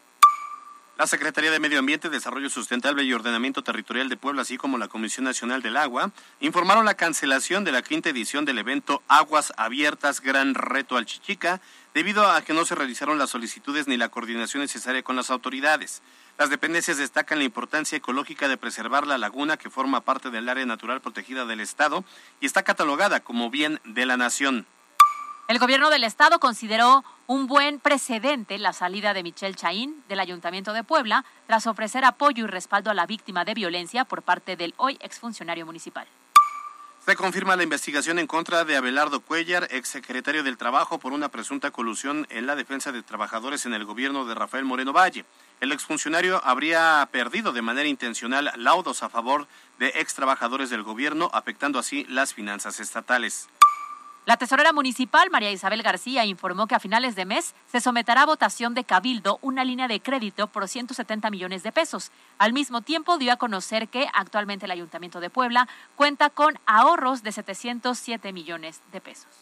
La 0.98 1.06
Secretaría 1.06 1.50
de 1.50 1.58
Medio 1.58 1.78
Ambiente, 1.78 2.10
Desarrollo 2.10 2.50
Sustentable 2.50 3.02
y 3.02 3.14
Ordenamiento 3.14 3.62
Territorial 3.62 4.10
de 4.10 4.18
Puebla, 4.18 4.42
así 4.42 4.58
como 4.58 4.76
la 4.76 4.88
Comisión 4.88 5.24
Nacional 5.24 5.62
del 5.62 5.78
Agua, 5.78 6.12
informaron 6.38 6.84
la 6.84 6.94
cancelación 6.94 7.64
de 7.64 7.72
la 7.72 7.80
quinta 7.80 8.10
edición 8.10 8.44
del 8.44 8.58
evento 8.58 9.02
Aguas 9.08 9.54
Abiertas 9.56 10.20
Gran 10.20 10.54
Reto 10.54 10.98
al 10.98 11.06
Chichica, 11.06 11.62
debido 11.94 12.30
a 12.30 12.42
que 12.42 12.52
no 12.52 12.66
se 12.66 12.74
realizaron 12.74 13.18
las 13.18 13.30
solicitudes 13.30 13.88
ni 13.88 13.96
la 13.96 14.10
coordinación 14.10 14.62
necesaria 14.62 15.02
con 15.02 15.16
las 15.16 15.30
autoridades. 15.30 16.02
Las 16.38 16.50
dependencias 16.50 16.98
destacan 16.98 17.38
la 17.38 17.44
importancia 17.44 17.96
ecológica 17.96 18.46
de 18.46 18.58
preservar 18.58 19.06
la 19.06 19.16
laguna 19.16 19.56
que 19.56 19.70
forma 19.70 20.02
parte 20.02 20.30
del 20.30 20.48
área 20.50 20.66
natural 20.66 21.00
protegida 21.00 21.46
del 21.46 21.60
Estado 21.60 22.04
y 22.38 22.46
está 22.46 22.64
catalogada 22.64 23.20
como 23.20 23.48
bien 23.50 23.80
de 23.84 24.04
la 24.04 24.18
nación. 24.18 24.66
El 25.52 25.58
gobierno 25.58 25.90
del 25.90 26.04
estado 26.04 26.40
consideró 26.40 27.04
un 27.26 27.46
buen 27.46 27.78
precedente 27.78 28.56
la 28.56 28.72
salida 28.72 29.12
de 29.12 29.22
Michelle 29.22 29.54
Chaín 29.54 30.02
del 30.08 30.18
Ayuntamiento 30.18 30.72
de 30.72 30.82
Puebla 30.82 31.26
tras 31.46 31.66
ofrecer 31.66 32.06
apoyo 32.06 32.44
y 32.44 32.46
respaldo 32.46 32.90
a 32.90 32.94
la 32.94 33.04
víctima 33.04 33.44
de 33.44 33.52
violencia 33.52 34.06
por 34.06 34.22
parte 34.22 34.56
del 34.56 34.72
hoy 34.78 34.96
exfuncionario 35.02 35.66
municipal. 35.66 36.06
Se 37.04 37.16
confirma 37.16 37.54
la 37.54 37.64
investigación 37.64 38.18
en 38.18 38.26
contra 38.26 38.64
de 38.64 38.78
Abelardo 38.78 39.20
Cuellar, 39.20 39.68
exsecretario 39.70 40.42
del 40.42 40.56
Trabajo, 40.56 40.98
por 40.98 41.12
una 41.12 41.28
presunta 41.28 41.70
colusión 41.70 42.26
en 42.30 42.46
la 42.46 42.56
defensa 42.56 42.90
de 42.90 43.02
trabajadores 43.02 43.66
en 43.66 43.74
el 43.74 43.84
gobierno 43.84 44.24
de 44.24 44.34
Rafael 44.34 44.64
Moreno 44.64 44.94
Valle. 44.94 45.26
El 45.60 45.72
exfuncionario 45.72 46.40
habría 46.46 47.06
perdido 47.12 47.52
de 47.52 47.60
manera 47.60 47.90
intencional 47.90 48.52
laudos 48.56 49.02
a 49.02 49.10
favor 49.10 49.46
de 49.78 49.88
ex 49.96 50.14
trabajadores 50.14 50.70
del 50.70 50.82
gobierno, 50.82 51.28
afectando 51.34 51.78
así 51.78 52.06
las 52.08 52.32
finanzas 52.32 52.80
estatales. 52.80 53.50
La 54.24 54.36
tesorera 54.36 54.72
municipal, 54.72 55.30
María 55.30 55.50
Isabel 55.50 55.82
García, 55.82 56.24
informó 56.24 56.68
que 56.68 56.76
a 56.76 56.80
finales 56.80 57.16
de 57.16 57.24
mes 57.24 57.56
se 57.66 57.80
someterá 57.80 58.22
a 58.22 58.26
votación 58.26 58.72
de 58.72 58.84
Cabildo 58.84 59.40
una 59.42 59.64
línea 59.64 59.88
de 59.88 60.00
crédito 60.00 60.46
por 60.46 60.68
170 60.68 61.28
millones 61.28 61.64
de 61.64 61.72
pesos. 61.72 62.12
Al 62.38 62.52
mismo 62.52 62.82
tiempo, 62.82 63.18
dio 63.18 63.32
a 63.32 63.36
conocer 63.36 63.88
que 63.88 64.06
actualmente 64.14 64.66
el 64.66 64.70
Ayuntamiento 64.70 65.18
de 65.18 65.28
Puebla 65.28 65.66
cuenta 65.96 66.30
con 66.30 66.56
ahorros 66.66 67.24
de 67.24 67.32
707 67.32 68.32
millones 68.32 68.80
de 68.92 69.00
pesos. 69.00 69.41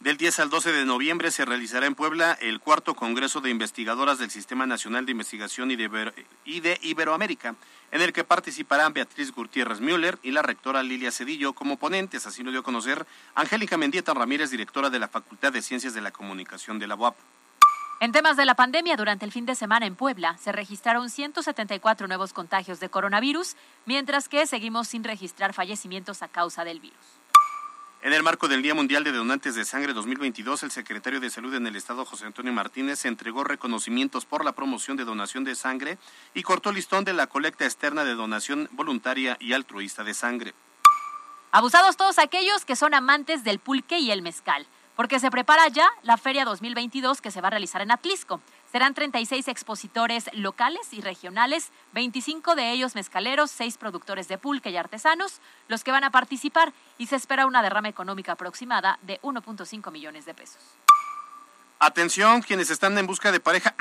Del 0.00 0.16
10 0.16 0.40
al 0.40 0.48
12 0.48 0.72
de 0.72 0.86
noviembre 0.86 1.30
se 1.30 1.44
realizará 1.44 1.84
en 1.84 1.94
Puebla 1.94 2.32
el 2.40 2.58
cuarto 2.58 2.94
Congreso 2.94 3.42
de 3.42 3.50
Investigadoras 3.50 4.18
del 4.18 4.30
Sistema 4.30 4.64
Nacional 4.64 5.04
de 5.04 5.12
Investigación 5.12 5.70
y 5.70 5.76
de, 5.76 6.78
Iberoamérica, 6.80 7.54
en 7.92 8.00
el 8.00 8.14
que 8.14 8.24
participarán 8.24 8.94
Beatriz 8.94 9.30
Gutiérrez 9.30 9.82
Müller 9.82 10.18
y 10.22 10.30
la 10.30 10.40
rectora 10.40 10.82
Lilia 10.82 11.12
Cedillo 11.12 11.52
como 11.52 11.76
ponentes, 11.76 12.26
así 12.26 12.42
lo 12.42 12.50
dio 12.50 12.60
a 12.60 12.62
conocer 12.62 13.06
Angélica 13.34 13.76
Mendieta 13.76 14.14
Ramírez, 14.14 14.50
directora 14.50 14.88
de 14.88 15.00
la 15.00 15.08
Facultad 15.08 15.52
de 15.52 15.60
Ciencias 15.60 15.92
de 15.92 16.00
la 16.00 16.12
Comunicación 16.12 16.78
de 16.78 16.86
la 16.86 16.94
UAP. 16.94 17.16
En 18.00 18.12
temas 18.12 18.38
de 18.38 18.46
la 18.46 18.54
pandemia, 18.54 18.96
durante 18.96 19.26
el 19.26 19.32
fin 19.32 19.44
de 19.44 19.54
semana 19.54 19.84
en 19.84 19.96
Puebla 19.96 20.38
se 20.38 20.50
registraron 20.50 21.10
174 21.10 22.08
nuevos 22.08 22.32
contagios 22.32 22.80
de 22.80 22.88
coronavirus, 22.88 23.54
mientras 23.84 24.30
que 24.30 24.46
seguimos 24.46 24.88
sin 24.88 25.04
registrar 25.04 25.52
fallecimientos 25.52 26.22
a 26.22 26.28
causa 26.28 26.64
del 26.64 26.80
virus. 26.80 27.19
En 28.02 28.14
el 28.14 28.22
marco 28.22 28.48
del 28.48 28.62
Día 28.62 28.74
Mundial 28.74 29.04
de 29.04 29.12
Donantes 29.12 29.54
de 29.54 29.66
Sangre 29.66 29.92
2022, 29.92 30.62
el 30.62 30.70
secretario 30.70 31.20
de 31.20 31.28
Salud 31.28 31.52
en 31.54 31.66
el 31.66 31.76
Estado, 31.76 32.06
José 32.06 32.24
Antonio 32.24 32.50
Martínez, 32.50 33.04
entregó 33.04 33.44
reconocimientos 33.44 34.24
por 34.24 34.42
la 34.42 34.52
promoción 34.52 34.96
de 34.96 35.04
donación 35.04 35.44
de 35.44 35.54
sangre 35.54 35.98
y 36.32 36.42
cortó 36.42 36.72
listón 36.72 37.04
de 37.04 37.12
la 37.12 37.26
colecta 37.26 37.66
externa 37.66 38.04
de 38.04 38.14
donación 38.14 38.70
voluntaria 38.72 39.36
y 39.38 39.52
altruista 39.52 40.02
de 40.02 40.14
sangre. 40.14 40.54
Abusados 41.50 41.98
todos 41.98 42.18
aquellos 42.18 42.64
que 42.64 42.74
son 42.74 42.94
amantes 42.94 43.44
del 43.44 43.58
pulque 43.58 43.98
y 43.98 44.10
el 44.10 44.22
mezcal, 44.22 44.66
porque 44.96 45.20
se 45.20 45.30
prepara 45.30 45.68
ya 45.68 45.90
la 46.02 46.16
Feria 46.16 46.46
2022 46.46 47.20
que 47.20 47.30
se 47.30 47.42
va 47.42 47.48
a 47.48 47.50
realizar 47.50 47.82
en 47.82 47.90
Atlisco. 47.90 48.40
Serán 48.70 48.94
36 48.94 49.48
expositores 49.48 50.30
locales 50.32 50.92
y 50.92 51.00
regionales, 51.00 51.72
25 51.92 52.54
de 52.54 52.70
ellos 52.70 52.94
mezcaleros, 52.94 53.50
6 53.50 53.76
productores 53.78 54.28
de 54.28 54.38
pulque 54.38 54.70
y 54.70 54.76
artesanos, 54.76 55.40
los 55.66 55.82
que 55.82 55.90
van 55.90 56.04
a 56.04 56.10
participar 56.10 56.72
y 56.96 57.06
se 57.06 57.16
espera 57.16 57.46
una 57.46 57.62
derrama 57.62 57.88
económica 57.88 58.32
aproximada 58.32 59.00
de 59.02 59.20
1.5 59.22 59.90
millones 59.90 60.24
de 60.24 60.34
pesos. 60.34 60.62
Atención, 61.80 62.42
quienes 62.42 62.70
están 62.70 62.96
en 62.96 63.08
busca 63.08 63.32
de 63.32 63.40
pareja, 63.40 63.74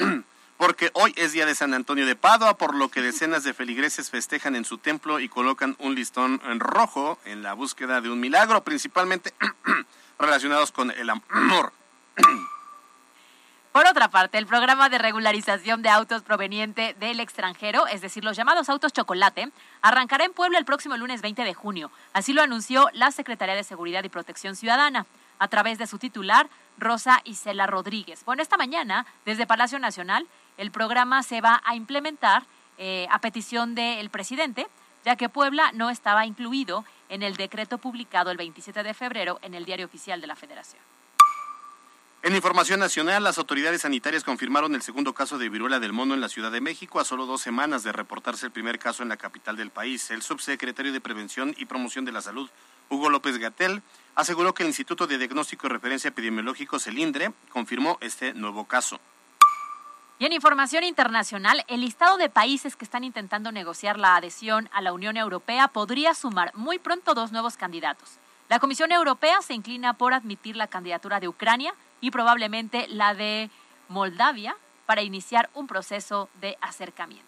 porque 0.56 0.90
hoy 0.94 1.12
es 1.16 1.30
día 1.30 1.46
de 1.46 1.54
San 1.54 1.72
Antonio 1.72 2.04
de 2.04 2.16
Padua, 2.16 2.56
por 2.56 2.74
lo 2.74 2.88
que 2.88 3.02
decenas 3.02 3.44
de 3.44 3.54
feligreses 3.54 4.10
festejan 4.10 4.56
en 4.56 4.64
su 4.64 4.78
templo 4.78 5.20
y 5.20 5.28
colocan 5.28 5.76
un 5.78 5.94
listón 5.94 6.40
en 6.46 6.58
rojo 6.58 7.20
en 7.26 7.44
la 7.44 7.52
búsqueda 7.52 8.00
de 8.00 8.10
un 8.10 8.18
milagro, 8.18 8.64
principalmente 8.64 9.34
relacionados 10.18 10.72
con 10.72 10.90
el 10.90 11.10
amor. 11.30 11.72
Por 13.76 13.86
otra 13.86 14.08
parte, 14.08 14.38
el 14.38 14.46
programa 14.46 14.88
de 14.88 14.96
regularización 14.96 15.82
de 15.82 15.90
autos 15.90 16.22
proveniente 16.22 16.96
del 16.98 17.20
extranjero, 17.20 17.86
es 17.86 18.00
decir, 18.00 18.24
los 18.24 18.34
llamados 18.34 18.70
autos 18.70 18.94
chocolate, 18.94 19.50
arrancará 19.82 20.24
en 20.24 20.32
Puebla 20.32 20.58
el 20.58 20.64
próximo 20.64 20.96
lunes 20.96 21.20
20 21.20 21.44
de 21.44 21.52
junio. 21.52 21.90
Así 22.14 22.32
lo 22.32 22.40
anunció 22.40 22.88
la 22.94 23.10
Secretaría 23.10 23.54
de 23.54 23.64
Seguridad 23.64 24.02
y 24.02 24.08
Protección 24.08 24.56
Ciudadana 24.56 25.04
a 25.38 25.48
través 25.48 25.76
de 25.76 25.86
su 25.86 25.98
titular, 25.98 26.48
Rosa 26.78 27.20
Isela 27.24 27.66
Rodríguez. 27.66 28.24
Bueno, 28.24 28.40
esta 28.40 28.56
mañana, 28.56 29.04
desde 29.26 29.46
Palacio 29.46 29.78
Nacional, 29.78 30.26
el 30.56 30.70
programa 30.70 31.22
se 31.22 31.42
va 31.42 31.60
a 31.66 31.76
implementar 31.76 32.44
eh, 32.78 33.06
a 33.10 33.18
petición 33.18 33.74
del 33.74 34.08
presidente, 34.08 34.68
ya 35.04 35.16
que 35.16 35.28
Puebla 35.28 35.70
no 35.74 35.90
estaba 35.90 36.24
incluido 36.24 36.86
en 37.10 37.22
el 37.22 37.36
decreto 37.36 37.76
publicado 37.76 38.30
el 38.30 38.38
27 38.38 38.82
de 38.82 38.94
febrero 38.94 39.38
en 39.42 39.52
el 39.52 39.66
Diario 39.66 39.84
Oficial 39.84 40.22
de 40.22 40.28
la 40.28 40.34
Federación. 40.34 40.80
En 42.26 42.34
información 42.34 42.80
nacional, 42.80 43.22
las 43.22 43.38
autoridades 43.38 43.82
sanitarias 43.82 44.24
confirmaron 44.24 44.74
el 44.74 44.82
segundo 44.82 45.14
caso 45.14 45.38
de 45.38 45.48
viruela 45.48 45.78
del 45.78 45.92
mono 45.92 46.12
en 46.12 46.20
la 46.20 46.28
Ciudad 46.28 46.50
de 46.50 46.60
México 46.60 46.98
a 46.98 47.04
solo 47.04 47.24
dos 47.24 47.40
semanas 47.40 47.84
de 47.84 47.92
reportarse 47.92 48.46
el 48.46 48.50
primer 48.50 48.80
caso 48.80 49.04
en 49.04 49.08
la 49.08 49.16
capital 49.16 49.54
del 49.54 49.70
país. 49.70 50.10
El 50.10 50.22
subsecretario 50.22 50.92
de 50.92 51.00
Prevención 51.00 51.54
y 51.56 51.66
Promoción 51.66 52.04
de 52.04 52.10
la 52.10 52.20
Salud, 52.20 52.50
Hugo 52.90 53.10
López 53.10 53.38
Gatel, 53.38 53.80
aseguró 54.16 54.54
que 54.54 54.64
el 54.64 54.70
Instituto 54.70 55.06
de 55.06 55.18
Diagnóstico 55.18 55.68
y 55.68 55.70
Referencia 55.70 56.08
Epidemiológico, 56.08 56.80
CELINDRE, 56.80 57.32
confirmó 57.50 57.96
este 58.00 58.34
nuevo 58.34 58.64
caso. 58.64 58.98
Y 60.18 60.24
en 60.24 60.32
información 60.32 60.82
internacional, 60.82 61.64
el 61.68 61.82
listado 61.82 62.18
de 62.18 62.28
países 62.28 62.74
que 62.74 62.84
están 62.84 63.04
intentando 63.04 63.52
negociar 63.52 64.00
la 64.00 64.16
adhesión 64.16 64.68
a 64.72 64.82
la 64.82 64.92
Unión 64.92 65.16
Europea 65.16 65.68
podría 65.68 66.12
sumar 66.12 66.50
muy 66.56 66.80
pronto 66.80 67.14
dos 67.14 67.30
nuevos 67.30 67.56
candidatos. 67.56 68.18
La 68.48 68.58
Comisión 68.58 68.90
Europea 68.90 69.42
se 69.42 69.54
inclina 69.54 69.92
por 69.94 70.12
admitir 70.12 70.56
la 70.56 70.66
candidatura 70.66 71.20
de 71.20 71.28
Ucrania 71.28 71.72
y 72.06 72.10
probablemente 72.12 72.86
la 72.88 73.14
de 73.14 73.50
Moldavia 73.88 74.56
para 74.86 75.02
iniciar 75.02 75.50
un 75.54 75.66
proceso 75.66 76.28
de 76.40 76.56
acercamiento. 76.60 77.26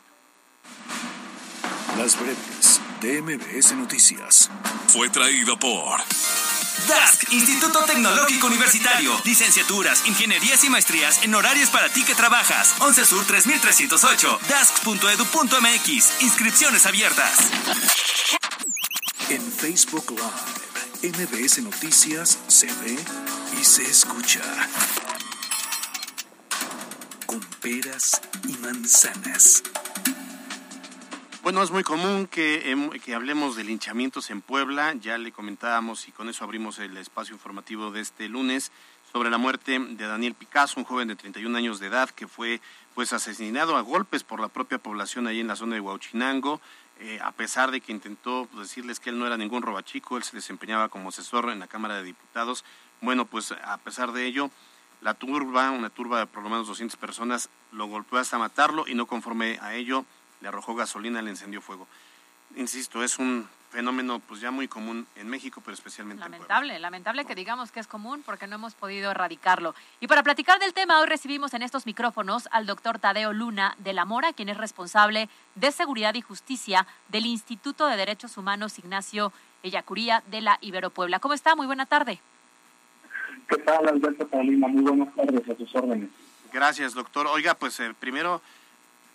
Las 1.97 2.17
breves 2.17 2.81
de 3.01 3.21
MBS 3.21 3.73
Noticias. 3.75 4.49
Fue 4.87 5.09
traído 5.11 5.59
por 5.59 5.99
DASC, 5.99 7.33
Instituto 7.33 7.81
Tecnológico 7.87 8.47
Universitario. 8.47 9.13
Licenciaturas, 9.25 10.07
ingenierías 10.07 10.63
y 10.63 10.71
maestrías 10.71 11.25
en 11.25 11.35
horarios 11.35 11.71
para 11.71 11.89
ti 11.89 12.05
que 12.05 12.15
trabajas. 12.15 12.77
11 12.79 13.05
Sur 13.05 13.27
3308. 13.27 14.39
dask.edu.mx. 14.49 16.23
Inscripciones 16.23 16.87
abiertas. 16.87 17.51
En 19.29 19.43
Facebook 19.43 20.13
Live, 20.13 20.68
MBS 21.01 21.63
Noticias 21.63 22.43
se 22.49 22.67
ve 22.67 22.99
y 23.57 23.63
se 23.63 23.85
escucha. 23.85 24.43
Con 27.25 27.39
peras 27.63 28.21
y 28.49 28.55
manzanas. 28.55 29.63
Bueno, 31.45 31.63
es 31.63 31.71
muy 31.71 31.85
común 31.85 32.27
que, 32.27 32.73
em, 32.73 32.91
que, 32.91 33.15
hablemos 33.15 33.55
de 33.55 33.63
linchamientos 33.63 34.31
en 34.31 34.41
Puebla. 34.41 34.93
Ya 34.95 35.19
le 35.19 35.31
comentábamos 35.31 36.09
y 36.09 36.11
con 36.11 36.29
eso 36.29 36.43
abrimos 36.43 36.81
el 36.81 36.97
espacio 36.97 37.33
informativo 37.33 37.93
de 37.93 38.01
este 38.01 38.29
lunes 38.29 38.73
sobre 39.13 39.31
la 39.31 39.39
muerte 39.39 39.79
de 39.79 40.05
Daniel 40.05 40.35
Picasso, 40.35 40.81
un 40.81 40.85
joven 40.85 41.07
de 41.07 41.15
31 41.15 41.57
años 41.57 41.79
de 41.79 41.87
edad 41.87 42.11
que 42.11 42.27
fue 42.27 42.61
pues 42.97 43.13
asesinado 43.13 43.77
a 43.77 43.83
golpes 43.83 44.25
por 44.25 44.41
la 44.41 44.49
propia 44.49 44.79
población 44.79 45.29
ahí 45.29 45.39
en 45.39 45.47
la 45.47 45.55
zona 45.55 45.77
de 45.77 45.81
Huauchinango. 45.81 46.61
Eh, 47.01 47.21
a 47.23 47.31
pesar 47.31 47.71
de 47.71 47.81
que 47.81 47.93
intentó 47.93 48.49
pues, 48.53 48.69
decirles 48.69 48.99
que 48.99 49.11
él 49.11 49.19
no 49.19 49.27
era 49.27 49.37
ningún 49.37 49.63
robachico, 49.63 50.17
él 50.17 50.25
se 50.25 50.35
desempeñaba 50.35 50.89
como 50.89 51.11
asesor 51.11 51.51
en 51.51 51.61
la 51.61 51.69
Cámara 51.69 51.97
de 51.97 52.03
Diputados. 52.03 52.65
Bueno, 53.01 53.25
pues 53.25 53.53
a 53.53 53.79
pesar 53.79 54.13
de 54.13 54.27
ello, 54.27 54.51
la 55.01 55.15
turba, 55.15 55.71
una 55.71 55.91
turba 55.91 56.19
de 56.19 56.27
por 56.27 56.43
lo 56.43 56.51
menos 56.51 56.67
200 56.67 56.97
personas, 56.99 57.51
lo 57.71 57.87
golpeó 57.87 58.19
hasta 58.19 58.39
matarlo 58.39 58.89
y 58.89 58.95
no 58.95 59.07
conforme 59.07 59.59
a 59.63 59.75
ello 59.75 60.05
le 60.41 60.49
arrojó 60.49 60.75
gasolina, 60.75 61.23
le 61.23 61.31
encendió 61.31 61.61
fuego. 61.61 61.87
Insisto, 62.57 63.05
es 63.05 63.19
un 63.19 63.49
fenómeno 63.71 64.21
pues 64.21 64.41
ya 64.41 64.51
muy 64.51 64.69
común 64.69 65.07
en 65.17 65.29
México, 65.29 65.61
pero 65.65 65.75
especialmente 65.75 66.23
en 66.23 66.31
Puebla. 66.31 66.39
Lamentable, 66.39 66.79
lamentable 66.79 67.25
que 67.25 67.35
digamos 67.35 67.71
que 67.71 67.81
es 67.81 67.87
común 67.87 68.23
porque 68.25 68.47
no 68.47 68.57
hemos 68.57 68.75
podido 68.75 69.11
erradicarlo. 69.11 69.75
Y 70.01 70.07
para 70.07 70.23
platicar 70.23 70.59
del 70.59 70.73
tema, 70.73 71.01
hoy 71.01 71.07
recibimos 71.07 71.55
en 71.55 71.63
estos 71.63 71.87
micrófonos 71.87 72.49
al 72.51 72.67
doctor 72.67 72.99
Tadeo 72.99 73.33
Luna 73.33 73.75
de 73.79 73.93
la 73.93 74.05
Mora, 74.05 74.33
quien 74.33 74.49
es 74.49 74.57
responsable 74.57 75.29
de 75.55 75.73
Seguridad 75.73 76.15
y 76.15 76.23
Justicia 76.23 76.87
del 77.09 77.27
Instituto 77.27 77.87
de 77.87 77.97
Derechos 77.97 78.37
Humanos 78.37 78.79
Ignacio 78.79 79.33
Ellacuría 79.63 80.23
de 80.31 80.41
la 80.41 80.59
Ibero 80.61 80.91
Puebla. 80.91 81.19
¿Cómo 81.19 81.35
está? 81.35 81.57
Muy 81.57 81.67
buena 81.67 81.87
tarde. 81.87 82.21
¿Qué 83.49 83.57
tal, 83.57 83.89
Alberto 83.89 84.27
Paulina? 84.29 84.69
Muy 84.69 84.83
buenas 84.83 85.15
tardes, 85.15 85.49
a 85.49 85.57
sus 85.57 85.75
órdenes. 85.75 86.11
Gracias, 86.53 86.95
doctor. 86.95 87.27
Oiga, 87.27 87.55
pues 87.55 87.81
eh, 87.81 87.93
primero, 87.99 88.41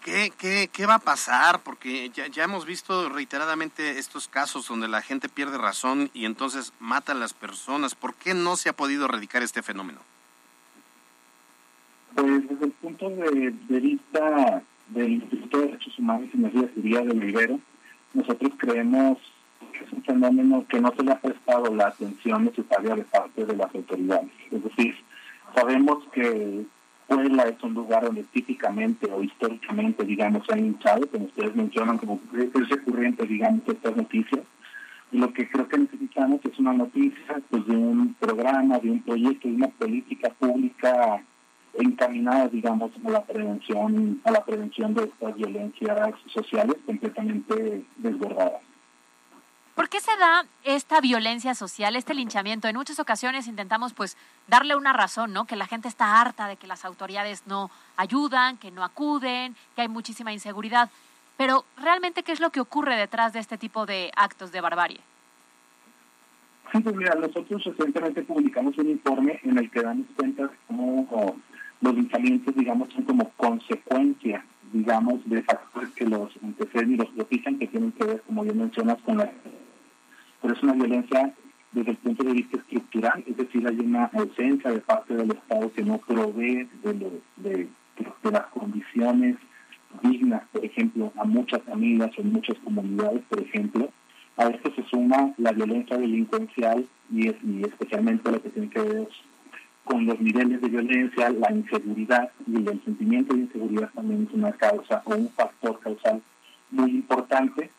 ¿qué, 0.04 0.32
qué, 0.38 0.70
¿qué 0.72 0.86
va 0.86 0.96
a 0.96 1.00
pasar? 1.00 1.62
Porque 1.64 2.10
ya, 2.10 2.28
ya 2.28 2.44
hemos 2.44 2.66
visto 2.66 3.10
reiteradamente 3.10 3.98
estos 3.98 4.28
casos 4.28 4.68
donde 4.68 4.88
la 4.88 5.02
gente 5.02 5.30
pierde 5.30 5.58
razón 5.58 6.10
y 6.14 6.26
entonces 6.26 6.74
mata 6.80 7.14
a 7.14 7.16
las 7.16 7.34
personas. 7.34 7.96
¿Por 7.96 8.14
qué 8.16 8.34
no 8.34 8.56
se 8.56 8.70
ha 8.70 8.74
podido 8.74 9.06
erradicar 9.06 9.42
este 9.42 9.62
fenómeno? 9.62 10.00
Pues 12.16 12.48
desde 12.48 12.66
el 12.66 12.72
punto 12.74 13.10
de, 13.10 13.54
de 13.68 13.80
vista 13.80 14.62
del 14.90 15.14
Instituto 15.14 15.58
de 15.60 15.68
Derechos 15.68 15.98
Humanos 15.98 16.30
y 16.34 16.38
Mejoría 16.38 17.02
de 17.02 17.20
Rivero, 17.20 17.60
nosotros 18.14 18.52
creemos 18.58 19.18
que 19.72 19.86
es 19.86 19.92
un 19.92 20.04
fenómeno 20.04 20.66
que 20.68 20.80
no 20.80 20.94
se 20.96 21.04
le 21.04 21.12
ha 21.14 21.20
prestado 21.20 21.74
la 21.74 21.88
atención 21.88 22.46
necesaria 22.46 22.96
de 22.96 23.04
parte 23.04 23.46
de 23.46 23.56
las 23.56 23.74
autoridades. 23.74 24.30
Es 24.52 24.64
decir, 24.64 24.96
sabemos 25.56 26.04
que 26.12 26.66
Puebla 27.14 27.44
es 27.44 27.62
un 27.64 27.74
lugar 27.76 28.04
donde 28.04 28.24
típicamente 28.24 29.08
o 29.12 29.22
históricamente, 29.22 30.04
digamos, 30.04 30.46
se 30.48 30.54
han 30.54 30.66
hinchado, 30.66 31.08
como 31.08 31.26
ustedes 31.26 31.56
mencionan, 31.56 31.98
como 31.98 32.20
es 32.34 32.70
recurrente, 32.70 33.26
digamos, 33.26 33.62
estas 33.68 33.96
noticias. 33.96 34.42
Lo 35.12 35.32
que 35.32 35.48
creo 35.48 35.68
que 35.68 35.78
necesitamos 35.78 36.40
es 36.44 36.58
una 36.58 36.74
noticia 36.74 37.40
pues, 37.52 37.68
de 37.68 37.78
un 37.78 38.16
programa, 38.16 38.80
de 38.80 38.90
un 38.90 39.02
proyecto, 39.04 39.48
de 39.48 39.54
una 39.56 39.68
política 39.68 40.30
pública 40.40 41.24
encaminada, 41.78 42.48
digamos, 42.48 42.92
a 43.06 43.10
la 43.10 43.24
prevención, 43.24 44.20
a 44.24 44.32
la 44.32 44.44
prevención 44.44 44.96
de 44.96 45.04
estas 45.04 45.36
violencias 45.36 46.16
sociales 46.34 46.78
completamente 46.86 47.84
desbordadas. 47.98 48.73
¿Por 49.76 49.90
qué 49.90 50.00
se 50.00 50.16
da 50.18 50.46
esta 50.64 51.02
violencia 51.02 51.56
social, 51.56 51.96
este 51.96 52.14
linchamiento? 52.14 52.68
En 52.68 52.76
muchas 52.76 53.00
ocasiones 53.00 53.48
intentamos 53.48 53.94
pues 53.94 54.18
darle 54.48 54.76
una 54.76 54.94
razón, 54.94 55.34
¿no? 55.34 55.46
Que 55.46 55.56
la 55.56 55.66
gente 55.66 55.88
está 55.88 56.22
harta 56.22 56.48
de 56.48 56.58
que 56.58 56.68
las 56.68 56.86
autoridades 56.86 57.44
no 57.48 57.72
ayudan, 57.98 58.58
que 58.58 58.70
no 58.70 58.84
acuden, 58.84 59.56
que 59.76 59.82
hay 59.82 59.88
muchísima 59.88 60.32
inseguridad. 60.32 60.92
Pero 61.38 61.66
realmente, 61.78 62.22
¿qué 62.22 62.34
es 62.34 62.40
lo 62.40 62.52
que 62.52 62.60
ocurre 62.60 62.96
detrás 62.96 63.34
de 63.34 63.40
este 63.40 63.58
tipo 63.58 63.88
de 63.88 64.12
actos 64.16 64.52
de 64.52 64.62
barbarie? 64.62 65.00
Sí, 66.72 66.80
pues 66.80 66.96
mira, 66.96 67.16
nosotros 67.16 67.64
recientemente 67.64 68.22
publicamos 68.22 68.78
un 68.78 68.90
informe 68.90 69.40
en 69.44 69.58
el 69.58 69.72
que 69.72 69.82
damos 69.82 70.06
cuenta 70.16 70.44
de 70.44 70.50
cómo 70.68 71.08
oh, 71.12 71.36
los 71.82 71.96
linchamientos, 71.96 72.56
digamos, 72.56 72.94
son 72.94 73.04
como 73.06 73.30
consecuencia, 73.32 74.46
digamos, 74.74 75.22
de 75.30 75.42
factores 75.44 75.90
que 75.92 76.06
los 76.06 76.30
anteceden 76.44 76.94
y 76.94 76.98
los 76.98 77.10
propician, 77.10 77.58
que 77.60 77.68
tienen 77.68 77.92
que 77.94 78.04
ver, 78.06 78.22
como 78.28 78.44
bien 78.44 78.58
mencionas, 78.58 78.98
con 79.04 79.18
la... 79.18 79.32
Pero 80.42 80.54
es 80.54 80.64
una 80.64 80.74
violencia 80.74 81.34
desde 81.72 81.92
el 81.92 81.98
punto 81.98 82.24
de 82.24 82.34
vista 82.34 82.58
estructural, 82.58 83.24
es 83.26 83.38
decir, 83.38 83.66
hay 83.68 83.80
una 83.80 84.06
ausencia 84.14 84.72
de 84.72 84.80
parte 84.82 85.16
del 85.16 85.32
Estado 85.32 85.72
que 85.72 85.84
no 85.84 85.98
provee 86.00 86.68
de, 86.84 86.94
lo- 86.94 87.22
de, 87.38 87.68
de 88.24 88.32
las 88.32 88.46
condiciones 88.48 89.38
dignas, 90.02 90.44
por 90.52 90.66
ejemplo, 90.66 91.12
a 91.18 91.24
muchas 91.24 91.62
familias 91.64 92.12
o 92.18 92.24
muchas 92.24 92.58
comunidades, 92.60 93.22
por 93.30 93.40
ejemplo. 93.42 93.90
A 94.38 94.48
esto 94.50 94.74
se 94.76 94.84
suma 94.90 95.34
la 95.38 95.52
violencia 95.52 95.96
delincuencial 95.98 96.88
y, 97.12 97.28
es, 97.30 97.36
y 97.44 97.62
especialmente 97.64 98.32
lo 98.32 98.42
que 98.42 98.50
tiene 98.50 98.70
que 98.70 98.82
ver 98.82 99.08
con 99.84 100.06
los 100.06 100.20
niveles 100.20 100.62
de 100.62 100.70
violencia, 100.70 101.30
la 101.30 101.52
inseguridad 101.52 102.32
y 102.48 102.56
el 102.56 102.84
sentimiento 102.84 103.34
de 103.34 103.42
inseguridad 103.42 103.90
también 103.94 104.28
es 104.28 104.34
una 104.34 104.52
causa 104.54 105.02
o 105.06 105.16
un 105.16 105.30
factor 105.30 105.80
causal 105.80 106.22
muy 106.72 106.92
importante. 106.92 107.70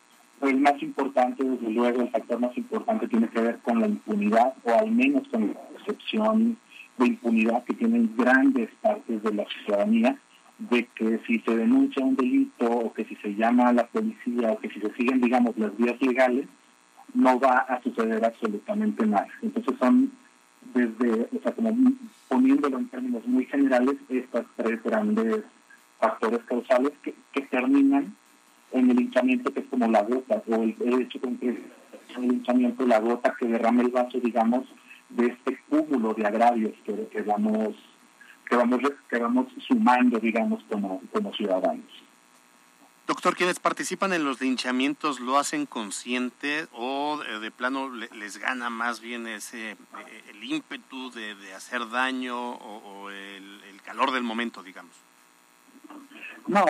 El 0.43 0.61
más 0.61 0.83
importante, 0.83 1.43
desde 1.43 1.71
luego, 1.71 2.03
el 2.03 2.11
factor 2.11 2.39
más 2.41 2.57
importante 2.57 3.09
tiene 3.09 3.29
que 3.29 3.41
ver 3.41 3.59
con 3.61 3.81
la 3.81 3.87
impunidad 3.87 4.55
o 4.65 4.75
al 4.75 4.91
menos 4.91 5.27
con 5.29 5.49
la 5.49 5.61
percepción 5.73 6.57
de 6.99 7.07
impunidad 7.07 7.65
que 7.65 7.75
tienen 7.75 8.15
grandes 8.17 8.71
partes 8.83 9.23
de 9.23 9.35
la 9.35 9.45
ciudadanía 9.65 10.19
de 10.59 10.87
que 10.95 11.21
si 11.27 11.41
se 11.41 11.57
denuncia 11.57 12.05
un 12.05 12.15
delito 12.15 12.71
o 12.71 12.93
que 12.93 13.05
si 13.05 13.17
se 13.17 13.35
llama 13.35 13.69
a 13.69 13.73
la 13.73 13.87
policía 13.87 14.53
o 14.53 14.59
que 14.59 14.69
si 14.71 14.81
se 14.81 14.93
siguen, 14.95 15.21
digamos, 15.21 15.57
las 15.59 15.77
vías 15.77 16.01
legales, 16.01 16.47
no 17.15 17.39
va 17.41 17.59
a 17.59 17.83
suceder 17.83 18.25
absolutamente 18.25 19.07
nada. 19.07 19.29
Entonces 19.43 19.75
son 19.79 20.13
desde, 20.73 21.29
o 21.37 21.43
sea, 21.43 21.53
como 21.53 21.77
poniéndolo 22.29 22.79
en 22.79 22.89
términos 22.89 23.27
muy 23.27 23.45
generales, 23.47 23.97
estas 24.09 24.47
tres 24.57 24.83
grandes 24.83 25.45
factores 25.99 26.41
causales 26.45 26.93
que, 27.03 27.15
que 27.33 27.43
terminan 27.43 28.15
en 28.73 28.91
el 28.91 29.01
hinchamiento 29.01 29.53
que 29.53 29.61
es 29.61 29.67
como 29.67 29.89
la 29.89 30.03
gota, 30.03 30.43
o 30.49 30.63
el, 30.63 31.03
hecho 31.03 31.21
con 31.21 31.37
que 31.39 31.49
el 31.49 32.25
hinchamiento, 32.25 32.87
la 32.87 33.01
gota 33.01 33.35
que 33.39 33.47
derrama 33.47 33.83
el 33.83 33.91
vaso, 33.91 34.19
digamos, 34.19 34.67
de 35.11 35.27
este 35.27 35.59
cúmulo 35.69 36.15
de 36.15 36.27
agravios 36.27 36.73
que, 36.85 37.07
que 37.09 37.23
vamos 37.23 37.75
que 38.49 38.57
vamos 38.57 38.81
que 39.09 39.19
vamos 39.19 39.47
sumando, 39.67 40.19
digamos, 40.19 40.63
como, 40.69 41.01
como 41.13 41.33
ciudadanos. 41.33 42.04
Doctor, 43.07 43.37
quienes 43.37 43.61
participan 43.61 44.15
en 44.15 44.25
los 44.25 44.41
linchamientos 44.41 45.21
lo 45.21 45.37
hacen 45.39 45.67
consciente 45.67 46.67
o 46.73 47.19
de, 47.19 47.39
de 47.39 47.51
plano 47.51 47.91
le- 47.91 48.09
les 48.17 48.39
gana 48.39 48.71
más 48.71 49.01
bien 49.01 49.27
ese 49.27 49.73
eh, 49.73 49.77
el 50.31 50.43
ímpetu 50.43 51.11
de, 51.11 51.35
de 51.35 51.53
hacer 51.53 51.87
daño 51.91 52.53
o, 52.53 52.77
o 52.79 53.11
el, 53.11 53.61
el 53.71 53.83
calor 53.83 54.11
del 54.11 54.23
momento, 54.23 54.63
digamos. 54.63 54.95
No, 56.47 56.65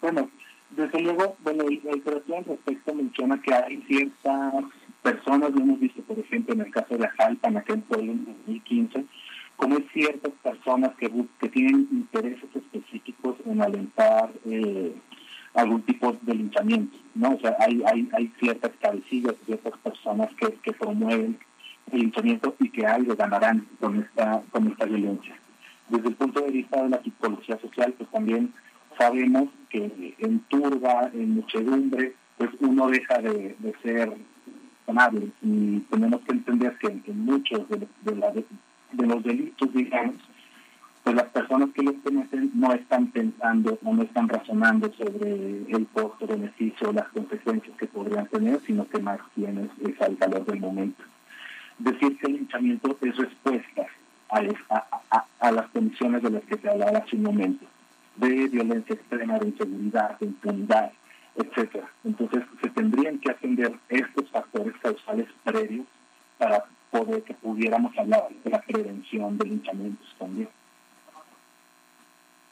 bueno, 0.00 0.28
desde 0.70 1.00
luego, 1.00 1.36
bueno, 1.44 1.62
el, 1.68 1.80
el 1.84 2.02
al 2.34 2.44
respecto 2.44 2.94
menciona 2.94 3.40
que 3.40 3.54
hay 3.54 3.80
ciertas 3.86 4.64
personas, 5.02 5.50
hemos 5.50 5.78
visto, 5.78 6.02
por 6.02 6.18
ejemplo, 6.18 6.54
en 6.54 6.62
el 6.62 6.72
caso 6.72 6.96
de 6.96 7.06
Ajalpa, 7.06 7.48
en 7.48 7.56
aquel 7.56 7.82
pueblo 7.82 8.10
en 8.12 8.24
2015, 8.24 9.04
como 9.56 9.76
hay 9.76 9.88
ciertas 9.92 10.32
personas 10.42 10.96
que, 10.96 11.08
que 11.40 11.48
tienen 11.48 11.86
intereses 11.92 12.50
específicos 12.52 13.36
en 13.46 13.62
alentar 13.62 14.32
eh, 14.44 14.92
algún 15.58 15.82
tipo 15.82 16.16
de 16.22 16.34
linchamiento, 16.34 16.96
¿no? 17.14 17.34
O 17.34 17.40
sea, 17.40 17.56
hay, 17.60 17.82
hay, 17.86 18.08
ciertas 18.38 18.72
cabecillas, 18.80 19.34
ciertas 19.46 19.76
personas 19.78 20.28
que, 20.34 20.52
que 20.62 20.72
promueven 20.72 21.38
el 21.92 22.00
linchamiento 22.00 22.54
y 22.60 22.70
que 22.70 22.86
algo 22.86 23.14
ganarán 23.16 23.66
con 23.80 24.00
esta, 24.00 24.42
con 24.50 24.68
esta 24.68 24.84
violencia. 24.86 25.36
Desde 25.88 26.08
el 26.08 26.14
punto 26.14 26.40
de 26.42 26.50
vista 26.50 26.82
de 26.82 26.90
la 26.90 27.02
psicología 27.02 27.58
social, 27.58 27.94
pues 27.96 28.10
también 28.10 28.52
sabemos 28.98 29.48
que 29.70 30.14
en 30.18 30.40
turba, 30.48 31.10
en 31.12 31.34
muchedumbre, 31.36 32.14
pues 32.36 32.50
uno 32.60 32.88
deja 32.88 33.18
de, 33.18 33.56
de 33.58 33.74
ser 33.82 34.16
y 35.42 35.80
tenemos 35.90 36.20
que 36.22 36.32
entender 36.32 36.76
que 36.78 36.86
en 36.88 37.24
muchos 37.24 37.68
de, 37.68 37.86
de 38.02 38.16
la- 38.16 38.32
de 38.32 39.06
los 39.06 39.22
delitos, 39.22 39.72
digamos, 39.74 40.16
pues 41.08 41.16
las 41.16 41.28
personas 41.32 41.70
que 41.74 41.82
los 41.82 41.94
cometen 42.04 42.50
no 42.52 42.70
están 42.74 43.06
pensando 43.06 43.78
o 43.82 43.94
no 43.94 44.02
están 44.02 44.28
razonando 44.28 44.92
sobre 44.92 45.62
el 45.66 45.86
costo-beneficio, 45.94 46.92
las 46.92 47.08
consecuencias 47.08 47.74
que 47.78 47.86
podrían 47.86 48.26
tener, 48.26 48.60
sino 48.66 48.86
que 48.86 48.98
más 48.98 49.18
bien 49.34 49.70
es, 49.86 50.02
al 50.02 50.18
calor 50.18 50.44
del 50.44 50.60
momento. 50.60 51.02
Decir 51.78 52.18
que 52.18 52.26
el 52.26 52.32
linchamiento 52.34 52.94
es 53.00 53.16
respuesta 53.16 53.86
a, 54.28 54.42
es- 54.42 54.52
a- 54.68 54.84
a- 55.10 55.24
a 55.40 55.50
las 55.50 55.68
condiciones 55.68 56.22
de 56.22 56.28
las 56.30 56.42
que 56.44 56.58
se 56.58 56.68
hablaba 56.68 56.98
hace 56.98 57.16
un 57.16 57.22
momento, 57.22 57.64
de 58.16 58.48
violencia 58.48 58.94
extrema, 58.94 59.38
de 59.38 59.48
inseguridad, 59.48 60.18
de 60.18 60.26
impunidad, 60.26 60.92
etcétera. 61.36 61.88
Entonces 62.04 62.42
se 62.60 62.68
tendrían 62.68 63.18
que 63.18 63.30
atender 63.30 63.72
estos 63.88 64.28
factores 64.28 64.74
causales 64.82 65.26
previos 65.42 65.86
para 66.36 66.64
poder 66.90 67.22
que 67.22 67.32
pudiéramos 67.32 67.96
hablar 67.96 68.24
de 68.44 68.50
la 68.50 68.60
prevención 68.60 69.38
de 69.38 69.44
linchamientos 69.46 70.14
también. 70.18 70.48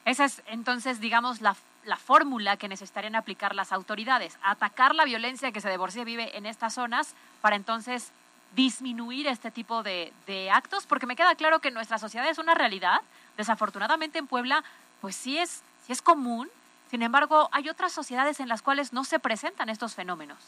Esa 0.06 0.24
es 0.24 0.40
entonces, 0.46 1.00
digamos, 1.00 1.40
la, 1.40 1.56
la 1.84 1.96
fórmula 1.96 2.56
que 2.56 2.68
necesitarían 2.68 3.16
aplicar 3.16 3.54
las 3.54 3.72
autoridades. 3.72 4.38
Atacar 4.42 4.94
la 4.94 5.04
violencia 5.04 5.52
que 5.52 5.60
se 5.60 5.68
de 5.68 5.78
por 5.78 5.92
sí 5.92 6.04
vive 6.04 6.38
en 6.38 6.46
estas 6.46 6.74
zonas 6.74 7.14
para 7.42 7.56
entonces 7.56 8.12
disminuir 8.54 9.26
este 9.26 9.50
tipo 9.50 9.82
de, 9.82 10.12
de 10.26 10.48
actos, 10.50 10.86
porque 10.86 11.06
me 11.06 11.16
queda 11.16 11.34
claro 11.34 11.58
que 11.58 11.72
nuestra 11.72 11.98
sociedad 11.98 12.28
es 12.28 12.38
una 12.38 12.54
realidad. 12.54 13.00
Desafortunadamente 13.36 14.18
en 14.18 14.28
Puebla, 14.28 14.62
pues 15.00 15.16
sí 15.16 15.38
es, 15.38 15.62
sí 15.84 15.92
es 15.92 16.00
común. 16.00 16.48
Sin 16.88 17.02
embargo, 17.02 17.48
hay 17.50 17.68
otras 17.68 17.92
sociedades 17.92 18.38
en 18.38 18.48
las 18.48 18.62
cuales 18.62 18.92
no 18.92 19.02
se 19.02 19.18
presentan 19.18 19.68
estos 19.68 19.96
fenómenos. 19.96 20.38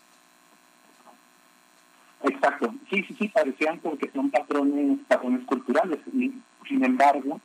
Exacto. 2.23 2.73
Sí, 2.89 3.03
sí, 3.09 3.17
sí, 3.19 3.29
parecían 3.29 3.81
porque 3.81 4.09
son 4.13 4.31
patrones, 4.31 5.01
patrones 5.09 5.45
culturales. 5.45 5.99
Sin 6.13 6.85
embargo, 6.85 7.41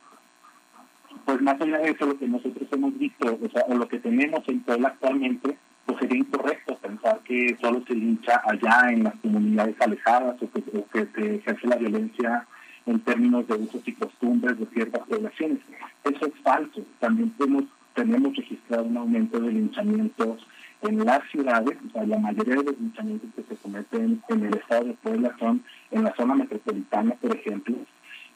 pues 1.24 1.40
más 1.40 1.60
allá 1.60 1.78
de 1.78 1.90
eso, 1.90 2.06
lo 2.06 2.18
que 2.18 2.28
nosotros 2.28 2.68
hemos 2.72 2.98
visto, 2.98 3.38
o 3.42 3.48
sea, 3.50 3.64
o 3.68 3.74
lo 3.74 3.88
que 3.88 3.98
tenemos 3.98 4.42
en 4.48 4.60
Puebla 4.60 4.88
actualmente, 4.88 5.56
pues 5.86 5.98
sería 5.98 6.18
incorrecto 6.18 6.76
pensar 6.78 7.20
que 7.24 7.56
solo 7.60 7.82
se 7.86 7.94
lincha 7.94 8.40
allá 8.44 8.90
en 8.90 9.04
las 9.04 9.14
comunidades 9.16 9.76
alejadas 9.80 10.36
o 10.42 10.50
que, 10.50 10.78
o 10.78 10.86
que 10.88 11.06
se 11.14 11.34
ejerce 11.36 11.66
la 11.66 11.76
violencia 11.76 12.46
en 12.86 13.00
términos 13.00 13.46
de 13.48 13.54
usos 13.54 13.86
y 13.86 13.92
costumbres 13.92 14.58
de 14.58 14.66
ciertas 14.66 15.06
poblaciones. 15.06 15.58
Eso 16.04 16.26
es 16.26 16.32
falso. 16.42 16.82
También 17.00 17.30
tenemos, 17.30 17.64
tenemos 17.94 18.36
registrado 18.36 18.84
un 18.84 18.96
aumento 18.96 19.40
de 19.40 19.52
linchamientos 19.52 20.46
en 20.82 21.04
las 21.04 21.22
ciudades, 21.30 21.78
o 21.88 21.92
sea, 21.92 22.04
la 22.06 22.18
mayoría 22.18 22.56
de 22.56 22.64
los 22.64 22.78
linchamientos 22.78 23.30
que 23.34 23.42
se 23.42 23.60
cometen 23.62 24.22
en 24.28 24.44
el 24.44 24.54
estado 24.54 24.84
de 24.84 24.92
Puebla 24.94 25.34
son 25.38 25.62
en 25.90 26.04
la 26.04 26.14
zona 26.14 26.34
metropolitana, 26.34 27.14
por 27.14 27.34
ejemplo. 27.34 27.76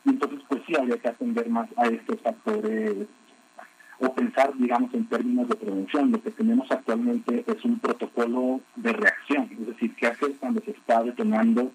Y 0.05 0.11
entonces, 0.11 0.41
pues 0.49 0.63
sí, 0.67 0.75
habría 0.77 0.99
que 0.99 1.09
atender 1.09 1.49
más 1.49 1.69
a 1.77 1.87
estos 1.87 2.21
factores 2.21 3.07
o 4.01 4.15
pensar, 4.15 4.53
digamos, 4.57 4.93
en 4.95 5.07
términos 5.07 5.49
de 5.49 5.57
prevención. 5.57 6.13
Lo 6.13 6.23
que 6.23 6.31
tenemos 6.31 6.71
actualmente 6.71 7.45
es 7.47 7.65
un 7.65 7.79
protocolo 7.79 8.61
de 8.77 8.93
reacción, 8.93 9.49
es 9.61 9.67
decir, 9.67 9.95
qué 9.97 10.07
hacer 10.07 10.33
cuando 10.39 10.61
se 10.61 10.71
está 10.71 11.03
detonando 11.03 11.73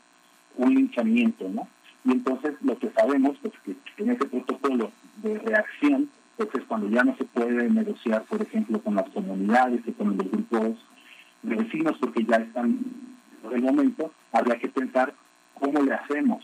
un 0.56 0.74
linchamiento, 0.74 1.50
¿no? 1.50 1.68
Y 2.06 2.12
entonces 2.12 2.54
lo 2.62 2.78
que 2.78 2.90
sabemos 2.92 3.38
es 3.44 3.52
que 3.64 3.76
en 4.04 4.12
ese 4.12 4.26
protocolo 4.26 4.92
de 5.22 5.38
reacción, 5.40 6.10
pues 6.38 6.50
es 6.54 6.64
cuando 6.64 6.90
ya 6.90 7.04
no 7.04 7.16
se 7.18 7.26
puede 7.26 7.70
negociar, 7.70 8.24
por 8.24 8.42
ejemplo, 8.42 8.82
con 8.82 8.96
las 8.96 9.10
comunidades 9.10 9.82
y 9.86 9.92
con 9.92 10.18
los 10.18 10.30
grupos 10.30 10.78
vecinos, 11.42 11.98
porque 12.00 12.24
ya 12.26 12.38
están 12.38 12.80
por 13.42 13.54
el 13.54 13.62
momento, 13.62 14.12
habría 14.32 14.58
que 14.58 14.70
pensar 14.70 15.14
cómo 15.60 15.82
le 15.82 15.94
hacemos 15.94 16.44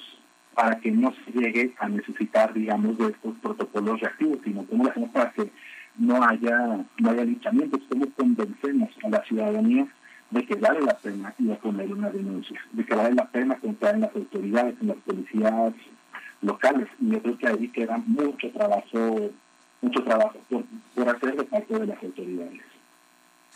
para 0.54 0.80
que 0.80 0.92
no 0.92 1.14
se 1.14 1.32
llegue 1.32 1.74
a 1.80 1.88
necesitar, 1.88 2.54
digamos, 2.54 2.98
de 2.98 3.08
estos 3.08 3.36
protocolos 3.38 4.00
reactivos, 4.02 4.40
sino 4.44 4.66
cómo 4.66 4.84
le 4.84 4.92
hacemos 4.92 5.10
para 5.12 5.32
que 5.32 5.52
no 5.98 6.24
haya, 6.24 6.86
no 6.98 7.10
haya 7.10 7.26
linchamientos, 7.26 7.82
cómo 7.90 8.06
convencemos 8.16 8.90
a 9.04 9.10
la 9.10 9.24
ciudadanía 9.24 9.88
de 10.32 10.46
que 10.46 10.56
vale 10.56 10.82
la 10.82 10.96
pena 10.98 11.34
ir 11.40 11.52
a 11.52 11.56
poner 11.56 11.92
una 11.92 12.10
denuncia, 12.10 12.60
de 12.72 12.86
que 12.86 12.96
vale 12.96 13.16
la 13.16 13.26
pena 13.26 13.56
contar 13.56 13.96
en 13.96 14.02
las 14.02 14.16
autoridades, 14.16 14.76
en 14.82 14.88
las 14.90 14.98
policías 14.98 15.74
locales. 16.42 16.88
Y 17.00 17.12
yo 17.12 17.22
creo 17.22 17.38
que 17.38 17.48
ahí 17.48 17.68
queda 17.70 17.98
mucho 18.06 18.50
trabajo, 18.52 19.32
mucho 19.82 20.04
trabajo 20.04 20.38
por, 20.50 20.64
por 20.96 21.10
hacer 21.10 21.36
de 21.36 21.44
parte 21.44 21.80
de 21.80 21.88
las 21.88 22.04
autoridades. 22.04 22.62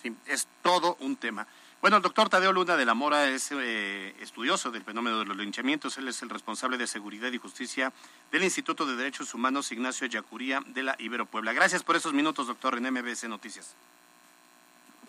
Sí, 0.02 0.14
es 0.28 0.48
todo 0.62 0.98
un 1.00 1.16
tema. 1.16 1.48
Bueno, 1.84 1.98
el 1.98 2.04
doctor 2.04 2.30
Tadeo 2.30 2.54
Luna 2.54 2.78
de 2.78 2.86
la 2.86 2.94
Mora 2.94 3.28
es 3.28 3.52
eh, 3.52 4.16
estudioso 4.22 4.72
del 4.72 4.84
fenómeno 4.84 5.20
de 5.20 5.26
los 5.26 5.36
linchamientos. 5.36 5.98
Él 5.98 6.08
es 6.08 6.22
el 6.22 6.30
responsable 6.30 6.78
de 6.78 6.88
Seguridad 6.88 7.30
y 7.30 7.38
Justicia 7.38 7.92
del 8.32 8.46
Instituto 8.46 8.86
de 8.86 8.96
Derechos 8.96 9.34
Humanos 9.34 9.70
Ignacio 9.70 10.08
Yacuría 10.08 10.62
de 10.66 10.82
la 10.82 10.96
Ibero 10.98 11.26
Puebla. 11.26 11.52
Gracias 11.52 11.84
por 11.84 11.98
esos 11.98 12.14
minutos, 12.14 12.48
doctor, 12.48 12.78
en 12.78 12.90
MBS 12.90 13.28
Noticias. 13.28 13.76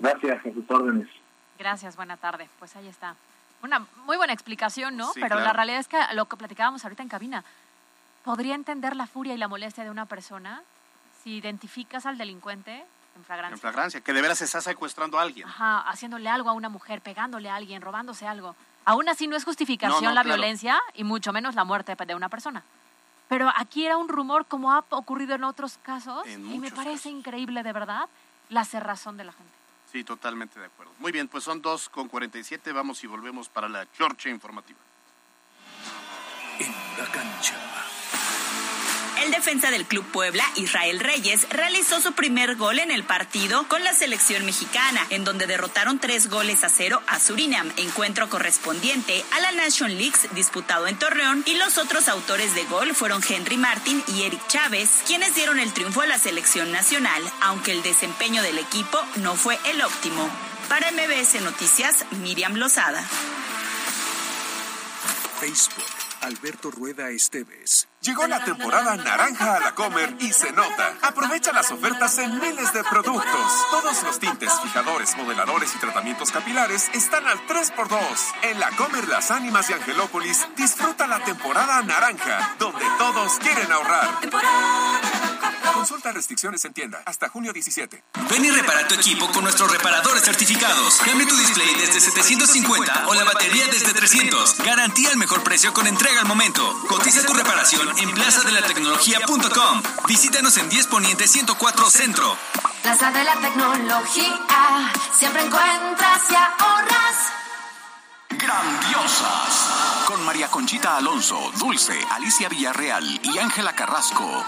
Gracias, 0.00 0.44
a 0.44 0.52
sus 0.52 0.68
órdenes. 0.68 1.08
Gracias, 1.60 1.94
buena 1.94 2.16
tarde. 2.16 2.48
Pues 2.58 2.74
ahí 2.74 2.88
está. 2.88 3.14
Una 3.62 3.86
muy 4.04 4.16
buena 4.16 4.32
explicación, 4.32 4.96
¿no? 4.96 5.12
Sí, 5.12 5.20
Pero 5.20 5.36
claro. 5.36 5.44
la 5.44 5.52
realidad 5.52 5.78
es 5.78 5.86
que 5.86 6.00
lo 6.14 6.24
que 6.24 6.36
platicábamos 6.36 6.82
ahorita 6.82 7.04
en 7.04 7.08
cabina, 7.08 7.44
¿podría 8.24 8.56
entender 8.56 8.96
la 8.96 9.06
furia 9.06 9.34
y 9.34 9.38
la 9.38 9.46
molestia 9.46 9.84
de 9.84 9.90
una 9.90 10.06
persona 10.06 10.60
si 11.22 11.36
identificas 11.36 12.04
al 12.04 12.18
delincuente 12.18 12.84
en 13.16 13.24
flagrancia? 13.24 13.54
En 13.54 13.60
flagrancia, 13.60 14.00
que 14.00 14.12
de 14.12 14.22
veras 14.22 14.38
se 14.38 14.44
está 14.44 14.60
secuestrando 14.60 15.18
a 15.18 15.22
alguien. 15.22 15.48
Ajá, 15.48 15.80
haciéndole 15.88 16.28
algo 16.28 16.50
a 16.50 16.52
una 16.52 16.68
mujer, 16.68 17.00
pegándole 17.00 17.48
a 17.50 17.56
alguien, 17.56 17.82
robándose 17.82 18.26
algo. 18.26 18.56
Aún 18.84 19.08
así 19.08 19.26
no 19.26 19.36
es 19.36 19.44
justificación 19.44 20.02
No, 20.02 20.10
no, 20.10 20.14
la 20.14 20.22
claro. 20.22 20.36
violencia 20.36 20.80
y 20.94 21.04
mucho 21.04 21.32
menos 21.32 21.54
la 21.54 21.64
muerte 21.64 21.94
de 21.96 22.14
una 22.14 22.28
persona. 22.28 22.62
Pero 23.28 23.50
aquí 23.56 23.86
era 23.86 23.96
un 23.96 24.08
rumor 24.08 24.46
como 24.46 24.72
ha 24.72 24.84
ocurrido 24.90 25.34
en 25.34 25.44
otros 25.44 25.78
casos 25.82 26.26
En 26.26 26.50
y 26.52 26.58
me 26.58 26.70
parece 26.70 27.08
increíble 27.08 27.62
de 27.62 27.72
verdad 27.72 28.08
la 28.50 28.64
cerrazón 28.64 29.16
de 29.16 29.24
la 29.24 29.32
gente. 29.32 29.52
Sí, 29.90 30.04
totalmente 30.04 30.60
de 30.60 30.66
acuerdo. 30.66 30.92
Muy 30.98 31.12
bien, 31.12 31.28
pues 31.28 31.44
son 31.44 31.62
2 31.62 31.88
con 31.88 32.08
47. 32.08 32.72
Vamos 32.72 33.02
y 33.04 33.06
volvemos 33.06 33.48
para 33.48 33.68
la 33.68 33.90
chorcha 33.92 34.28
informativa. 34.28 34.78
En 36.58 36.72
la 36.98 37.10
cancha. 37.10 37.54
El 39.24 39.30
defensa 39.30 39.70
del 39.70 39.86
Club 39.86 40.04
Puebla, 40.12 40.44
Israel 40.56 41.00
Reyes, 41.00 41.48
realizó 41.48 41.98
su 41.98 42.12
primer 42.12 42.56
gol 42.56 42.78
en 42.78 42.90
el 42.90 43.04
partido 43.04 43.66
con 43.68 43.82
la 43.82 43.94
selección 43.94 44.44
mexicana, 44.44 45.00
en 45.08 45.24
donde 45.24 45.46
derrotaron 45.46 45.98
tres 45.98 46.28
goles 46.28 46.62
a 46.62 46.68
cero 46.68 47.00
a 47.06 47.18
Surinam, 47.18 47.72
encuentro 47.78 48.28
correspondiente 48.28 49.24
a 49.32 49.40
la 49.40 49.52
Nation 49.52 49.96
League 49.96 50.18
disputado 50.34 50.86
en 50.88 50.98
Torreón, 50.98 51.42
y 51.46 51.54
los 51.54 51.78
otros 51.78 52.08
autores 52.08 52.54
de 52.54 52.64
gol 52.64 52.94
fueron 52.94 53.22
Henry 53.26 53.56
Martin 53.56 54.04
y 54.08 54.24
Eric 54.24 54.46
Chávez, 54.46 54.90
quienes 55.06 55.34
dieron 55.34 55.58
el 55.58 55.72
triunfo 55.72 56.02
a 56.02 56.06
la 56.06 56.18
selección 56.18 56.70
nacional, 56.70 57.22
aunque 57.40 57.72
el 57.72 57.82
desempeño 57.82 58.42
del 58.42 58.58
equipo 58.58 59.00
no 59.22 59.36
fue 59.36 59.58
el 59.70 59.80
óptimo. 59.80 60.28
Para 60.68 60.92
MBS 60.92 61.40
Noticias, 61.40 62.04
Miriam 62.20 62.56
Lozada. 62.56 63.02
Facebook. 65.40 65.84
Alberto 66.20 66.70
Rueda 66.70 67.08
Esteves. 67.10 67.88
Llegó 68.04 68.26
la 68.26 68.44
temporada 68.44 68.96
naranja 68.96 69.56
a 69.56 69.60
la 69.60 69.74
Comer 69.74 70.14
y 70.20 70.30
se 70.30 70.52
nota. 70.52 70.94
Aprovecha 71.00 71.54
las 71.54 71.70
ofertas 71.70 72.18
en 72.18 72.38
miles 72.38 72.70
de 72.74 72.84
productos. 72.84 73.66
Todos 73.70 74.02
los 74.02 74.18
tintes, 74.18 74.52
fijadores, 74.60 75.16
modeladores 75.16 75.74
y 75.74 75.78
tratamientos 75.78 76.30
capilares 76.30 76.90
están 76.92 77.26
al 77.26 77.38
3x2. 77.46 77.98
En 78.42 78.60
la 78.60 78.68
Comer 78.72 79.08
Las 79.08 79.30
Ánimas 79.30 79.68
de 79.68 79.74
Angelópolis, 79.74 80.46
disfruta 80.54 81.06
la 81.06 81.24
temporada 81.24 81.80
naranja, 81.80 82.56
donde 82.58 82.84
todos 82.98 83.38
quieren 83.38 83.72
ahorrar. 83.72 84.06
Consulta 85.74 86.12
restricciones 86.12 86.64
en 86.64 86.72
tienda 86.72 87.02
hasta 87.04 87.28
junio 87.28 87.52
17. 87.52 88.02
Ven 88.30 88.44
y 88.44 88.50
repara 88.50 88.86
tu 88.86 88.94
equipo 88.94 89.26
con 89.32 89.42
nuestros 89.42 89.70
reparadores 89.70 90.22
certificados. 90.22 90.96
Cambia 91.04 91.26
tu 91.26 91.36
display 91.36 91.74
desde 91.74 92.00
750 92.00 93.08
o 93.08 93.14
la 93.14 93.24
batería 93.24 93.66
desde 93.66 93.92
300. 93.92 94.58
Garantía 94.58 95.10
el 95.10 95.18
mejor 95.18 95.42
precio 95.42 95.74
con 95.74 95.86
entrega 95.86 96.20
al 96.20 96.26
momento. 96.26 96.62
Cotiza 96.88 97.26
tu 97.26 97.34
reparación 97.34 97.88
en 97.98 98.10
plazadelatecnología.com. 98.12 99.82
Visítanos 100.06 100.56
en 100.58 100.68
10 100.68 100.86
Poniente 100.86 101.26
104 101.26 101.90
Centro. 101.90 102.36
Plaza 102.82 103.10
de 103.10 103.24
la 103.24 103.34
tecnología, 103.36 104.92
siempre 105.18 105.42
encuentras 105.42 106.30
y 106.30 106.34
ahorras. 106.34 107.43
Grandiosas. 108.30 110.04
Con 110.06 110.24
María 110.24 110.48
Conchita 110.48 110.96
Alonso, 110.96 111.38
Dulce, 111.58 111.98
Alicia 112.10 112.48
Villarreal 112.48 113.20
y 113.22 113.38
Ángela 113.38 113.74
Carrasco. 113.74 114.44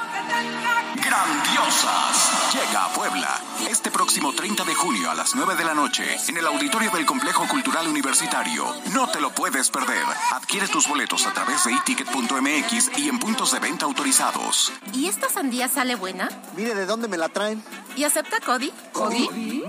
Grandiosas. 0.96 2.52
Llega 2.52 2.84
a 2.86 2.92
Puebla 2.92 3.40
este 3.68 3.90
próximo 3.90 4.32
30 4.32 4.64
de 4.64 4.74
junio 4.74 5.10
a 5.10 5.14
las 5.14 5.34
9 5.34 5.54
de 5.56 5.64
la 5.64 5.74
noche 5.74 6.16
en 6.28 6.36
el 6.36 6.46
auditorio 6.46 6.90
del 6.90 7.06
Complejo 7.06 7.46
Cultural 7.48 7.86
Universitario. 7.88 8.64
No 8.92 9.08
te 9.08 9.20
lo 9.20 9.30
puedes 9.30 9.70
perder. 9.70 10.04
Adquiere 10.32 10.68
tus 10.68 10.88
boletos 10.88 11.26
a 11.26 11.32
través 11.32 11.64
de 11.64 11.72
iticket.mx 11.72 12.98
y 12.98 13.08
en 13.08 13.18
puntos 13.18 13.52
de 13.52 13.60
venta 13.60 13.86
autorizados. 13.86 14.72
¿Y 14.92 15.06
esta 15.06 15.28
sandía 15.28 15.68
sale 15.68 15.94
buena? 15.94 16.28
Mire 16.56 16.74
de 16.74 16.86
dónde 16.86 17.08
me 17.08 17.16
la 17.18 17.28
traen. 17.28 17.62
¿Y 17.96 18.04
acepta 18.04 18.40
Cody? 18.40 18.72
¿Cody? 18.92 19.64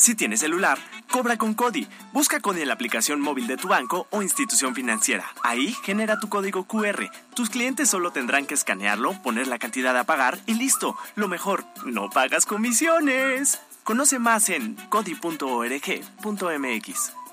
Si 0.00 0.14
tienes 0.14 0.40
celular, 0.40 0.78
cobra 1.10 1.36
con 1.36 1.52
Cody. 1.52 1.86
Busca 2.14 2.40
Cody 2.40 2.62
en 2.62 2.68
la 2.68 2.74
aplicación 2.74 3.20
móvil 3.20 3.46
de 3.46 3.58
tu 3.58 3.68
banco 3.68 4.06
o 4.08 4.22
institución 4.22 4.74
financiera. 4.74 5.26
Ahí 5.44 5.76
genera 5.84 6.18
tu 6.18 6.30
código 6.30 6.64
QR. 6.64 7.10
Tus 7.34 7.50
clientes 7.50 7.90
solo 7.90 8.10
tendrán 8.10 8.46
que 8.46 8.54
escanearlo, 8.54 9.20
poner 9.22 9.46
la 9.46 9.58
cantidad 9.58 9.94
a 9.98 10.04
pagar 10.04 10.38
y 10.46 10.54
listo. 10.54 10.96
Lo 11.16 11.28
mejor, 11.28 11.66
no 11.84 12.08
pagas 12.08 12.46
comisiones. 12.46 13.60
Conoce 13.84 14.18
más 14.18 14.48
en 14.48 14.74
cody.org.mx. 14.88 15.20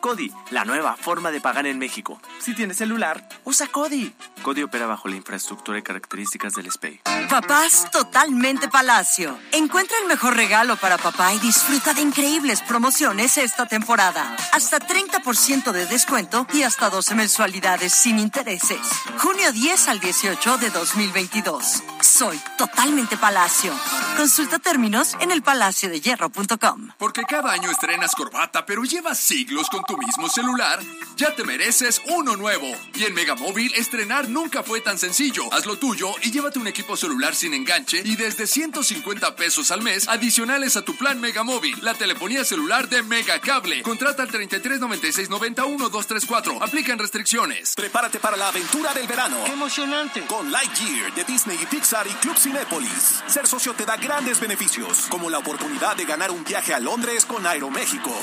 Cody, 0.07 0.31
la 0.51 0.63
nueva 0.63 0.95
forma 0.95 1.31
de 1.31 1.41
pagar 1.41 1.67
en 1.67 1.77
México. 1.77 2.21
Si 2.39 2.55
tienes 2.55 2.77
celular, 2.77 3.27
usa 3.43 3.67
Cody. 3.67 4.13
Cody 4.41 4.63
opera 4.63 4.85
bajo 4.85 5.09
la 5.09 5.17
infraestructura 5.17 5.79
y 5.79 5.81
características 5.81 6.53
del 6.53 6.71
SPEI. 6.71 7.01
Papás 7.29 7.91
totalmente 7.91 8.69
Palacio. 8.69 9.37
Encuentra 9.51 9.97
el 10.01 10.07
mejor 10.07 10.37
regalo 10.37 10.77
para 10.77 10.97
papá 10.97 11.33
y 11.33 11.39
disfruta 11.39 11.93
de 11.93 12.03
increíbles 12.03 12.61
promociones 12.61 13.37
esta 13.37 13.65
temporada. 13.65 14.33
Hasta 14.53 14.79
30% 14.79 15.73
de 15.73 15.85
descuento 15.87 16.47
y 16.53 16.63
hasta 16.63 16.89
12 16.89 17.13
mensualidades 17.13 17.91
sin 17.93 18.17
intereses. 18.17 18.79
Junio 19.17 19.51
10 19.51 19.89
al 19.89 19.99
18 19.99 20.57
de 20.59 20.69
2022. 20.69 21.83
Soy 21.99 22.39
totalmente 22.57 23.17
Palacio. 23.17 23.73
Consulta 24.15 24.57
términos 24.57 25.17
en 25.19 25.31
elpalaciodehierro.com. 25.31 26.91
Porque 26.97 27.23
cada 27.23 27.51
año 27.51 27.69
estrenas 27.69 28.15
corbata, 28.15 28.65
pero 28.65 28.85
llevas 28.85 29.19
siglos 29.19 29.69
con 29.69 29.83
tu 29.83 29.96
tu 29.97 30.05
mismo 30.05 30.29
celular, 30.29 30.79
ya 31.15 31.33
te 31.33 31.43
mereces 31.43 32.01
uno 32.05 32.35
nuevo. 32.35 32.67
Y 32.93 33.05
en 33.05 33.13
Megamóvil, 33.13 33.73
estrenar 33.75 34.29
nunca 34.29 34.61
fue 34.61 34.81
tan 34.81 34.97
sencillo. 34.97 35.51
Haz 35.51 35.65
lo 35.65 35.77
tuyo 35.77 36.13
y 36.21 36.31
llévate 36.31 36.59
un 36.59 36.67
equipo 36.67 36.95
celular 36.95 37.33
sin 37.33 37.53
enganche 37.53 38.01
y 38.03 38.15
desde 38.15 38.45
150 38.45 39.35
pesos 39.35 39.71
al 39.71 39.81
mes 39.81 40.07
adicionales 40.07 40.77
a 40.77 40.83
tu 40.83 40.95
plan 40.95 41.19
Megamóvil. 41.19 41.77
La 41.81 41.95
telefonía 41.95 42.43
celular 42.43 42.87
de 42.89 43.01
Megacable. 43.03 43.81
Contrata 43.81 44.23
al 44.23 44.29
33 44.29 44.79
96 44.79 45.29
91 45.29 45.89
234. 45.89 46.63
Aplican 46.63 46.99
restricciones. 46.99 47.73
Prepárate 47.75 48.19
para 48.19 48.37
la 48.37 48.49
aventura 48.49 48.93
del 48.93 49.07
verano. 49.07 49.37
¡Qué 49.45 49.53
emocionante! 49.53 50.21
Con 50.21 50.51
Lightyear 50.51 51.13
de 51.15 51.23
Disney 51.23 51.57
y 51.61 51.65
Pixar 51.65 52.05
y 52.07 52.11
Club 52.15 52.37
Cinépolis. 52.37 53.23
Ser 53.27 53.47
socio 53.47 53.73
te 53.73 53.85
da 53.85 53.97
grandes 53.97 54.39
beneficios, 54.39 55.07
como 55.09 55.29
la 55.29 55.39
oportunidad 55.39 55.95
de 55.95 56.05
ganar 56.05 56.29
un 56.29 56.43
viaje 56.43 56.73
a 56.73 56.79
Londres 56.79 57.25
con 57.25 57.45
Aeroméxico. 57.45 58.13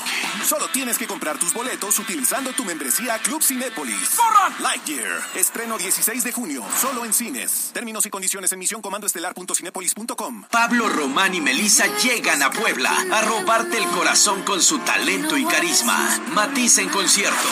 Solo 0.45 0.67
tienes 0.69 0.97
que 0.97 1.07
comprar 1.07 1.37
tus 1.37 1.53
boletos 1.55 1.97
utilizando 1.99 2.51
tu 2.51 2.65
membresía 2.65 3.17
Club 3.19 3.41
Cinépolis. 3.41 4.09
¡Corran! 4.15 4.53
Lightyear. 4.61 5.23
Estreno 5.35 5.77
16 5.77 6.23
de 6.23 6.31
junio, 6.33 6.63
solo 6.79 7.05
en 7.05 7.13
cines. 7.13 7.71
Términos 7.73 8.05
y 8.05 8.09
condiciones 8.09 8.51
en 8.51 8.59
misioncomandoestelar.cinépolis.com. 8.59 10.43
Pablo 10.51 10.89
Román 10.89 11.33
y 11.33 11.41
Melissa 11.41 11.85
llegan 11.97 12.43
a 12.43 12.51
Puebla 12.51 12.91
a 13.11 13.21
robarte 13.21 13.77
el 13.77 13.85
corazón 13.87 14.43
con 14.43 14.61
su 14.61 14.79
talento 14.79 15.37
y 15.37 15.45
carisma. 15.45 15.97
Matiz 16.33 16.77
en 16.77 16.89
concierto. 16.89 17.47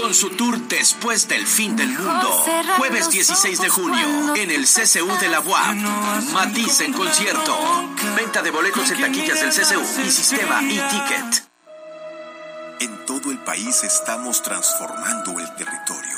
Con 0.00 0.14
su 0.14 0.30
tour 0.30 0.58
Después 0.60 1.28
del 1.28 1.46
Fin 1.46 1.76
del 1.76 1.88
Mundo. 1.88 2.44
Jueves 2.76 3.10
16 3.10 3.60
de 3.60 3.68
junio 3.68 4.34
en 4.36 4.50
el 4.50 4.66
CCU 4.66 5.18
de 5.18 5.28
la 5.28 5.40
UAP. 5.40 5.74
Matiz 6.32 6.80
en 6.80 6.92
concierto. 6.92 7.56
Venta 8.16 8.42
de 8.42 8.50
boletos 8.50 8.90
en 8.90 9.00
taquillas 9.00 9.40
del 9.40 9.50
CCU 9.50 10.02
y 10.06 10.10
sistema 10.10 10.60
e-ticket. 10.62 11.49
En 12.80 13.04
todo 13.04 13.30
el 13.30 13.38
país 13.44 13.84
estamos 13.84 14.42
transformando 14.42 15.38
el 15.38 15.54
territorio. 15.54 16.16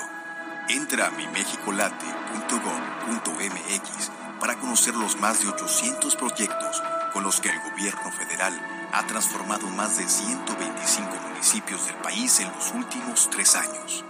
Entra 0.69 1.09
a 1.09 1.11
mimexicolate.gov.mx 1.11 4.11
para 4.39 4.57
conocer 4.61 4.95
los 4.95 5.19
más 5.19 5.43
de 5.43 5.49
800 5.49 6.15
proyectos 6.15 6.81
con 7.13 7.25
los 7.25 7.41
que 7.41 7.49
el 7.49 7.59
gobierno 7.69 8.13
federal 8.13 8.55
ha 8.93 9.05
transformado 9.09 9.67
más 9.71 9.97
de 9.97 10.09
125 10.09 11.11
municipios 11.31 11.85
del 11.87 11.97
país 11.97 12.39
en 12.39 12.53
los 12.53 12.71
últimos 12.73 13.29
tres 13.29 13.57
años. 13.57 14.05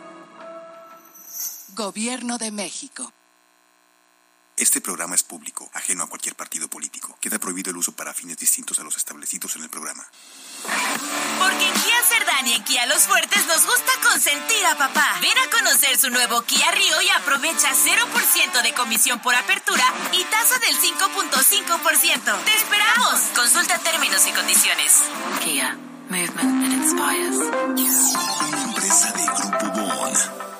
Gobierno 1.74 2.36
de 2.36 2.50
México. 2.50 3.14
Este 4.62 4.80
programa 4.80 5.16
es 5.16 5.24
público, 5.24 5.68
ajeno 5.74 6.04
a 6.04 6.06
cualquier 6.06 6.36
partido 6.36 6.68
político. 6.68 7.18
Queda 7.20 7.40
prohibido 7.40 7.72
el 7.72 7.76
uso 7.78 7.90
para 7.90 8.14
fines 8.14 8.38
distintos 8.38 8.78
a 8.78 8.84
los 8.84 8.96
establecidos 8.96 9.56
en 9.56 9.64
el 9.64 9.68
programa. 9.68 10.06
Porque 11.40 11.66
en 11.66 11.74
Kia 11.82 12.02
Cerdán 12.08 12.46
y 12.46 12.52
en 12.52 12.62
Kia 12.62 12.86
Los 12.86 13.02
Fuertes 13.02 13.44
nos 13.48 13.66
gusta 13.66 13.90
consentir 14.08 14.64
a 14.66 14.78
papá. 14.78 15.18
Ven 15.20 15.36
a 15.36 15.50
conocer 15.50 15.98
su 15.98 16.10
nuevo 16.10 16.42
Kia 16.42 16.70
Río 16.70 17.02
y 17.02 17.08
aprovecha 17.08 17.74
0% 17.74 18.62
de 18.62 18.72
comisión 18.74 19.18
por 19.18 19.34
apertura 19.34 19.82
y 20.12 20.22
tasa 20.26 20.56
del 20.60 20.76
5.5%. 20.78 22.44
¡Te 22.44 22.54
esperamos! 22.54 23.20
Consulta 23.34 23.78
términos 23.78 24.24
y 24.28 24.30
condiciones. 24.30 24.92
Kia, 25.42 25.76
movement 26.08 26.62
that 26.62 26.70
inspires. 26.70 27.34
Una 28.46 28.62
empresa 28.62 29.10
de 29.10 29.26
Grupo 29.26 29.96
Bon. 29.96 30.51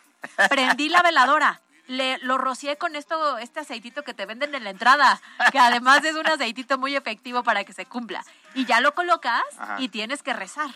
Prendí 0.48 0.88
la 0.88 1.02
veladora. 1.02 1.60
Le, 1.88 2.18
lo 2.18 2.38
rocié 2.38 2.76
con 2.78 2.94
esto, 2.94 3.36
este 3.38 3.58
aceitito 3.58 4.04
que 4.04 4.14
te 4.14 4.24
venden 4.24 4.54
en 4.54 4.62
la 4.62 4.70
entrada, 4.70 5.20
que 5.50 5.58
además 5.58 6.04
es 6.04 6.14
un 6.14 6.28
aceitito 6.28 6.78
muy 6.78 6.94
efectivo 6.94 7.42
para 7.42 7.64
que 7.64 7.72
se 7.72 7.86
cumpla. 7.86 8.24
Y 8.54 8.66
ya 8.66 8.80
lo 8.80 8.94
colocas 8.94 9.42
Ajá. 9.58 9.80
y 9.80 9.88
tienes 9.88 10.22
que 10.22 10.32
rezar. 10.32 10.70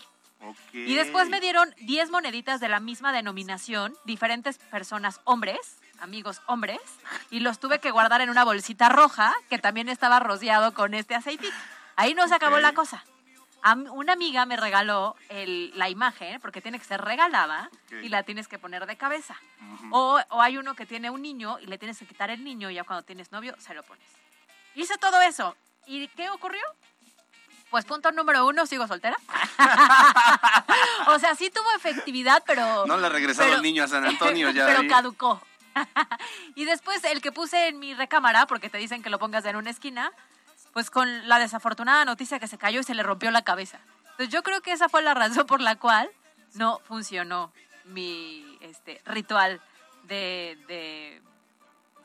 Y 0.73 0.95
después 0.95 1.29
me 1.29 1.39
dieron 1.39 1.73
10 1.83 2.09
moneditas 2.09 2.59
de 2.59 2.67
la 2.67 2.81
misma 2.81 3.13
denominación, 3.13 3.95
diferentes 4.03 4.57
personas, 4.57 5.21
hombres, 5.23 5.77
amigos 6.01 6.41
hombres, 6.47 6.81
y 7.29 7.39
los 7.39 7.57
tuve 7.57 7.79
que 7.79 7.91
guardar 7.91 8.19
en 8.19 8.29
una 8.29 8.43
bolsita 8.43 8.89
roja 8.89 9.33
que 9.49 9.59
también 9.59 9.87
estaba 9.87 10.19
rociado 10.19 10.73
con 10.73 10.93
este 10.93 11.15
aceitito. 11.15 11.55
Ahí 11.95 12.13
no 12.15 12.27
se 12.27 12.35
acabó 12.35 12.59
la 12.59 12.73
cosa. 12.73 13.05
Una 13.91 14.13
amiga 14.13 14.45
me 14.45 14.57
regaló 14.57 15.15
el- 15.29 15.71
la 15.77 15.87
imagen, 15.89 16.41
porque 16.41 16.61
tiene 16.61 16.79
que 16.79 16.85
ser 16.85 16.99
regalada, 17.01 17.69
y 18.01 18.09
la 18.09 18.23
tienes 18.23 18.47
que 18.47 18.57
poner 18.59 18.85
de 18.87 18.97
cabeza. 18.97 19.35
o, 19.91 20.19
o 20.29 20.41
hay 20.41 20.57
uno 20.57 20.73
que 20.75 20.85
tiene 20.85 21.09
un 21.09 21.21
niño 21.21 21.59
y 21.59 21.67
le 21.67 21.77
tienes 21.77 21.97
que 21.99 22.05
quitar 22.05 22.29
el 22.31 22.43
niño 22.43 22.69
y 22.71 22.75
ya 22.75 22.83
cuando 22.83 23.03
tienes 23.03 23.31
novio 23.31 23.55
se 23.59 23.73
lo 23.73 23.83
pones. 23.83 24.05
Hice 24.75 24.97
todo 24.97 25.21
eso. 25.21 25.55
¿Y 25.85 26.07
qué 26.09 26.29
ocurrió? 26.29 26.61
Pues 27.69 27.85
punto 27.85 28.11
número 28.11 28.45
uno, 28.47 28.65
sigo 28.65 28.87
soltera. 28.87 29.15
o 31.07 31.19
sea, 31.19 31.35
sí 31.35 31.49
tuvo 31.49 31.71
efectividad, 31.75 32.43
pero... 32.45 32.85
No 32.85 32.97
le 32.97 33.07
ha 33.07 33.09
regresado 33.09 33.47
pero- 33.47 33.57
el 33.57 33.63
niño 33.63 33.83
a 33.83 33.87
San 33.87 34.05
Antonio 34.05 34.49
ya. 34.51 34.65
pero 34.65 34.87
caducó. 34.89 35.41
y 36.55 36.65
después 36.65 37.03
el 37.05 37.21
que 37.21 37.31
puse 37.31 37.67
en 37.69 37.79
mi 37.79 37.93
recámara, 37.93 38.45
porque 38.45 38.69
te 38.69 38.77
dicen 38.77 39.01
que 39.01 39.09
lo 39.09 39.19
pongas 39.19 39.45
en 39.45 39.55
una 39.55 39.69
esquina, 39.69 40.11
pues 40.73 40.89
con 40.89 41.27
la 41.27 41.39
desafortunada 41.39 42.05
noticia 42.05 42.39
que 42.39 42.47
se 42.47 42.57
cayó 42.57 42.79
y 42.79 42.83
se 42.83 42.95
le 42.95 43.03
rompió 43.03 43.31
la 43.31 43.43
cabeza. 43.43 43.79
Entonces 44.11 44.29
yo 44.29 44.43
creo 44.43 44.61
que 44.61 44.71
esa 44.71 44.89
fue 44.89 45.01
la 45.01 45.13
razón 45.13 45.45
por 45.45 45.61
la 45.61 45.75
cual 45.75 46.09
no 46.53 46.79
funcionó 46.85 47.51
mi 47.85 48.57
este, 48.61 49.01
ritual 49.05 49.61
de, 50.03 50.57
de 50.67 51.21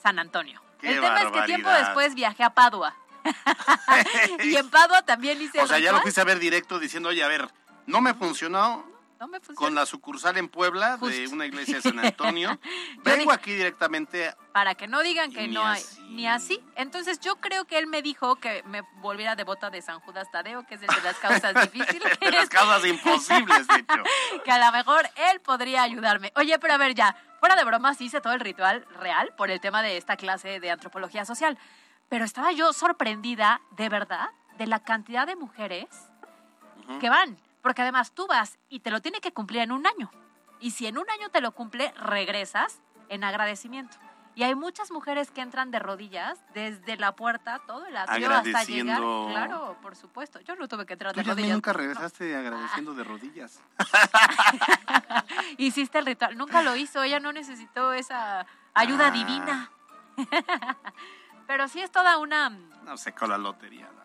San 0.02 0.18
Antonio. 0.18 0.62
¡Qué 0.80 0.94
el 0.94 1.00
tema 1.00 1.22
es 1.22 1.32
que 1.32 1.42
tiempo 1.42 1.70
después 1.70 2.14
viajé 2.14 2.44
a 2.44 2.50
Padua. 2.50 2.94
y 4.44 4.54
en 4.54 4.70
Padua 4.70 5.02
también 5.02 5.40
hice 5.42 5.58
O 5.58 5.62
el 5.62 5.68
sea, 5.68 5.78
ya 5.78 5.92
lo 5.92 6.00
fuiste 6.00 6.20
a 6.20 6.24
ver 6.24 6.38
directo 6.38 6.78
diciendo, 6.78 7.08
oye, 7.08 7.24
a 7.24 7.28
ver, 7.28 7.48
no 7.86 8.00
me 8.00 8.14
funcionó 8.14 8.84
No 9.18 9.28
me 9.28 9.40
con 9.40 9.74
la 9.74 9.86
sucursal 9.86 10.36
en 10.36 10.48
Puebla 10.48 10.98
de 10.98 11.26
una 11.28 11.46
iglesia 11.46 11.76
de 11.76 11.82
San 11.82 11.98
Antonio. 12.04 12.58
Vengo 12.98 13.18
dije- 13.22 13.32
aquí 13.32 13.52
directamente 13.54 14.34
Para 14.52 14.74
que 14.74 14.86
no 14.86 15.00
digan 15.02 15.32
que 15.32 15.48
no 15.48 15.64
hay. 15.66 15.80
así. 15.80 16.02
ni 16.10 16.26
así. 16.26 16.60
Entonces 16.74 17.18
yo 17.20 17.36
creo 17.36 17.64
que 17.64 17.78
él 17.78 17.86
me 17.86 18.02
dijo 18.02 18.36
que 18.36 18.62
me 18.66 18.82
volviera 19.00 19.34
devota 19.34 19.70
de 19.70 19.80
San 19.80 20.00
Judas 20.00 20.30
Tadeo, 20.30 20.66
que 20.66 20.74
es 20.74 20.82
el 20.82 20.88
de 20.88 21.00
las 21.02 21.16
causas 21.16 21.54
difíciles. 21.72 22.18
De 22.20 22.30
las 22.30 22.48
causas 22.50 22.84
imposibles, 22.84 23.66
de 23.66 23.76
hecho. 23.76 24.02
que 24.44 24.50
a 24.50 24.58
lo 24.66 24.70
mejor 24.72 25.08
él 25.32 25.40
podría 25.40 25.82
ayudarme. 25.82 26.32
Oye, 26.36 26.58
pero 26.58 26.74
a 26.74 26.76
ver 26.78 26.94
ya, 26.94 27.16
fuera 27.40 27.56
de 27.56 27.64
bromas 27.64 27.98
hice 28.02 28.20
todo 28.20 28.34
el 28.34 28.40
ritual 28.40 28.84
real 29.00 29.32
por 29.36 29.50
el 29.50 29.60
tema 29.60 29.80
de 29.82 29.96
esta 29.96 30.16
clase 30.18 30.60
de 30.60 30.70
antropología 30.70 31.24
social. 31.24 31.56
Pero 32.10 32.24
estaba 32.26 32.52
yo 32.52 32.72
sorprendida, 32.74 33.60
de 33.72 33.88
verdad, 33.88 34.28
de 34.58 34.66
la 34.66 34.80
cantidad 34.80 35.26
de 35.26 35.36
mujeres 35.36 35.86
que 37.00 37.08
van. 37.08 37.38
Porque 37.66 37.82
además 37.82 38.12
tú 38.12 38.28
vas 38.28 38.60
y 38.68 38.78
te 38.78 38.92
lo 38.92 39.02
tiene 39.02 39.20
que 39.20 39.32
cumplir 39.32 39.62
en 39.62 39.72
un 39.72 39.84
año. 39.88 40.08
Y 40.60 40.70
si 40.70 40.86
en 40.86 40.98
un 40.98 41.10
año 41.10 41.30
te 41.30 41.40
lo 41.40 41.50
cumple, 41.50 41.92
regresas 41.96 42.80
en 43.08 43.24
agradecimiento. 43.24 43.96
Y 44.36 44.44
hay 44.44 44.54
muchas 44.54 44.92
mujeres 44.92 45.32
que 45.32 45.40
entran 45.40 45.72
de 45.72 45.80
rodillas 45.80 46.38
desde 46.54 46.96
la 46.96 47.16
puerta, 47.16 47.60
todo 47.66 47.84
el 47.86 47.96
atrio 47.96 48.30
hasta 48.32 48.62
llegar. 48.62 48.98
Claro, 49.00 49.76
por 49.82 49.96
supuesto. 49.96 50.38
Yo 50.42 50.54
no 50.54 50.68
tuve 50.68 50.86
que 50.86 50.92
entrar 50.92 51.12
Tú 51.12 51.18
de 51.18 51.24
ya 51.26 51.32
rodillas. 51.32 51.54
nunca 51.54 51.72
regresaste 51.72 52.36
agradeciendo 52.36 52.94
de 52.94 53.02
rodillas. 53.02 53.60
Hiciste 55.58 55.98
el 55.98 56.06
ritual. 56.06 56.36
Nunca 56.38 56.62
lo 56.62 56.76
hizo. 56.76 57.02
Ella 57.02 57.18
no 57.18 57.32
necesitó 57.32 57.92
esa 57.92 58.46
ayuda 58.74 59.08
Ah. 59.08 59.10
divina. 59.10 59.70
Pero 61.48 61.66
sí 61.66 61.80
es 61.80 61.90
toda 61.90 62.18
una... 62.18 62.50
No 62.50 62.96
sé, 62.96 63.12
con 63.12 63.28
la 63.30 63.38
lotería, 63.38 63.88
la 63.90 64.04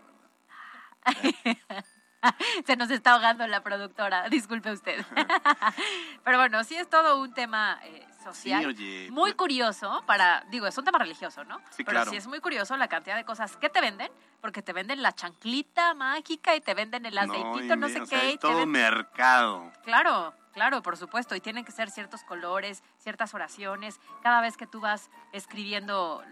verdad. 1.13 1.85
Se 2.65 2.75
nos 2.75 2.89
está 2.91 3.13
ahogando 3.13 3.45
la 3.47 3.61
productora. 3.61 4.29
Disculpe 4.29 4.71
usted. 4.71 5.05
Pero 6.23 6.37
bueno, 6.37 6.63
sí 6.63 6.75
es 6.75 6.89
todo 6.89 7.19
un 7.19 7.33
tema 7.33 7.79
eh, 7.83 8.05
social. 8.23 8.61
Sí, 8.61 8.67
oye, 8.67 9.11
muy 9.11 9.33
curioso 9.33 10.03
para, 10.05 10.45
digo, 10.49 10.67
es 10.67 10.77
un 10.77 10.85
tema 10.85 10.99
religioso, 10.99 11.43
¿no? 11.43 11.59
Sí, 11.71 11.83
Pero 11.83 11.91
claro. 11.91 12.11
sí 12.11 12.17
es 12.17 12.27
muy 12.27 12.39
curioso 12.39 12.77
la 12.77 12.87
cantidad 12.87 13.15
de 13.15 13.25
cosas 13.25 13.57
que 13.57 13.69
te 13.69 13.81
venden, 13.81 14.11
porque 14.41 14.61
te 14.61 14.73
venden 14.73 15.01
la 15.01 15.13
chanclita 15.13 15.93
mágica 15.93 16.55
y 16.55 16.61
te 16.61 16.73
venden 16.73 17.05
el 17.05 17.17
aceitito, 17.17 17.75
no, 17.75 17.89
sé 17.89 18.01
o 18.01 18.05
sea, 18.05 18.19
qué. 18.21 18.37
todo 18.37 18.65
mercado. 18.65 19.71
Claro, 19.83 20.33
claro, 20.53 20.81
por 20.81 20.97
supuesto. 20.97 21.35
Y 21.35 21.41
tienen 21.41 21.65
que 21.65 21.71
ser 21.71 21.89
ciertos 21.89 22.23
colores, 22.23 22.83
ciertas 22.97 23.33
oraciones. 23.33 23.99
Cada 24.21 24.41
vez 24.41 24.57
que 24.57 24.67
tú 24.67 24.79
vas 24.79 25.09
escribiendo 25.31 26.23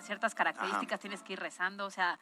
ciertas 0.00 0.34
características, 0.34 1.00
tienes 1.00 1.22
que 1.22 1.34
ir 1.34 1.40
rezando. 1.40 1.84
O 1.86 1.90
sea, 1.90 2.18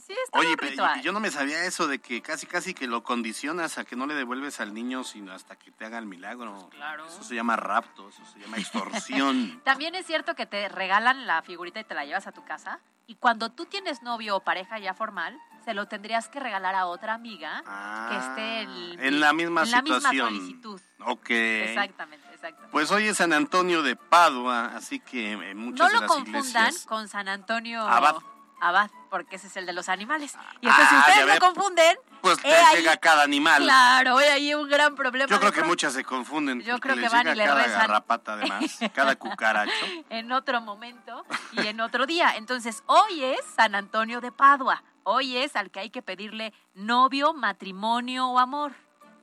sí, 0.00 0.12
sí, 0.14 0.30
Oye, 0.32 0.50
un 0.50 0.56
pe- 0.56 0.70
ritual. 0.70 1.00
yo 1.02 1.12
no 1.12 1.20
me 1.20 1.30
sabía 1.30 1.64
eso 1.64 1.86
de 1.88 1.98
que 1.98 2.20
casi 2.22 2.46
casi 2.46 2.74
que 2.74 2.86
lo 2.86 3.02
condicionas 3.02 3.78
a 3.78 3.84
que 3.84 3.96
no 3.96 4.06
le 4.06 4.14
devuelves 4.14 4.60
al 4.60 4.74
niño 4.74 5.04
sino 5.04 5.32
hasta 5.32 5.56
que 5.56 5.70
te 5.70 5.84
haga 5.84 5.98
el 5.98 6.06
milagro. 6.06 6.52
Pues 6.54 6.66
claro. 6.74 7.06
Eso 7.06 7.22
se 7.22 7.34
llama 7.34 7.56
rapto, 7.56 8.08
eso 8.08 8.24
se 8.26 8.38
llama 8.40 8.56
extorsión. 8.58 9.60
También 9.64 9.94
es 9.94 10.06
cierto 10.06 10.34
que 10.34 10.46
te 10.46 10.68
regalan 10.68 11.26
la 11.26 11.42
figurita 11.42 11.80
y 11.80 11.84
te 11.84 11.94
la 11.94 12.04
llevas 12.04 12.26
a 12.26 12.32
tu 12.32 12.44
casa. 12.44 12.80
Y 13.08 13.14
cuando 13.14 13.50
tú 13.52 13.66
tienes 13.66 14.02
novio 14.02 14.36
o 14.36 14.40
pareja 14.40 14.80
ya 14.80 14.92
formal, 14.92 15.38
se 15.64 15.74
lo 15.74 15.86
tendrías 15.86 16.28
que 16.28 16.40
regalar 16.40 16.74
a 16.74 16.86
otra 16.86 17.14
amiga 17.14 17.62
que 18.10 18.16
esté 18.16 18.60
en, 18.62 18.68
Ah, 19.00 19.06
en 19.06 19.20
la 19.20 19.32
misma 19.32 19.62
en 19.62 19.70
la 19.70 19.82
misma 19.82 20.10
solicitud. 20.12 20.80
Ok. 21.04 21.30
Exactamente, 21.30 22.26
exactamente. 22.34 22.72
Pues 22.72 22.90
hoy 22.90 23.06
es 23.06 23.16
San 23.16 23.32
Antonio 23.32 23.82
de 23.82 23.94
Padua, 23.94 24.72
así 24.74 24.98
que 24.98 25.32
en 25.32 25.56
muchas 25.56 25.78
No 25.78 25.86
de 25.88 25.94
lo 25.94 26.00
las 26.00 26.10
confundan 26.10 26.42
iglesias... 26.66 26.86
con 26.86 27.06
San 27.08 27.28
Antonio 27.28 27.82
Abad. 27.82 28.16
Abad, 28.60 28.90
porque 29.10 29.36
ese 29.36 29.48
es 29.48 29.56
el 29.56 29.66
de 29.66 29.72
los 29.74 29.88
animales. 29.88 30.34
Y 30.60 30.66
entonces, 30.66 30.86
Ah, 30.88 30.88
si 30.88 30.94
ya 30.94 31.00
ustedes 31.24 31.34
lo 31.40 31.46
confunden, 31.46 31.96
Pues 32.22 32.38
te 32.40 32.54
ahí- 32.54 32.76
llega 32.76 32.96
cada 32.96 33.22
animal. 33.22 33.62
Claro, 33.62 34.16
hay 34.18 34.28
ahí 34.28 34.54
un 34.54 34.68
gran 34.68 34.94
problema. 34.94 35.28
Yo 35.28 35.38
creo 35.38 35.52
que 35.52 35.62
muchas 35.62 35.92
se 35.92 36.04
confunden. 36.04 36.62
Yo 36.62 36.78
creo 36.80 36.96
que 36.96 37.08
van 37.08 37.28
y 37.28 37.34
le 37.34 37.44
cada 37.44 37.62
rezan. 37.62 37.80
garrapata 37.82 38.32
además, 38.34 38.78
cada 38.94 39.16
cucaracho. 39.16 39.72
en 40.08 40.32
otro 40.32 40.60
momento 40.62 41.24
y 41.52 41.66
en 41.66 41.80
otro 41.80 42.06
día. 42.06 42.36
Entonces, 42.36 42.82
hoy 42.86 43.22
es 43.24 43.40
San 43.54 43.74
Antonio 43.74 44.20
de 44.20 44.32
Padua. 44.32 44.82
Hoy 45.04 45.36
es 45.36 45.54
al 45.54 45.70
que 45.70 45.80
hay 45.80 45.90
que 45.90 46.02
pedirle 46.02 46.52
novio, 46.74 47.32
matrimonio 47.34 48.26
o 48.28 48.38
amor. 48.38 48.72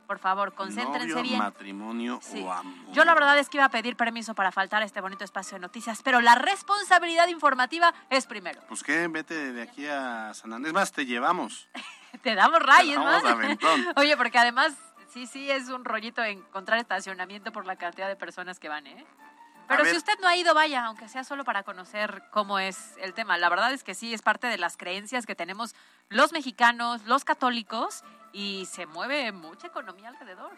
Por 0.08 0.20
favor, 0.20 0.54
concéntrense 0.54 1.08
Novio, 1.10 1.24
bien. 1.24 1.40
matrimonio 1.40 2.20
Sí. 2.22 2.42
o 2.42 2.52
amor. 2.52 2.92
Yo 2.94 3.06
la 3.06 3.14
verdad 3.14 3.38
es 3.40 3.50
que 3.50 3.58
iba 3.58 3.66
a 3.66 3.70
pedir 3.70 3.96
permiso 3.96 4.34
para 4.36 4.52
faltar 4.52 4.82
a 4.82 4.86
este 4.86 5.02
bonito 5.02 5.24
espacio 5.24 5.56
de 5.56 5.62
noticias, 5.62 6.02
pero 6.04 6.22
la 6.22 6.36
responsabilidad 6.36 7.28
informativa 7.30 7.94
es 8.10 8.26
primero. 8.26 8.62
Pues 8.68 8.84
qué, 8.84 9.08
vete 9.08 9.54
de 9.54 9.62
aquí 9.62 9.88
a 9.88 10.34
San 10.34 10.52
Andrés. 10.54 10.74
Más, 10.74 10.92
te 10.92 11.06
llevamos. 11.06 11.68
Te 12.22 12.36
damos 12.36 12.62
rayes, 12.62 12.98
aventón. 12.98 13.86
Oye, 13.96 14.16
porque 14.16 14.38
además, 14.38 14.74
sí, 15.10 15.26
sí, 15.26 15.50
es 15.50 15.70
un 15.70 15.84
rollito 15.84 16.24
encontrar 16.24 16.78
estacionamiento 16.78 17.52
por 17.52 17.66
la 17.66 17.76
cantidad 17.76 18.08
de 18.08 18.16
personas 18.16 18.60
que 18.60 18.70
van, 18.70 18.86
¿eh? 18.86 19.04
Pero 19.68 19.86
si 19.86 19.96
usted 19.96 20.14
no 20.22 20.28
ha 20.28 20.36
ido, 20.36 20.54
vaya, 20.54 20.86
aunque 20.86 21.08
sea 21.08 21.24
solo 21.24 21.44
para 21.44 21.64
conocer 21.64 22.24
cómo 22.32 22.60
es 22.60 22.96
el 23.00 23.14
tema. 23.14 23.38
La 23.38 23.50
verdad 23.50 23.74
es 23.74 23.84
que 23.84 23.96
sí, 23.96 24.14
es 24.14 24.22
parte 24.22 24.48
de 24.48 24.58
las 24.58 24.78
creencias 24.78 25.26
que 25.26 25.36
tenemos 25.36 25.74
los 26.10 26.34
mexicanos, 26.34 27.04
los 27.06 27.24
católicos, 27.24 28.04
y 28.34 28.66
se 28.66 28.86
mueve 28.88 29.32
mucha 29.32 29.68
economía 29.68 30.10
alrededor. 30.10 30.52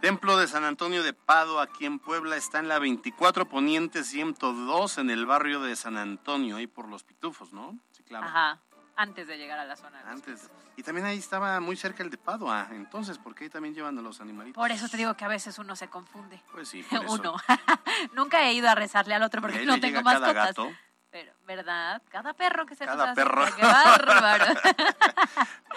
Templo 0.00 0.38
de 0.38 0.48
San 0.48 0.64
Antonio 0.64 1.02
de 1.02 1.12
Pado, 1.12 1.60
aquí 1.60 1.84
en 1.84 1.98
Puebla, 1.98 2.36
está 2.36 2.58
en 2.58 2.68
la 2.68 2.78
24 2.78 3.46
Poniente 3.46 4.02
102, 4.02 4.96
en 4.96 5.10
el 5.10 5.26
barrio 5.26 5.60
de 5.60 5.76
San 5.76 5.98
Antonio, 5.98 6.56
ahí 6.56 6.66
por 6.66 6.88
los 6.88 7.02
pitufos, 7.04 7.52
¿no? 7.52 7.78
Sí, 7.90 8.02
claro. 8.04 8.26
Ajá, 8.26 8.58
antes 8.96 9.26
de 9.28 9.36
llegar 9.36 9.58
a 9.58 9.66
la 9.66 9.76
zona. 9.76 9.98
de 9.98 10.04
los 10.04 10.12
Antes. 10.14 10.50
Y 10.76 10.82
también 10.82 11.06
ahí 11.06 11.18
estaba 11.18 11.60
muy 11.60 11.76
cerca 11.76 12.02
el 12.02 12.08
de 12.08 12.16
Padua, 12.16 12.68
entonces, 12.70 13.18
porque 13.18 13.44
ahí 13.44 13.50
también 13.50 13.74
llevan 13.74 13.98
a 13.98 14.00
los 14.00 14.22
animalitos. 14.22 14.54
Por 14.58 14.70
eso 14.70 14.88
te 14.88 14.96
digo 14.96 15.14
que 15.14 15.26
a 15.26 15.28
veces 15.28 15.58
uno 15.58 15.76
se 15.76 15.88
confunde. 15.88 16.40
Pues 16.50 16.68
sí, 16.70 16.82
por 16.82 17.04
eso. 17.04 17.12
Uno. 17.12 17.36
Nunca 18.14 18.42
he 18.48 18.54
ido 18.54 18.70
a 18.70 18.74
rezarle 18.74 19.14
al 19.14 19.22
otro 19.22 19.42
porque 19.42 19.66
no 19.66 19.78
tengo 19.80 20.00
mascotas. 20.00 20.34
gato. 20.34 20.70
Pero, 21.10 21.32
¿verdad? 21.46 22.00
Cada 22.08 22.34
perro 22.34 22.66
que 22.66 22.74
se 22.74 22.84
Cada 22.84 23.06
nos 23.06 23.14
perro. 23.16 23.44
¡Qué 23.56 23.62
bárbaro! 23.62 24.44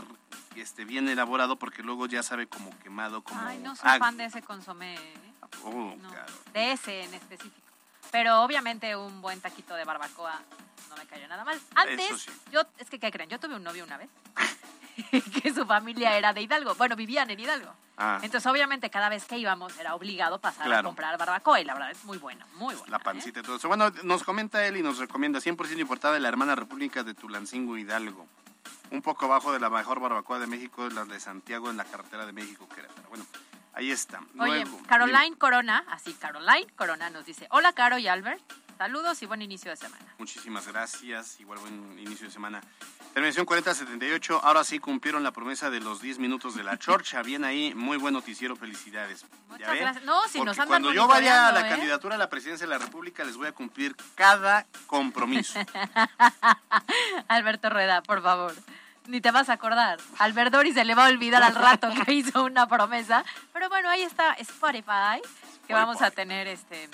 este, 0.57 0.85
bien 0.85 1.09
elaborado 1.09 1.57
porque 1.57 1.83
luego 1.83 2.07
ya 2.07 2.23
sabe 2.23 2.47
como 2.47 2.77
quemado, 2.81 3.23
como... 3.23 3.41
Ay, 3.41 3.59
no 3.59 3.75
soy 3.75 3.99
fan 3.99 4.17
de 4.17 4.27
ese 4.27 4.43
consomé, 4.43 4.95
¿eh? 4.95 5.15
Oh, 5.65 5.95
No, 6.01 6.09
claro. 6.11 6.33
de 6.53 6.73
ese 6.73 7.03
en 7.05 7.15
específico. 7.15 7.55
Pero 8.11 8.43
obviamente 8.43 8.95
un 8.97 9.21
buen 9.23 9.41
taquito 9.41 9.75
de 9.75 9.85
barbacoa 9.85 10.41
no 10.91 10.97
me 10.97 11.07
cayó 11.07 11.27
nada 11.29 11.45
mal. 11.45 11.59
Antes, 11.75 12.21
sí. 12.21 12.31
yo, 12.53 12.63
es 12.79 12.89
que, 12.91 12.99
¿qué 13.01 13.11
creen? 13.11 13.29
Yo 13.31 13.41
tuve 13.41 13.57
un 13.57 13.65
novio 13.65 13.83
una 13.85 13.97
vez 13.97 14.09
que 15.43 15.53
su 15.53 15.67
familia 15.67 16.17
era 16.17 16.33
de 16.33 16.43
Hidalgo. 16.43 16.75
Bueno, 16.75 16.97
vivían 16.97 17.31
en 17.31 17.41
Hidalgo. 17.41 17.73
Ah. 17.97 18.19
Entonces, 18.23 18.51
obviamente, 18.51 18.91
cada 18.91 19.09
vez 19.09 19.25
que 19.25 19.39
íbamos 19.39 19.79
era 19.79 19.95
obligado 19.95 20.41
pasar 20.41 20.73
a 20.73 20.83
comprar 20.83 21.17
barbacoa 21.17 21.61
y 21.61 21.65
la 21.65 21.75
verdad 21.75 21.91
es 21.93 22.05
muy 22.05 22.19
buena, 22.19 22.45
muy 22.55 22.75
buena. 22.75 22.91
La 22.91 22.99
pancita 22.99 23.41
y 23.41 23.43
todo 23.43 23.57
eso. 23.57 23.69
Bueno, 23.69 23.91
nos 24.03 24.25
comenta 24.25 24.67
él 24.67 24.77
y 24.77 24.83
nos 24.83 24.99
recomienda 24.99 25.39
100% 25.39 25.79
importada 25.79 26.15
de 26.15 26.21
la 26.21 26.29
hermana 26.29 26.55
República 26.55 27.05
de 27.05 27.15
Tulancingo 27.15 27.77
Hidalgo. 27.79 28.27
Un 28.91 29.03
poco 29.03 29.27
abajo 29.27 29.53
de 29.53 29.61
la 29.61 29.71
mejor 29.71 30.01
barbacoa 30.01 30.39
de 30.39 30.47
México, 30.47 30.89
la 30.89 31.05
de 31.05 31.19
Santiago 31.21 31.71
en 31.71 31.77
la 31.77 31.85
carretera 31.85 32.27
de 32.27 32.33
México, 32.33 32.69
Querétaro. 32.69 33.09
Bueno, 33.09 33.27
ahí 33.73 33.91
está. 33.91 34.21
Oye, 34.39 34.65
Luego, 34.65 34.83
Caroline 34.87 35.37
Corona, 35.37 35.85
así 35.89 36.13
Caroline 36.15 36.67
Corona 36.77 37.11
nos 37.11 37.25
dice, 37.25 37.47
hola 37.51 37.73
Caro 37.73 37.99
y 37.99 38.09
Albert, 38.09 38.41
saludos 38.77 39.23
y 39.23 39.27
buen 39.27 39.43
inicio 39.43 39.71
de 39.71 39.77
semana. 39.77 40.05
Muchísimas 40.19 40.69
gracias. 40.69 41.41
Igual 41.41 41.59
buen 41.61 41.99
inicio 41.99 42.27
de 42.27 42.33
semana. 42.33 42.61
Terminación 43.15 43.47
4078. 43.47 44.41
Ahora 44.43 44.65
sí 44.65 44.81
cumplieron 44.81 45.23
la 45.23 45.31
promesa 45.31 45.71
de 45.71 45.79
los 45.79 46.03
10 46.03 46.19
minutos 46.19 46.57
de 46.57 46.65
la 46.65 46.77
chorcha. 46.81 47.23
Bien 47.23 47.45
ahí. 47.45 47.73
Muy 47.73 47.97
buen 47.97 48.13
noticiero. 48.13 48.57
Felicidades. 48.57 49.23
¿Ya 49.23 49.29
Muchas 49.49 49.77
gracias. 49.77 50.05
No, 50.05 50.21
si 50.25 50.39
Porque 50.39 50.47
nos 50.47 50.59
andan 50.59 50.69
cuando 50.69 50.93
yo 50.93 51.07
vaya 51.07 51.47
a 51.47 51.53
la 51.53 51.61
¿eh? 51.61 51.71
candidatura 51.71 52.17
a 52.17 52.19
la 52.19 52.29
presidencia 52.29 52.67
de 52.67 52.71
la 52.71 52.79
República 52.79 53.23
les 53.23 53.37
voy 53.37 53.47
a 53.47 53.53
cumplir 53.53 53.95
cada 54.17 54.67
compromiso. 54.89 55.61
Alberto 57.29 57.71
Rueda, 57.71 58.03
por 58.03 58.21
favor. 58.21 58.53
Ni 59.07 59.21
te 59.21 59.31
vas 59.31 59.49
a 59.49 59.53
acordar. 59.53 60.01
Albert 60.19 60.53
se 60.73 60.85
le 60.85 60.95
va 60.97 61.07
a 61.07 61.11
olvidar 61.11 61.43
al 61.45 61.55
rato 61.55 61.91
que 62.05 62.13
hizo 62.15 62.43
una 62.43 62.67
promesa. 62.67 63.25
Pero 63.53 63.69
bueno, 63.69 63.91
ahí 63.91 64.03
está 64.03 64.33
Spotify, 64.33 65.23
que 65.69 65.75
vamos 65.75 66.03
a 66.03 66.11
tener 66.11 66.49
este 66.49 66.89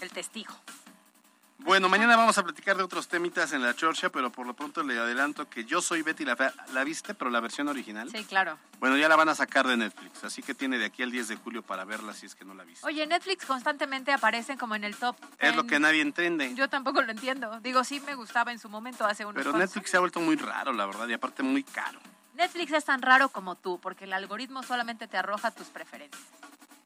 el 0.00 0.10
testigo. 0.12 0.54
Bueno, 1.58 1.88
mañana 1.88 2.16
vamos 2.16 2.38
a 2.38 2.44
platicar 2.44 2.76
de 2.76 2.82
otros 2.84 3.08
temitas 3.08 3.52
en 3.52 3.62
la 3.62 3.74
chorcha, 3.74 4.10
pero 4.10 4.30
por 4.30 4.46
lo 4.46 4.54
pronto 4.54 4.82
le 4.82 4.98
adelanto 4.98 5.50
que 5.50 5.64
yo 5.64 5.82
soy 5.82 6.02
Betty 6.02 6.24
la 6.24 6.36
Fea. 6.36 6.54
¿La 6.72 6.84
viste? 6.84 7.14
Pero 7.14 7.30
la 7.30 7.40
versión 7.40 7.68
original. 7.68 8.08
Sí, 8.10 8.24
claro. 8.24 8.58
Bueno, 8.78 8.96
ya 8.96 9.08
la 9.08 9.16
van 9.16 9.28
a 9.28 9.34
sacar 9.34 9.66
de 9.66 9.76
Netflix, 9.76 10.22
así 10.24 10.42
que 10.42 10.54
tiene 10.54 10.78
de 10.78 10.86
aquí 10.86 11.02
al 11.02 11.10
10 11.10 11.28
de 11.28 11.36
julio 11.36 11.62
para 11.62 11.84
verla 11.84 12.14
si 12.14 12.26
es 12.26 12.34
que 12.34 12.44
no 12.44 12.54
la 12.54 12.64
viste. 12.64 12.86
Oye, 12.86 13.06
Netflix 13.06 13.44
constantemente 13.44 14.12
aparecen 14.12 14.56
como 14.56 14.76
en 14.76 14.84
el 14.84 14.94
top. 14.96 15.16
Es 15.38 15.54
lo 15.56 15.62
10. 15.64 15.72
que 15.72 15.80
nadie 15.80 16.00
entiende. 16.00 16.54
Yo 16.54 16.68
tampoco 16.68 17.02
lo 17.02 17.10
entiendo. 17.10 17.58
Digo, 17.60 17.82
sí 17.82 18.00
me 18.00 18.14
gustaba 18.14 18.52
en 18.52 18.60
su 18.60 18.68
momento 18.68 19.04
hace 19.04 19.26
unos 19.26 19.42
Pero 19.44 19.56
Netflix 19.56 19.90
se 19.90 19.96
ha 19.96 20.00
vuelto 20.00 20.20
muy 20.20 20.36
raro, 20.36 20.72
la 20.72 20.86
verdad, 20.86 21.08
y 21.08 21.12
aparte 21.12 21.42
muy 21.42 21.64
caro. 21.64 21.98
Netflix 22.34 22.72
es 22.72 22.84
tan 22.84 23.02
raro 23.02 23.30
como 23.30 23.56
tú, 23.56 23.80
porque 23.80 24.04
el 24.04 24.12
algoritmo 24.12 24.62
solamente 24.62 25.08
te 25.08 25.16
arroja 25.16 25.50
tus 25.50 25.66
preferencias. 25.66 26.22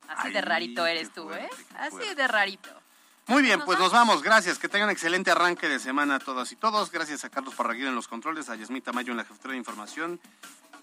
Así 0.09 0.31
de 0.31 0.41
rarito 0.41 0.87
eres 0.87 1.13
tú, 1.13 1.31
¿eh? 1.31 1.49
fuerte, 1.49 1.77
Así 1.77 2.15
de 2.15 2.27
rarito. 2.27 2.71
Muy 3.29 3.43
bien, 3.43 3.61
pues 3.65 3.79
nos 3.79 3.93
vamos. 3.93 4.23
Gracias. 4.23 4.59
Que 4.59 4.69
tengan 4.69 4.91
excelente 4.91 5.31
arranque 5.31 5.69
de 5.69 5.79
semana 5.79 6.17
a 6.17 6.19
todas 6.19 6.51
y 6.53 6.57
todos. 6.57 6.91
Gracias 6.91 7.25
a 7.25 7.31
Carlos 7.31 7.55
Parraguín 7.55 7.87
en 7.87 7.95
los 7.95 8.09
controles, 8.09 8.49
a 8.49 8.57
Yasmita 8.57 8.93
Mayo 8.93 9.13
en 9.13 9.19
la 9.19 9.25
jefatura 9.25 9.53
de 9.53 9.59
información. 9.59 10.21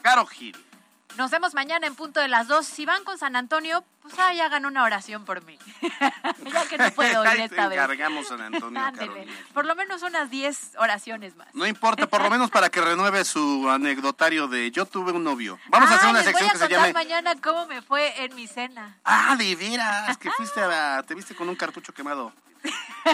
Caro 0.01 0.25
Gil. 0.25 0.55
Nos 1.17 1.31
vemos 1.31 1.53
mañana 1.53 1.85
en 1.87 1.95
punto 1.95 2.19
de 2.21 2.27
las 2.29 2.47
dos. 2.47 2.65
Si 2.65 2.85
van 2.85 3.03
con 3.03 3.17
San 3.17 3.35
Antonio, 3.35 3.83
pues 4.01 4.17
ahí 4.19 4.39
hagan 4.39 4.65
una 4.65 4.83
oración 4.83 5.25
por 5.25 5.43
mí. 5.43 5.57
ya 6.53 6.65
que 6.67 6.77
no 6.77 6.91
puedo 6.91 7.25
ir 7.33 7.41
esta 7.41 7.67
vez. 7.67 7.77
encargamos, 7.77 8.27
San 8.27 8.39
Antonio. 8.41 8.81
Por 9.53 9.65
lo 9.65 9.75
menos 9.75 10.01
unas 10.03 10.29
10 10.29 10.75
oraciones 10.77 11.35
más. 11.35 11.47
No 11.53 11.65
importa, 11.67 12.07
por 12.07 12.21
lo 12.21 12.29
menos 12.29 12.49
para 12.51 12.69
que 12.69 12.79
renueve 12.79 13.25
su 13.25 13.69
anecdotario 13.69 14.47
de 14.47 14.71
yo 14.71 14.85
tuve 14.85 15.11
un 15.11 15.23
novio. 15.23 15.59
Vamos 15.67 15.91
a 15.91 15.95
hacer 15.95 16.07
Ah, 16.07 16.11
una 16.11 16.19
les 16.19 16.27
sección 16.27 16.47
voy 16.47 16.49
a 16.49 16.53
que 16.53 16.65
se 16.67 16.73
llame 16.73 16.93
mañana 16.93 17.35
cómo 17.41 17.65
me 17.65 17.81
fue 17.81 18.23
en 18.23 18.33
mi 18.35 18.47
cena. 18.47 18.97
Ah, 19.03 19.35
de 19.37 19.55
veras, 19.55 20.17
que 20.17 20.31
fuiste 20.31 20.61
a, 20.61 21.03
te 21.03 21.15
viste 21.15 21.35
con 21.35 21.49
un 21.49 21.55
cartucho 21.55 21.93
quemado. 21.93 22.31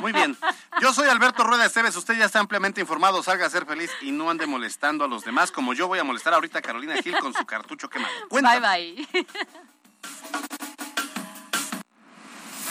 Muy 0.01 0.11
bien. 0.11 0.37
Yo 0.81 0.93
soy 0.93 1.07
Alberto 1.07 1.43
Rueda 1.43 1.65
Esteves. 1.65 1.95
Usted 1.95 2.17
ya 2.17 2.25
está 2.25 2.39
ampliamente 2.39 2.81
informado. 2.81 3.23
Salga 3.23 3.45
a 3.45 3.49
ser 3.49 3.65
feliz 3.65 3.91
y 4.01 4.11
no 4.11 4.29
ande 4.29 4.45
molestando 4.45 5.05
a 5.05 5.07
los 5.07 5.23
demás 5.23 5.51
como 5.51 5.73
yo 5.73 5.87
voy 5.87 5.99
a 5.99 6.03
molestar 6.03 6.33
ahorita 6.33 6.59
a 6.59 6.61
Carolina 6.61 6.95
Gil 7.01 7.17
con 7.19 7.33
su 7.33 7.45
cartucho 7.45 7.89
quemado. 7.89 8.13
Cuéntame. 8.29 8.59
Bye 8.59 9.07
bye. 9.07 9.27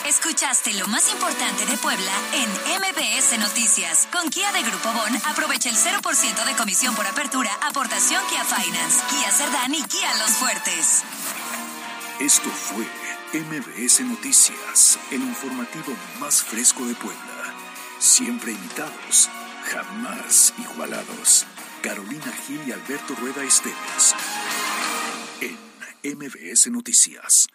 Escuchaste 0.07 0.75
lo 0.75 0.87
más 0.89 1.11
importante 1.11 1.64
de 1.64 1.79
Puebla 1.79 2.12
en 2.35 2.51
MBS 2.79 3.39
Noticias. 3.39 4.07
Con 4.12 4.29
Kia 4.29 4.53
de 4.53 4.62
Grupo 4.62 4.93
Bon, 4.93 5.16
aprovecha 5.31 5.70
el 5.70 5.77
0% 5.77 6.45
de 6.45 6.57
comisión 6.57 6.95
por 6.95 7.07
apertura, 7.07 7.51
aportación 7.62 8.22
Kia 8.29 8.45
Finance, 8.45 9.03
Kia 9.09 9.31
Cerdán 9.31 9.75
y 9.75 9.83
Kia 9.85 10.14
Los 10.18 10.33
Fuertes. 10.33 11.05
Esto 12.20 12.51
fue 12.51 12.87
MBS 13.35 14.03
Noticias, 14.03 14.97
el 15.11 15.20
informativo 15.20 15.93
más 16.20 16.41
fresco 16.45 16.87
de 16.87 16.95
Puebla. 16.95 17.53
Siempre 17.99 18.53
imitados, 18.53 19.28
jamás 19.64 20.55
igualados. 20.57 21.45
Carolina 21.82 22.32
Gil 22.47 22.61
y 22.64 22.70
Alberto 22.70 23.16
Rueda 23.16 23.43
Esteves. 23.43 24.14
En 25.41 26.16
MBS 26.16 26.68
Noticias. 26.70 27.49